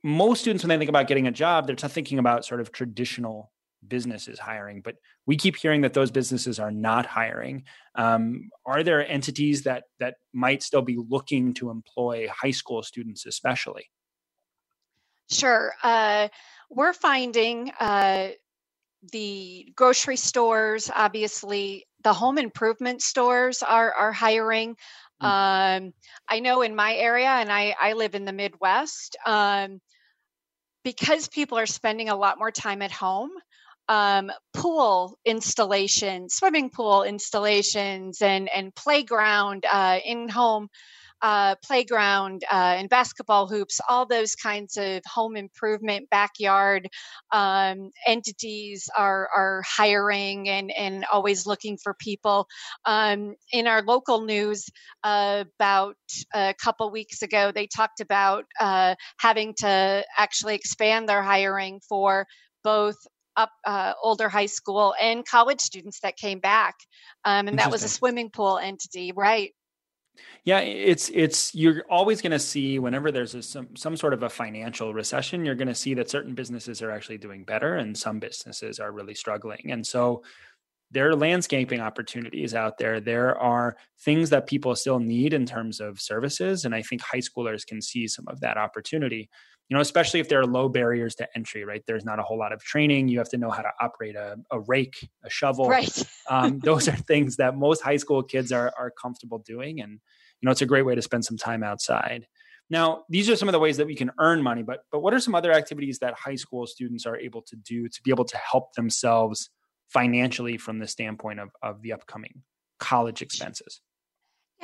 most 0.04 0.42
students, 0.42 0.62
when 0.62 0.68
they 0.68 0.76
think 0.76 0.90
about 0.90 1.08
getting 1.08 1.26
a 1.26 1.32
job, 1.32 1.66
they're 1.66 1.74
thinking 1.76 2.18
about 2.18 2.44
sort 2.44 2.60
of 2.60 2.70
traditional 2.70 3.50
businesses 3.88 4.38
hiring, 4.38 4.82
but 4.82 4.96
we 5.26 5.36
keep 5.36 5.56
hearing 5.56 5.80
that 5.80 5.94
those 5.94 6.10
businesses 6.10 6.58
are 6.58 6.70
not 6.70 7.06
hiring. 7.06 7.64
Um, 7.94 8.50
are 8.66 8.82
there 8.82 9.06
entities 9.08 9.62
that 9.62 9.84
that 10.00 10.16
might 10.32 10.62
still 10.62 10.82
be 10.82 10.98
looking 11.08 11.54
to 11.54 11.70
employ 11.70 12.28
high 12.28 12.50
school 12.50 12.82
students, 12.82 13.24
especially? 13.24 13.90
Sure, 15.30 15.72
uh, 15.82 16.28
we're 16.70 16.92
finding 16.92 17.72
uh, 17.80 18.28
the 19.10 19.72
grocery 19.74 20.16
stores, 20.16 20.90
obviously, 20.94 21.86
the 22.02 22.12
home 22.12 22.36
improvement 22.36 23.00
stores 23.00 23.62
are 23.62 23.92
are 23.92 24.12
hiring. 24.12 24.76
Mm. 25.22 25.26
Um, 25.86 25.94
I 26.28 26.40
know 26.40 26.60
in 26.60 26.74
my 26.74 26.94
area, 26.94 27.28
and 27.28 27.50
I, 27.50 27.74
I 27.80 27.94
live 27.94 28.14
in 28.14 28.24
the 28.24 28.32
Midwest, 28.32 29.16
um, 29.24 29.80
because 30.84 31.28
people 31.28 31.58
are 31.58 31.66
spending 31.66 32.08
a 32.08 32.16
lot 32.16 32.38
more 32.38 32.50
time 32.50 32.82
at 32.82 32.92
home 32.92 33.30
um, 33.88 34.30
pool 34.54 35.18
installations, 35.24 36.34
swimming 36.34 36.70
pool 36.70 37.02
installations, 37.02 38.22
and 38.22 38.48
and 38.54 38.74
playground 38.74 39.66
uh, 39.70 39.98
in 40.04 40.28
home 40.28 40.68
uh, 41.24 41.54
playground 41.64 42.44
uh, 42.52 42.76
and 42.76 42.90
basketball 42.90 43.48
hoops, 43.48 43.80
all 43.88 44.04
those 44.04 44.34
kinds 44.34 44.76
of 44.76 45.00
home 45.06 45.36
improvement 45.36 46.10
backyard 46.10 46.86
um, 47.32 47.90
entities 48.06 48.90
are 48.96 49.30
are 49.34 49.62
hiring 49.66 50.50
and 50.50 50.70
and 50.70 51.06
always 51.10 51.46
looking 51.46 51.78
for 51.82 51.94
people. 51.94 52.46
Um, 52.84 53.36
in 53.50 53.66
our 53.66 53.80
local 53.80 54.20
news, 54.20 54.66
uh, 55.02 55.44
about 55.58 55.96
a 56.34 56.54
couple 56.62 56.90
weeks 56.90 57.22
ago, 57.22 57.50
they 57.52 57.66
talked 57.66 58.00
about 58.00 58.44
uh, 58.60 58.94
having 59.18 59.54
to 59.60 60.04
actually 60.18 60.56
expand 60.56 61.08
their 61.08 61.22
hiring 61.22 61.80
for 61.88 62.26
both 62.62 62.96
up 63.34 63.50
uh, 63.64 63.94
older 64.02 64.28
high 64.28 64.44
school 64.44 64.94
and 65.00 65.26
college 65.26 65.60
students 65.62 66.00
that 66.00 66.18
came 66.18 66.38
back. 66.38 66.74
Um, 67.24 67.48
and 67.48 67.58
that 67.58 67.70
was 67.70 67.82
a 67.82 67.88
swimming 67.88 68.28
pool 68.28 68.58
entity 68.58 69.12
right 69.16 69.52
yeah 70.44 70.60
it's 70.60 71.10
it's 71.12 71.54
you're 71.54 71.84
always 71.90 72.20
going 72.22 72.30
to 72.30 72.38
see 72.38 72.78
whenever 72.78 73.10
there's 73.10 73.34
a, 73.34 73.42
some 73.42 73.68
some 73.76 73.96
sort 73.96 74.12
of 74.12 74.22
a 74.22 74.28
financial 74.28 74.94
recession 74.94 75.44
you're 75.44 75.54
going 75.54 75.68
to 75.68 75.74
see 75.74 75.94
that 75.94 76.10
certain 76.10 76.34
businesses 76.34 76.82
are 76.82 76.90
actually 76.90 77.18
doing 77.18 77.44
better 77.44 77.76
and 77.76 77.96
some 77.96 78.18
businesses 78.18 78.78
are 78.78 78.92
really 78.92 79.14
struggling 79.14 79.70
and 79.70 79.86
so 79.86 80.22
there 80.94 81.08
are 81.08 81.16
landscaping 81.16 81.80
opportunities 81.80 82.54
out 82.54 82.78
there. 82.78 83.00
There 83.00 83.36
are 83.36 83.76
things 84.04 84.30
that 84.30 84.46
people 84.46 84.76
still 84.76 85.00
need 85.00 85.34
in 85.34 85.44
terms 85.44 85.80
of 85.80 86.00
services. 86.00 86.64
And 86.64 86.74
I 86.74 86.82
think 86.82 87.02
high 87.02 87.18
schoolers 87.18 87.66
can 87.66 87.82
see 87.82 88.06
some 88.06 88.28
of 88.28 88.40
that 88.40 88.56
opportunity 88.56 89.28
you 89.68 89.74
know, 89.74 89.80
especially 89.80 90.20
if 90.20 90.28
there 90.28 90.40
are 90.40 90.46
low 90.46 90.68
barriers 90.68 91.14
to 91.16 91.28
entry, 91.34 91.64
right? 91.64 91.82
There's 91.86 92.04
not 92.04 92.18
a 92.18 92.22
whole 92.22 92.38
lot 92.38 92.52
of 92.52 92.62
training. 92.62 93.08
You 93.08 93.18
have 93.18 93.30
to 93.30 93.38
know 93.38 93.50
how 93.50 93.62
to 93.62 93.70
operate 93.80 94.14
a, 94.14 94.36
a 94.50 94.60
rake, 94.60 95.08
a 95.24 95.30
shovel. 95.30 95.68
Right. 95.68 96.04
um, 96.30 96.58
those 96.58 96.86
are 96.86 96.96
things 96.96 97.36
that 97.36 97.56
most 97.56 97.80
high 97.80 97.96
school 97.96 98.22
kids 98.22 98.52
are, 98.52 98.72
are 98.78 98.90
comfortable 98.90 99.38
doing. 99.38 99.80
And, 99.80 99.92
you 99.92 100.46
know, 100.46 100.50
it's 100.50 100.62
a 100.62 100.66
great 100.66 100.84
way 100.84 100.94
to 100.94 101.02
spend 101.02 101.24
some 101.24 101.38
time 101.38 101.62
outside. 101.62 102.26
Now, 102.68 103.04
these 103.08 103.30
are 103.30 103.36
some 103.36 103.48
of 103.48 103.52
the 103.52 103.58
ways 103.58 103.78
that 103.78 103.86
we 103.86 103.94
can 103.94 104.10
earn 104.18 104.42
money, 104.42 104.62
but, 104.62 104.80
but 104.90 105.00
what 105.00 105.14
are 105.14 105.20
some 105.20 105.34
other 105.34 105.52
activities 105.52 105.98
that 106.00 106.14
high 106.14 106.34
school 106.34 106.66
students 106.66 107.06
are 107.06 107.16
able 107.16 107.42
to 107.42 107.56
do 107.56 107.88
to 107.88 108.02
be 108.02 108.10
able 108.10 108.24
to 108.26 108.36
help 108.36 108.74
themselves 108.74 109.50
financially 109.88 110.56
from 110.56 110.78
the 110.78 110.88
standpoint 110.88 111.40
of, 111.40 111.50
of 111.62 111.82
the 111.82 111.92
upcoming 111.92 112.42
college 112.78 113.22
expenses? 113.22 113.80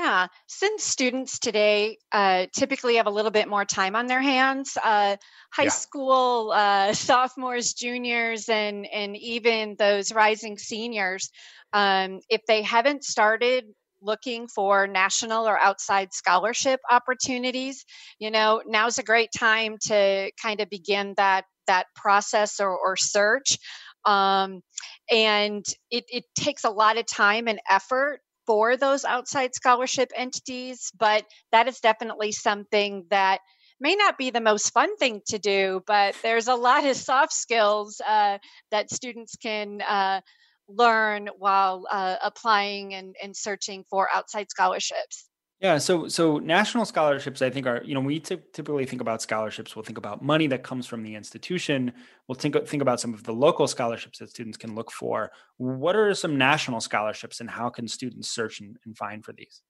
Yeah, 0.00 0.28
since 0.46 0.82
students 0.82 1.38
today 1.38 1.98
uh, 2.10 2.46
typically 2.54 2.96
have 2.96 3.06
a 3.06 3.10
little 3.10 3.30
bit 3.30 3.48
more 3.48 3.66
time 3.66 3.94
on 3.94 4.06
their 4.06 4.22
hands, 4.22 4.78
uh, 4.82 5.16
high 5.52 5.64
yeah. 5.64 5.68
school 5.68 6.52
uh, 6.52 6.94
sophomores, 6.94 7.74
juniors, 7.74 8.48
and 8.48 8.86
and 8.86 9.14
even 9.18 9.76
those 9.78 10.10
rising 10.10 10.56
seniors, 10.56 11.28
um, 11.74 12.20
if 12.30 12.40
they 12.48 12.62
haven't 12.62 13.04
started 13.04 13.66
looking 14.00 14.48
for 14.48 14.86
national 14.86 15.46
or 15.46 15.60
outside 15.60 16.14
scholarship 16.14 16.80
opportunities, 16.90 17.84
you 18.18 18.30
know, 18.30 18.62
now's 18.66 18.96
a 18.96 19.02
great 19.02 19.28
time 19.36 19.76
to 19.82 20.30
kind 20.42 20.62
of 20.62 20.70
begin 20.70 21.12
that 21.18 21.44
that 21.66 21.84
process 21.94 22.58
or, 22.58 22.70
or 22.70 22.96
search. 22.96 23.58
Um, 24.06 24.62
and 25.10 25.62
it, 25.90 26.04
it 26.10 26.24
takes 26.34 26.64
a 26.64 26.70
lot 26.70 26.96
of 26.96 27.06
time 27.06 27.48
and 27.48 27.60
effort 27.70 28.22
for 28.50 28.76
those 28.76 29.04
outside 29.04 29.54
scholarship 29.54 30.10
entities, 30.16 30.90
but 30.98 31.24
that 31.52 31.68
is 31.68 31.78
definitely 31.78 32.32
something 32.32 33.06
that 33.08 33.38
may 33.78 33.94
not 33.94 34.18
be 34.18 34.30
the 34.30 34.40
most 34.40 34.72
fun 34.72 34.96
thing 34.96 35.22
to 35.28 35.38
do, 35.38 35.84
but 35.86 36.16
there's 36.24 36.48
a 36.48 36.54
lot 36.56 36.84
of 36.84 36.96
soft 36.96 37.32
skills 37.32 38.00
uh, 38.04 38.38
that 38.72 38.90
students 38.90 39.36
can 39.36 39.80
uh, 39.82 40.20
learn 40.68 41.28
while 41.38 41.86
uh, 41.92 42.16
applying 42.24 42.92
and, 42.94 43.14
and 43.22 43.36
searching 43.36 43.84
for 43.88 44.08
outside 44.12 44.50
scholarships. 44.50 45.29
Yeah, 45.60 45.76
so 45.76 46.08
so 46.08 46.38
national 46.38 46.86
scholarships, 46.86 47.42
I 47.42 47.50
think 47.50 47.66
are 47.66 47.82
you 47.84 47.94
know 47.94 48.00
we 48.00 48.18
t- 48.18 48.38
typically 48.54 48.86
think 48.86 49.02
about 49.02 49.20
scholarships. 49.20 49.76
We'll 49.76 49.84
think 49.84 49.98
about 49.98 50.22
money 50.22 50.46
that 50.46 50.62
comes 50.62 50.86
from 50.86 51.02
the 51.02 51.14
institution. 51.14 51.92
We'll 52.26 52.36
think 52.36 52.56
think 52.66 52.80
about 52.80 52.98
some 52.98 53.12
of 53.12 53.24
the 53.24 53.34
local 53.34 53.66
scholarships 53.66 54.20
that 54.20 54.30
students 54.30 54.56
can 54.56 54.74
look 54.74 54.90
for. 54.90 55.30
What 55.58 55.96
are 55.96 56.14
some 56.14 56.38
national 56.38 56.80
scholarships, 56.80 57.40
and 57.40 57.50
how 57.50 57.68
can 57.68 57.88
students 57.88 58.30
search 58.30 58.60
and, 58.60 58.78
and 58.86 58.96
find 58.96 59.22
for 59.22 59.34
these? 59.34 59.60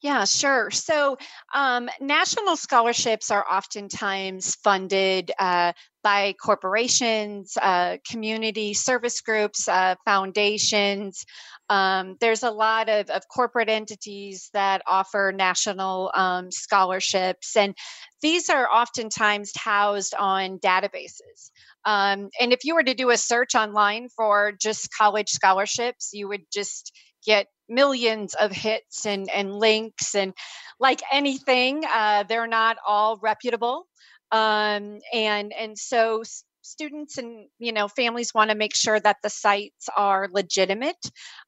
Yeah, 0.00 0.24
sure. 0.24 0.70
So, 0.70 1.18
um, 1.52 1.88
national 2.00 2.56
scholarships 2.56 3.32
are 3.32 3.44
oftentimes 3.50 4.54
funded 4.54 5.32
uh, 5.40 5.72
by 6.04 6.34
corporations, 6.34 7.56
uh, 7.60 7.96
community 8.08 8.74
service 8.74 9.20
groups, 9.20 9.66
uh, 9.66 9.96
foundations. 10.04 11.24
Um, 11.70 12.16
there's 12.20 12.42
a 12.42 12.50
lot 12.50 12.88
of, 12.88 13.10
of, 13.10 13.28
corporate 13.28 13.68
entities 13.68 14.48
that 14.54 14.82
offer 14.86 15.32
national 15.36 16.10
um, 16.14 16.50
scholarships, 16.50 17.56
and 17.56 17.74
these 18.22 18.48
are 18.48 18.66
oftentimes 18.68 19.52
housed 19.56 20.14
on 20.14 20.58
databases. 20.58 21.50
Um, 21.84 22.30
and 22.40 22.52
if 22.52 22.64
you 22.64 22.74
were 22.74 22.82
to 22.82 22.94
do 22.94 23.10
a 23.10 23.16
search 23.16 23.54
online 23.54 24.08
for 24.16 24.52
just 24.52 24.88
college 24.96 25.28
scholarships, 25.28 26.10
you 26.12 26.28
would 26.28 26.42
just 26.52 26.92
get 27.24 27.46
millions 27.68 28.34
of 28.34 28.50
hits 28.50 29.04
and, 29.04 29.28
and 29.30 29.54
links 29.54 30.14
and 30.14 30.32
like 30.80 31.00
anything 31.12 31.82
uh, 31.92 32.24
they're 32.28 32.46
not 32.46 32.78
all 32.86 33.18
reputable 33.20 33.86
um, 34.32 34.98
and 35.12 35.52
and 35.52 35.76
so 35.76 36.22
students 36.68 37.18
and 37.18 37.48
you 37.58 37.72
know 37.72 37.88
families 37.88 38.34
want 38.34 38.50
to 38.50 38.56
make 38.56 38.74
sure 38.74 38.98
that 39.00 39.16
the 39.22 39.30
sites 39.30 39.88
are 39.96 40.28
legitimate. 40.32 41.02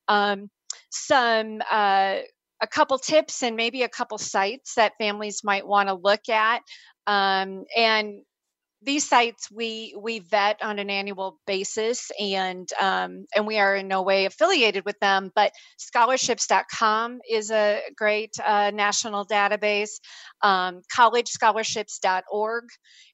Um, 0.08 0.50
some 0.90 1.60
uh, 1.70 2.18
a 2.60 2.66
couple 2.66 2.98
tips 2.98 3.42
and 3.42 3.56
maybe 3.56 3.82
a 3.82 3.88
couple 3.88 4.18
sites 4.18 4.74
that 4.74 4.92
families 4.98 5.42
might 5.42 5.66
want 5.66 5.88
to 5.88 5.94
look 5.94 6.28
at. 6.28 6.62
Um, 7.06 7.64
and 7.76 8.22
these 8.82 9.06
sites 9.06 9.50
we 9.50 9.94
we 10.00 10.20
vet 10.20 10.62
on 10.62 10.78
an 10.78 10.88
annual 10.88 11.38
basis 11.46 12.10
and 12.18 12.68
um, 12.80 13.26
and 13.34 13.46
we 13.46 13.58
are 13.58 13.76
in 13.76 13.88
no 13.88 14.02
way 14.02 14.24
affiliated 14.24 14.84
with 14.84 14.98
them 15.00 15.30
but 15.34 15.52
scholarships.com 15.78 17.18
is 17.30 17.50
a 17.50 17.80
great 17.96 18.32
uh, 18.44 18.70
national 18.72 19.26
database 19.26 20.00
um, 20.42 20.80
collegescholarships.org 20.96 22.64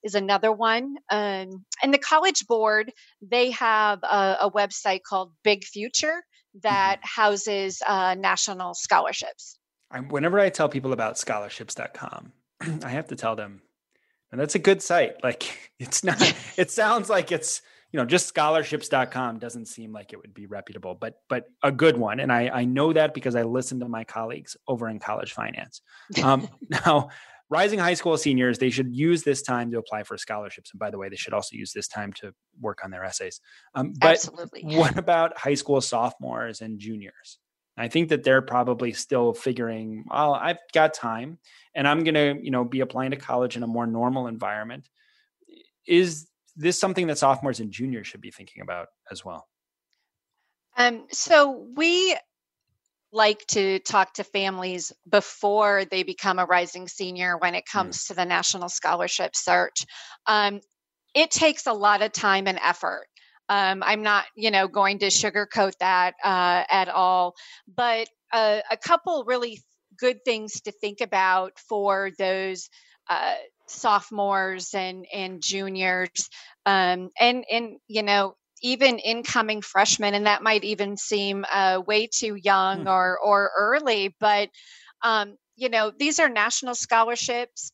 is 0.04 0.14
another 0.14 0.52
one 0.52 0.94
um, 1.10 1.64
and 1.82 1.92
the 1.92 1.98
college 1.98 2.46
board 2.46 2.92
they 3.20 3.50
have 3.50 4.00
a, 4.02 4.36
a 4.42 4.50
website 4.50 5.00
called 5.08 5.32
big 5.42 5.64
future 5.64 6.22
that 6.62 6.98
mm-hmm. 6.98 7.22
houses 7.22 7.82
uh, 7.86 8.14
national 8.18 8.74
scholarships 8.74 9.58
I, 9.90 10.00
whenever 10.00 10.38
i 10.38 10.48
tell 10.48 10.68
people 10.68 10.92
about 10.92 11.18
scholarships.com 11.18 12.32
i 12.84 12.88
have 12.88 13.08
to 13.08 13.16
tell 13.16 13.34
them 13.34 13.62
and 14.37 14.43
that's 14.43 14.55
a 14.55 14.59
good 14.59 14.82
site. 14.82 15.24
Like 15.24 15.72
it's 15.78 16.05
not 16.05 16.20
it 16.59 16.70
sounds 16.70 17.09
like 17.09 17.32
it's 17.32 17.62
you 17.91 17.99
know 17.99 18.05
just 18.05 18.26
scholarships.com 18.28 19.39
doesn't 19.39 19.64
seem 19.64 19.93
like 19.93 20.12
it 20.12 20.18
would 20.18 20.34
be 20.34 20.47
reputable 20.47 20.95
but 20.95 21.14
but 21.30 21.47
a 21.62 21.72
good 21.72 21.97
one. 21.97 22.20
And 22.20 22.30
i 22.30 22.51
i 22.53 22.64
know 22.66 22.93
that 22.93 23.14
because 23.14 23.34
i 23.34 23.43
listen 23.43 23.80
to 23.80 23.89
my 23.89 24.05
colleagues 24.05 24.57
over 24.68 24.91
in 24.91 24.99
college 24.99 25.32
finance. 25.32 25.80
Um, 26.22 26.49
now 26.68 27.09
rising 27.49 27.78
high 27.78 27.95
school 27.95 28.18
seniors 28.18 28.59
they 28.59 28.68
should 28.68 28.95
use 28.95 29.22
this 29.22 29.41
time 29.41 29.70
to 29.70 29.78
apply 29.78 30.03
for 30.03 30.18
scholarships. 30.18 30.70
And 30.70 30.78
by 30.78 30.91
the 30.91 30.99
way 30.99 31.09
they 31.09 31.16
should 31.16 31.32
also 31.32 31.57
use 31.57 31.72
this 31.72 31.89
time 31.89 32.12
to 32.20 32.34
work 32.61 32.80
on 32.84 32.91
their 32.91 33.05
essays. 33.05 33.41
Um, 33.74 33.95
but 33.99 34.16
Absolutely. 34.16 34.76
what 34.76 34.99
about 34.99 35.39
high 35.39 35.55
school 35.55 35.80
sophomores 35.80 36.61
and 36.61 36.78
juniors 36.78 37.39
I 37.77 37.89
think 37.89 38.09
that 38.09 38.24
they're 38.24 38.43
probably 38.43 38.93
still 38.93 39.35
figuring, 39.35 40.05
well, 40.11 40.35
I've 40.35 40.59
got 40.72 40.95
time 40.95 41.39
and 41.74 41.87
I'm 41.87 42.05
going 42.05 42.14
to, 42.14 42.37
you 42.43 42.51
know, 42.51 42.64
be 42.64 42.81
applying 42.81 43.11
to 43.11 43.16
college 43.16 43.57
in 43.57 43.62
a 43.62 43.66
more 43.66 43.87
normal 43.87 44.27
environment. 44.27 44.89
Is 45.87 46.27
this 46.57 46.81
something 46.81 47.07
that 47.09 47.18
sophomores 47.18 47.61
and 47.61 47.70
juniors 47.70 48.07
should 48.07 48.22
be 48.22 48.31
thinking 48.31 48.62
about 48.62 48.89
as 49.11 49.24
well? 49.24 49.47
Um, 50.77 51.07
so 51.11 51.66
we 51.74 52.16
like 53.12 53.47
to 53.47 53.79
talk 53.81 54.14
to 54.14 54.24
families 54.24 54.93
before 55.09 55.85
they 55.85 56.03
become 56.03 56.39
a 56.39 56.45
rising 56.45 56.89
senior 56.89 57.37
when 57.39 57.55
it 57.55 57.64
hmm. 57.70 57.79
comes 57.79 58.05
mm. 58.05 58.09
to 58.09 58.14
the 58.14 58.24
national 58.24 58.68
scholarship 58.68 59.35
search. 59.35 59.85
Um, 60.27 60.61
it 61.14 61.31
takes 61.31 61.66
a 61.66 61.72
lot 61.72 62.03
of 62.03 62.12
time 62.12 62.47
and 62.47 62.59
effort. 62.62 63.07
Um, 63.49 63.82
I'm 63.84 64.03
not, 64.03 64.24
you 64.34 64.51
know, 64.51 64.68
going 64.68 64.99
to 65.01 65.07
sugarcoat 65.07 65.72
that 65.80 66.14
uh, 66.24 66.64
at 66.70 66.88
all. 66.88 67.34
But 67.74 68.09
uh, 68.32 68.61
a 68.70 68.76
couple 68.76 69.24
really 69.24 69.62
good 69.99 70.24
things 70.24 70.61
to 70.62 70.72
think 70.72 71.01
about 71.01 71.53
for 71.59 72.11
those 72.18 72.68
uh, 73.09 73.34
sophomores 73.66 74.74
and 74.74 75.07
and 75.12 75.40
juniors, 75.42 76.28
um, 76.66 77.11
and 77.20 77.44
and 77.51 77.76
you 77.88 78.03
know 78.03 78.34
even 78.62 78.99
incoming 78.99 79.62
freshmen, 79.62 80.14
and 80.14 80.26
that 80.26 80.42
might 80.42 80.64
even 80.64 80.97
seem 80.97 81.44
uh, 81.53 81.80
way 81.86 82.09
too 82.09 82.34
young 82.34 82.82
hmm. 82.82 82.88
or 82.88 83.18
or 83.18 83.51
early, 83.57 84.14
but 84.18 84.49
um, 85.03 85.36
you 85.57 85.68
know 85.68 85.92
these 85.97 86.18
are 86.18 86.28
national 86.28 86.74
scholarships 86.74 87.72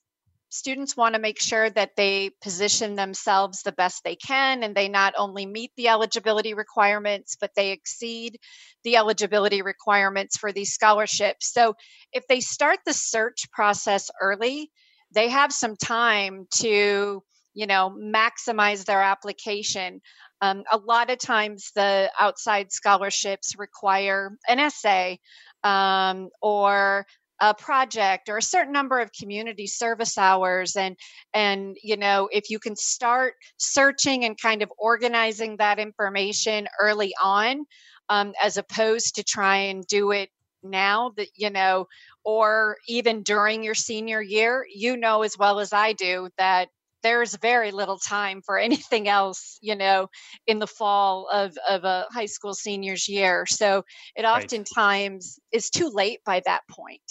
students 0.53 0.97
want 0.97 1.15
to 1.15 1.21
make 1.21 1.41
sure 1.41 1.71
that 1.71 1.97
they 1.97 2.31
position 2.43 2.95
themselves 2.95 3.63
the 3.63 3.73
best 3.73 4.05
they 4.05 4.17
can 4.17 4.63
and 4.63 4.75
they 4.75 4.89
not 4.89 5.15
only 5.17 5.47
meet 5.47 5.71
the 5.77 5.89
eligibility 5.89 6.53
requirements 6.53 7.37
but 7.41 7.51
they 7.57 7.71
exceed 7.71 8.39
the 8.85 8.97
eligibility 8.97 9.63
requirements 9.63 10.37
for 10.37 10.53
these 10.53 10.73
scholarships. 10.73 11.51
So 11.53 11.75
if 12.13 12.27
they 12.29 12.41
start 12.41 12.81
the 12.85 12.93
search 12.93 13.51
process 13.51 14.11
early 14.21 14.71
they 15.15 15.31
have 15.31 15.53
some 15.53 15.77
time 15.77 16.47
to 16.61 17.23
you 17.55 17.67
know 17.67 17.95
maximize 17.99 18.85
their 18.85 19.03
application. 19.03 20.01
Um, 20.41 20.65
a 20.71 20.77
lot 20.77 21.11
of 21.11 21.19
times 21.19 21.71
the 21.75 22.11
outside 22.19 22.73
scholarships 22.73 23.55
require 23.59 24.37
an 24.49 24.59
essay 24.59 25.19
um, 25.63 26.31
or 26.41 27.07
a 27.43 27.53
project 27.53 28.28
or 28.28 28.38
a 28.38 28.43
certain 28.43 28.72
number 28.72 29.01
of 29.01 29.11
community 29.12 29.66
service 29.66 30.16
hours 30.16 30.76
and 30.76 30.97
and 31.34 31.76
you 31.82 31.97
know 31.97 32.28
if 32.32 32.49
you 32.49 32.59
can 32.61 32.76
start 32.76 33.34
searching 33.57 34.24
and 34.24 34.40
kind 34.40 34.62
of 34.62 34.72
organizing 34.78 35.57
that 35.57 35.80
information 35.80 36.68
early 36.80 37.12
on 37.22 37.64
um, 38.09 38.32
as 38.43 38.57
opposed 38.57 39.16
to 39.16 39.24
try 39.24 39.57
and 39.57 39.84
do 39.88 40.12
it 40.12 40.30
now 40.62 41.11
that 41.16 41.26
you 41.34 41.51
know 41.51 41.86
or 42.24 42.76
even 42.86 43.24
during 43.24 43.64
your 43.64 43.74
senior 43.74 44.22
year 44.22 44.64
you 44.72 44.97
know 44.97 45.22
as 45.22 45.36
well 45.36 45.59
as 45.59 45.72
i 45.72 45.93
do 45.95 46.28
that 46.38 46.68
there's 47.03 47.34
very 47.38 47.72
little 47.72 47.99
time 47.99 48.40
for 48.43 48.57
anything 48.59 49.09
else, 49.09 49.59
you 49.61 49.74
know, 49.74 50.09
in 50.47 50.61
the 50.61 50.68
fall 50.68 51.28
of, 51.32 51.53
of 51.68 51.82
a 51.82 52.07
high 52.12 52.26
school 52.26 52.55
senior's 52.55 53.09
year. 53.09 53.45
So 53.49 53.84
it 54.14 54.24
oftentimes 54.24 55.40
right. 55.40 55.59
is 55.59 55.68
too 55.68 55.90
late 55.93 56.20
by 56.24 56.43
that 56.47 56.61
point. 56.70 57.03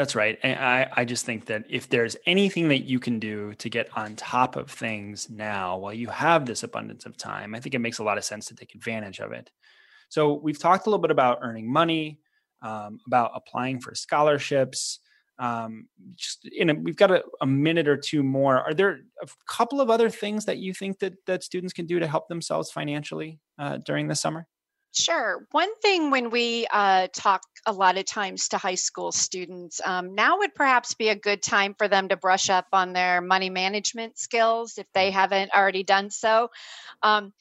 That's 0.00 0.14
right. 0.14 0.38
And 0.42 0.58
I, 0.58 0.90
I 0.96 1.04
just 1.04 1.26
think 1.26 1.44
that 1.44 1.66
if 1.68 1.90
there's 1.90 2.16
anything 2.24 2.68
that 2.68 2.84
you 2.84 2.98
can 2.98 3.18
do 3.18 3.52
to 3.56 3.68
get 3.68 3.94
on 3.98 4.16
top 4.16 4.56
of 4.56 4.70
things 4.70 5.28
now 5.28 5.76
while 5.76 5.92
you 5.92 6.08
have 6.08 6.46
this 6.46 6.62
abundance 6.62 7.04
of 7.04 7.18
time, 7.18 7.54
I 7.54 7.60
think 7.60 7.74
it 7.74 7.80
makes 7.80 7.98
a 7.98 8.02
lot 8.02 8.16
of 8.16 8.24
sense 8.24 8.46
to 8.46 8.54
take 8.54 8.74
advantage 8.74 9.20
of 9.20 9.32
it. 9.32 9.50
So 10.08 10.32
we've 10.32 10.58
talked 10.58 10.86
a 10.86 10.88
little 10.88 11.02
bit 11.02 11.10
about 11.10 11.40
earning 11.42 11.70
money, 11.70 12.18
um, 12.62 13.00
about 13.06 13.32
applying 13.34 13.78
for 13.78 13.94
scholarships. 13.94 15.00
Um, 15.38 15.86
just 16.16 16.48
in 16.48 16.70
a, 16.70 16.74
we've 16.74 16.96
got 16.96 17.10
a, 17.10 17.22
a, 17.42 17.46
minute 17.46 17.86
or 17.86 17.98
two 17.98 18.22
more. 18.22 18.58
Are 18.58 18.72
there 18.72 19.00
a 19.22 19.26
couple 19.46 19.82
of 19.82 19.90
other 19.90 20.08
things 20.08 20.46
that 20.46 20.56
you 20.56 20.72
think 20.72 21.00
that 21.00 21.12
that 21.26 21.44
students 21.44 21.74
can 21.74 21.84
do 21.84 21.98
to 21.98 22.06
help 22.06 22.26
themselves 22.28 22.70
financially 22.70 23.38
uh, 23.58 23.76
during 23.84 24.08
the 24.08 24.16
summer? 24.16 24.46
Sure. 24.92 25.46
One 25.52 25.74
thing 25.80 26.10
when 26.10 26.30
we 26.30 26.66
uh, 26.70 27.08
talk 27.14 27.42
a 27.66 27.72
lot 27.72 27.96
of 27.96 28.06
times 28.06 28.48
to 28.48 28.58
high 28.58 28.74
school 28.74 29.12
students, 29.12 29.80
um, 29.84 30.14
now 30.14 30.38
would 30.38 30.54
perhaps 30.54 30.94
be 30.94 31.08
a 31.08 31.14
good 31.14 31.42
time 31.42 31.74
for 31.78 31.86
them 31.86 32.08
to 32.08 32.16
brush 32.16 32.50
up 32.50 32.66
on 32.72 32.92
their 32.92 33.20
money 33.20 33.50
management 33.50 34.18
skills 34.18 34.78
if 34.78 34.86
they 34.92 35.10
haven't 35.10 35.52
already 35.54 35.84
done 35.84 36.10
so. 36.10 36.48
Um, 37.02 37.32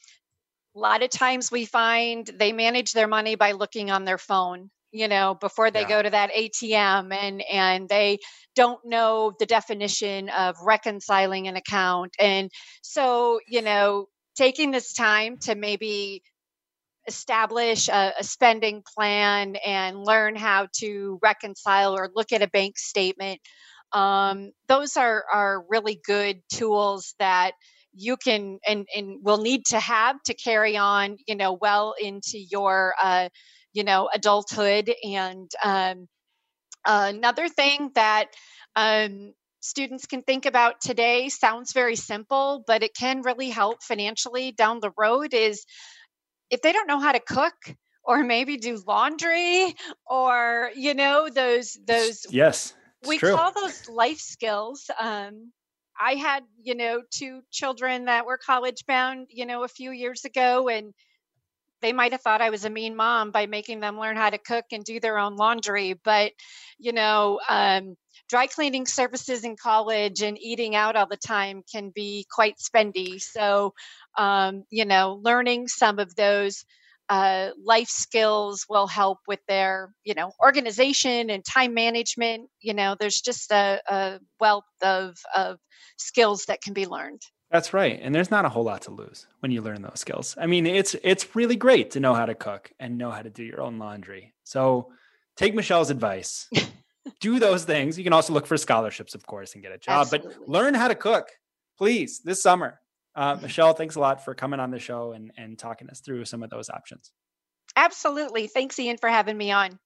a 0.75 0.79
lot 0.79 1.01
of 1.01 1.09
times 1.09 1.51
we 1.51 1.65
find 1.65 2.27
they 2.27 2.53
manage 2.53 2.91
their 2.91 3.07
money 3.07 3.35
by 3.35 3.53
looking 3.53 3.89
on 3.89 4.05
their 4.05 4.19
phone 4.19 4.69
you 4.91 5.07
know 5.07 5.35
before 5.35 5.71
they 5.71 5.81
yeah. 5.81 5.87
go 5.89 6.01
to 6.01 6.09
that 6.09 6.31
atm 6.31 7.13
and 7.13 7.41
and 7.41 7.89
they 7.89 8.17
don't 8.55 8.79
know 8.85 9.33
the 9.39 9.45
definition 9.45 10.29
of 10.29 10.55
reconciling 10.63 11.47
an 11.47 11.55
account 11.55 12.13
and 12.19 12.49
so 12.81 13.39
you 13.47 13.61
know 13.61 14.07
taking 14.35 14.71
this 14.71 14.93
time 14.93 15.37
to 15.37 15.53
maybe 15.55 16.23
establish 17.09 17.89
a, 17.89 18.13
a, 18.19 18.23
spending 18.23 18.83
plan 18.95 19.55
and 19.65 20.05
learn 20.05 20.35
how 20.35 20.67
to 20.77 21.19
reconcile 21.21 21.93
or 21.97 22.09
look 22.15 22.31
at 22.31 22.41
a 22.41 22.47
bank 22.47 22.77
statement. 22.77 23.41
Um, 23.91 24.51
those 24.67 24.95
are, 24.95 25.25
are 25.33 25.65
really 25.67 25.99
good 26.05 26.41
tools 26.53 27.15
that 27.19 27.53
you 27.93 28.15
can 28.17 28.59
and, 28.67 28.87
and 28.95 29.17
will 29.23 29.41
need 29.41 29.65
to 29.65 29.79
have 29.79 30.21
to 30.27 30.33
carry 30.35 30.77
on, 30.77 31.17
you 31.27 31.35
know, 31.35 31.57
well 31.59 31.95
into 31.99 32.37
your, 32.37 32.93
uh, 33.01 33.29
you 33.73 33.83
know, 33.83 34.09
adulthood. 34.13 34.93
And 35.03 35.49
um, 35.65 36.07
another 36.85 37.49
thing 37.49 37.89
that 37.95 38.27
um, 38.75 39.33
students 39.61 40.05
can 40.05 40.21
think 40.21 40.45
about 40.45 40.81
today 40.81 41.29
sounds 41.29 41.73
very 41.73 41.95
simple, 41.95 42.63
but 42.65 42.83
it 42.83 42.95
can 42.95 43.21
really 43.21 43.49
help 43.49 43.83
financially 43.83 44.51
down 44.51 44.79
the 44.79 44.91
road 44.97 45.33
is 45.33 45.65
if 46.49 46.61
they 46.61 46.71
don't 46.71 46.87
know 46.87 46.99
how 46.99 47.11
to 47.11 47.19
cook 47.19 47.75
or 48.03 48.23
maybe 48.23 48.57
do 48.57 48.81
laundry 48.87 49.75
or 50.05 50.71
you 50.75 50.93
know 50.93 51.29
those 51.29 51.77
those 51.85 52.25
yes 52.29 52.73
we 53.07 53.17
true. 53.17 53.35
call 53.35 53.51
those 53.53 53.87
life 53.87 54.19
skills 54.19 54.89
um, 54.99 55.51
i 55.99 56.13
had 56.13 56.43
you 56.61 56.75
know 56.75 57.01
two 57.11 57.41
children 57.51 58.05
that 58.05 58.25
were 58.25 58.37
college 58.37 58.85
bound 58.87 59.27
you 59.29 59.45
know 59.45 59.63
a 59.63 59.67
few 59.67 59.91
years 59.91 60.25
ago 60.25 60.69
and 60.69 60.93
they 61.81 61.93
might 61.93 62.11
have 62.11 62.21
thought 62.21 62.41
I 62.41 62.49
was 62.49 62.65
a 62.65 62.69
mean 62.69 62.95
mom 62.95 63.31
by 63.31 63.45
making 63.45 63.79
them 63.79 63.99
learn 63.99 64.17
how 64.17 64.29
to 64.29 64.37
cook 64.37 64.65
and 64.71 64.83
do 64.83 64.99
their 64.99 65.17
own 65.17 65.35
laundry. 65.35 65.93
But, 65.93 66.31
you 66.77 66.91
know, 66.91 67.39
um, 67.49 67.95
dry 68.29 68.47
cleaning 68.47 68.85
services 68.85 69.43
in 69.43 69.55
college 69.55 70.21
and 70.21 70.37
eating 70.39 70.75
out 70.75 70.95
all 70.95 71.07
the 71.07 71.17
time 71.17 71.63
can 71.71 71.91
be 71.93 72.25
quite 72.31 72.55
spendy. 72.57 73.21
So, 73.21 73.73
um, 74.17 74.63
you 74.69 74.85
know, 74.85 75.19
learning 75.23 75.67
some 75.67 75.99
of 75.99 76.15
those 76.15 76.63
uh, 77.09 77.49
life 77.63 77.87
skills 77.89 78.65
will 78.69 78.87
help 78.87 79.17
with 79.27 79.39
their, 79.47 79.91
you 80.03 80.13
know, 80.13 80.31
organization 80.39 81.29
and 81.31 81.43
time 81.43 81.73
management. 81.73 82.49
You 82.61 82.75
know, 82.75 82.95
there's 82.99 83.21
just 83.21 83.51
a, 83.51 83.81
a 83.89 84.19
wealth 84.39 84.65
of, 84.83 85.15
of 85.35 85.57
skills 85.97 86.45
that 86.45 86.61
can 86.61 86.73
be 86.73 86.85
learned. 86.85 87.21
That's 87.51 87.73
right. 87.73 87.99
And 88.01 88.13
there's 88.13 88.29
not 88.29 88.45
a 88.45 88.49
whole 88.49 88.63
lot 88.63 88.83
to 88.83 88.91
lose 88.91 89.25
when 89.39 89.51
you 89.51 89.61
learn 89.61 89.81
those 89.81 89.99
skills. 89.99 90.35
I 90.39 90.45
mean, 90.45 90.65
it's 90.67 90.95
it's 91.03 91.35
really 91.35 91.55
great 91.55 91.91
to 91.91 91.99
know 91.99 92.13
how 92.13 92.25
to 92.25 92.35
cook 92.35 92.71
and 92.79 92.97
know 92.97 93.09
how 93.09 93.21
to 93.21 93.29
do 93.29 93.43
your 93.43 93.61
own 93.61 93.79
laundry. 93.79 94.33
So 94.43 94.91
take 95.35 95.55
Michelle's 95.55 95.89
advice. 95.89 96.47
do 97.19 97.39
those 97.39 97.63
things. 97.65 97.97
You 97.97 98.03
can 98.03 98.13
also 98.13 98.33
look 98.33 98.45
for 98.45 98.57
scholarships, 98.57 99.15
of 99.15 99.25
course, 99.25 99.53
and 99.53 99.63
get 99.63 99.71
a 99.71 99.77
job, 99.77 100.01
Absolutely. 100.01 100.35
but 100.39 100.49
learn 100.49 100.73
how 100.73 100.87
to 100.87 100.95
cook. 100.95 101.27
please, 101.77 102.21
this 102.23 102.41
summer. 102.41 102.79
Uh, 103.15 103.37
Michelle, 103.41 103.73
thanks 103.73 103.95
a 103.95 103.99
lot 103.99 104.23
for 104.23 104.35
coming 104.35 104.59
on 104.59 104.69
the 104.71 104.79
show 104.79 105.11
and, 105.13 105.31
and 105.35 105.57
talking 105.57 105.89
us 105.89 105.99
through 105.99 106.25
some 106.25 106.43
of 106.43 106.49
those 106.49 106.69
options. 106.69 107.11
Absolutely. 107.75 108.47
Thanks, 108.47 108.77
Ian, 108.79 108.97
for 108.97 109.09
having 109.09 109.37
me 109.37 109.51
on. 109.51 109.79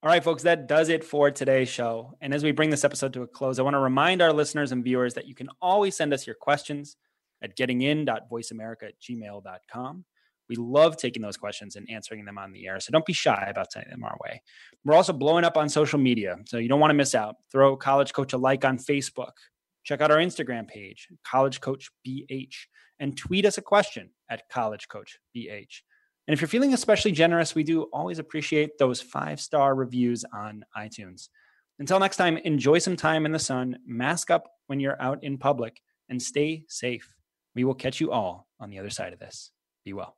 All 0.00 0.08
right, 0.08 0.22
folks, 0.22 0.44
that 0.44 0.68
does 0.68 0.90
it 0.90 1.02
for 1.02 1.32
today's 1.32 1.68
show. 1.68 2.14
And 2.20 2.32
as 2.32 2.44
we 2.44 2.52
bring 2.52 2.70
this 2.70 2.84
episode 2.84 3.12
to 3.14 3.22
a 3.22 3.26
close, 3.26 3.58
I 3.58 3.62
want 3.62 3.74
to 3.74 3.80
remind 3.80 4.22
our 4.22 4.32
listeners 4.32 4.70
and 4.70 4.84
viewers 4.84 5.14
that 5.14 5.26
you 5.26 5.34
can 5.34 5.48
always 5.60 5.96
send 5.96 6.14
us 6.14 6.24
your 6.24 6.36
questions 6.36 6.96
at 7.42 7.56
gettingin.voiceamerica 7.56 8.84
at 8.84 9.00
gmail.com. 9.02 10.04
We 10.48 10.54
love 10.54 10.96
taking 10.98 11.20
those 11.20 11.36
questions 11.36 11.74
and 11.74 11.90
answering 11.90 12.24
them 12.26 12.38
on 12.38 12.52
the 12.52 12.68
air. 12.68 12.78
So 12.78 12.92
don't 12.92 13.04
be 13.04 13.12
shy 13.12 13.48
about 13.50 13.72
sending 13.72 13.90
them 13.90 14.04
our 14.04 14.16
way. 14.22 14.40
We're 14.84 14.94
also 14.94 15.12
blowing 15.12 15.44
up 15.44 15.56
on 15.56 15.68
social 15.68 15.98
media. 15.98 16.36
So 16.46 16.58
you 16.58 16.68
don't 16.68 16.80
want 16.80 16.90
to 16.90 16.94
miss 16.94 17.16
out. 17.16 17.34
Throw 17.50 17.76
College 17.76 18.12
Coach 18.12 18.32
a 18.32 18.38
like 18.38 18.64
on 18.64 18.78
Facebook. 18.78 19.32
Check 19.82 20.00
out 20.00 20.12
our 20.12 20.18
Instagram 20.18 20.68
page, 20.68 21.08
College 21.26 21.60
Coach 21.60 21.90
BH, 22.06 22.54
and 23.00 23.16
tweet 23.16 23.44
us 23.44 23.58
a 23.58 23.62
question 23.62 24.10
at 24.30 24.48
College 24.48 24.86
Coach 24.86 25.18
BH. 25.36 25.80
And 26.28 26.34
if 26.34 26.42
you're 26.42 26.48
feeling 26.48 26.74
especially 26.74 27.12
generous, 27.12 27.54
we 27.54 27.64
do 27.64 27.84
always 27.84 28.18
appreciate 28.18 28.76
those 28.76 29.00
five 29.00 29.40
star 29.40 29.74
reviews 29.74 30.26
on 30.30 30.62
iTunes. 30.76 31.30
Until 31.78 31.98
next 31.98 32.18
time, 32.18 32.36
enjoy 32.36 32.80
some 32.80 32.96
time 32.96 33.24
in 33.24 33.32
the 33.32 33.38
sun, 33.38 33.78
mask 33.86 34.30
up 34.30 34.46
when 34.66 34.78
you're 34.78 35.00
out 35.00 35.24
in 35.24 35.38
public, 35.38 35.80
and 36.10 36.20
stay 36.20 36.64
safe. 36.68 37.14
We 37.54 37.64
will 37.64 37.74
catch 37.74 37.98
you 37.98 38.12
all 38.12 38.46
on 38.60 38.68
the 38.68 38.78
other 38.78 38.90
side 38.90 39.14
of 39.14 39.18
this. 39.18 39.52
Be 39.86 39.94
well. 39.94 40.17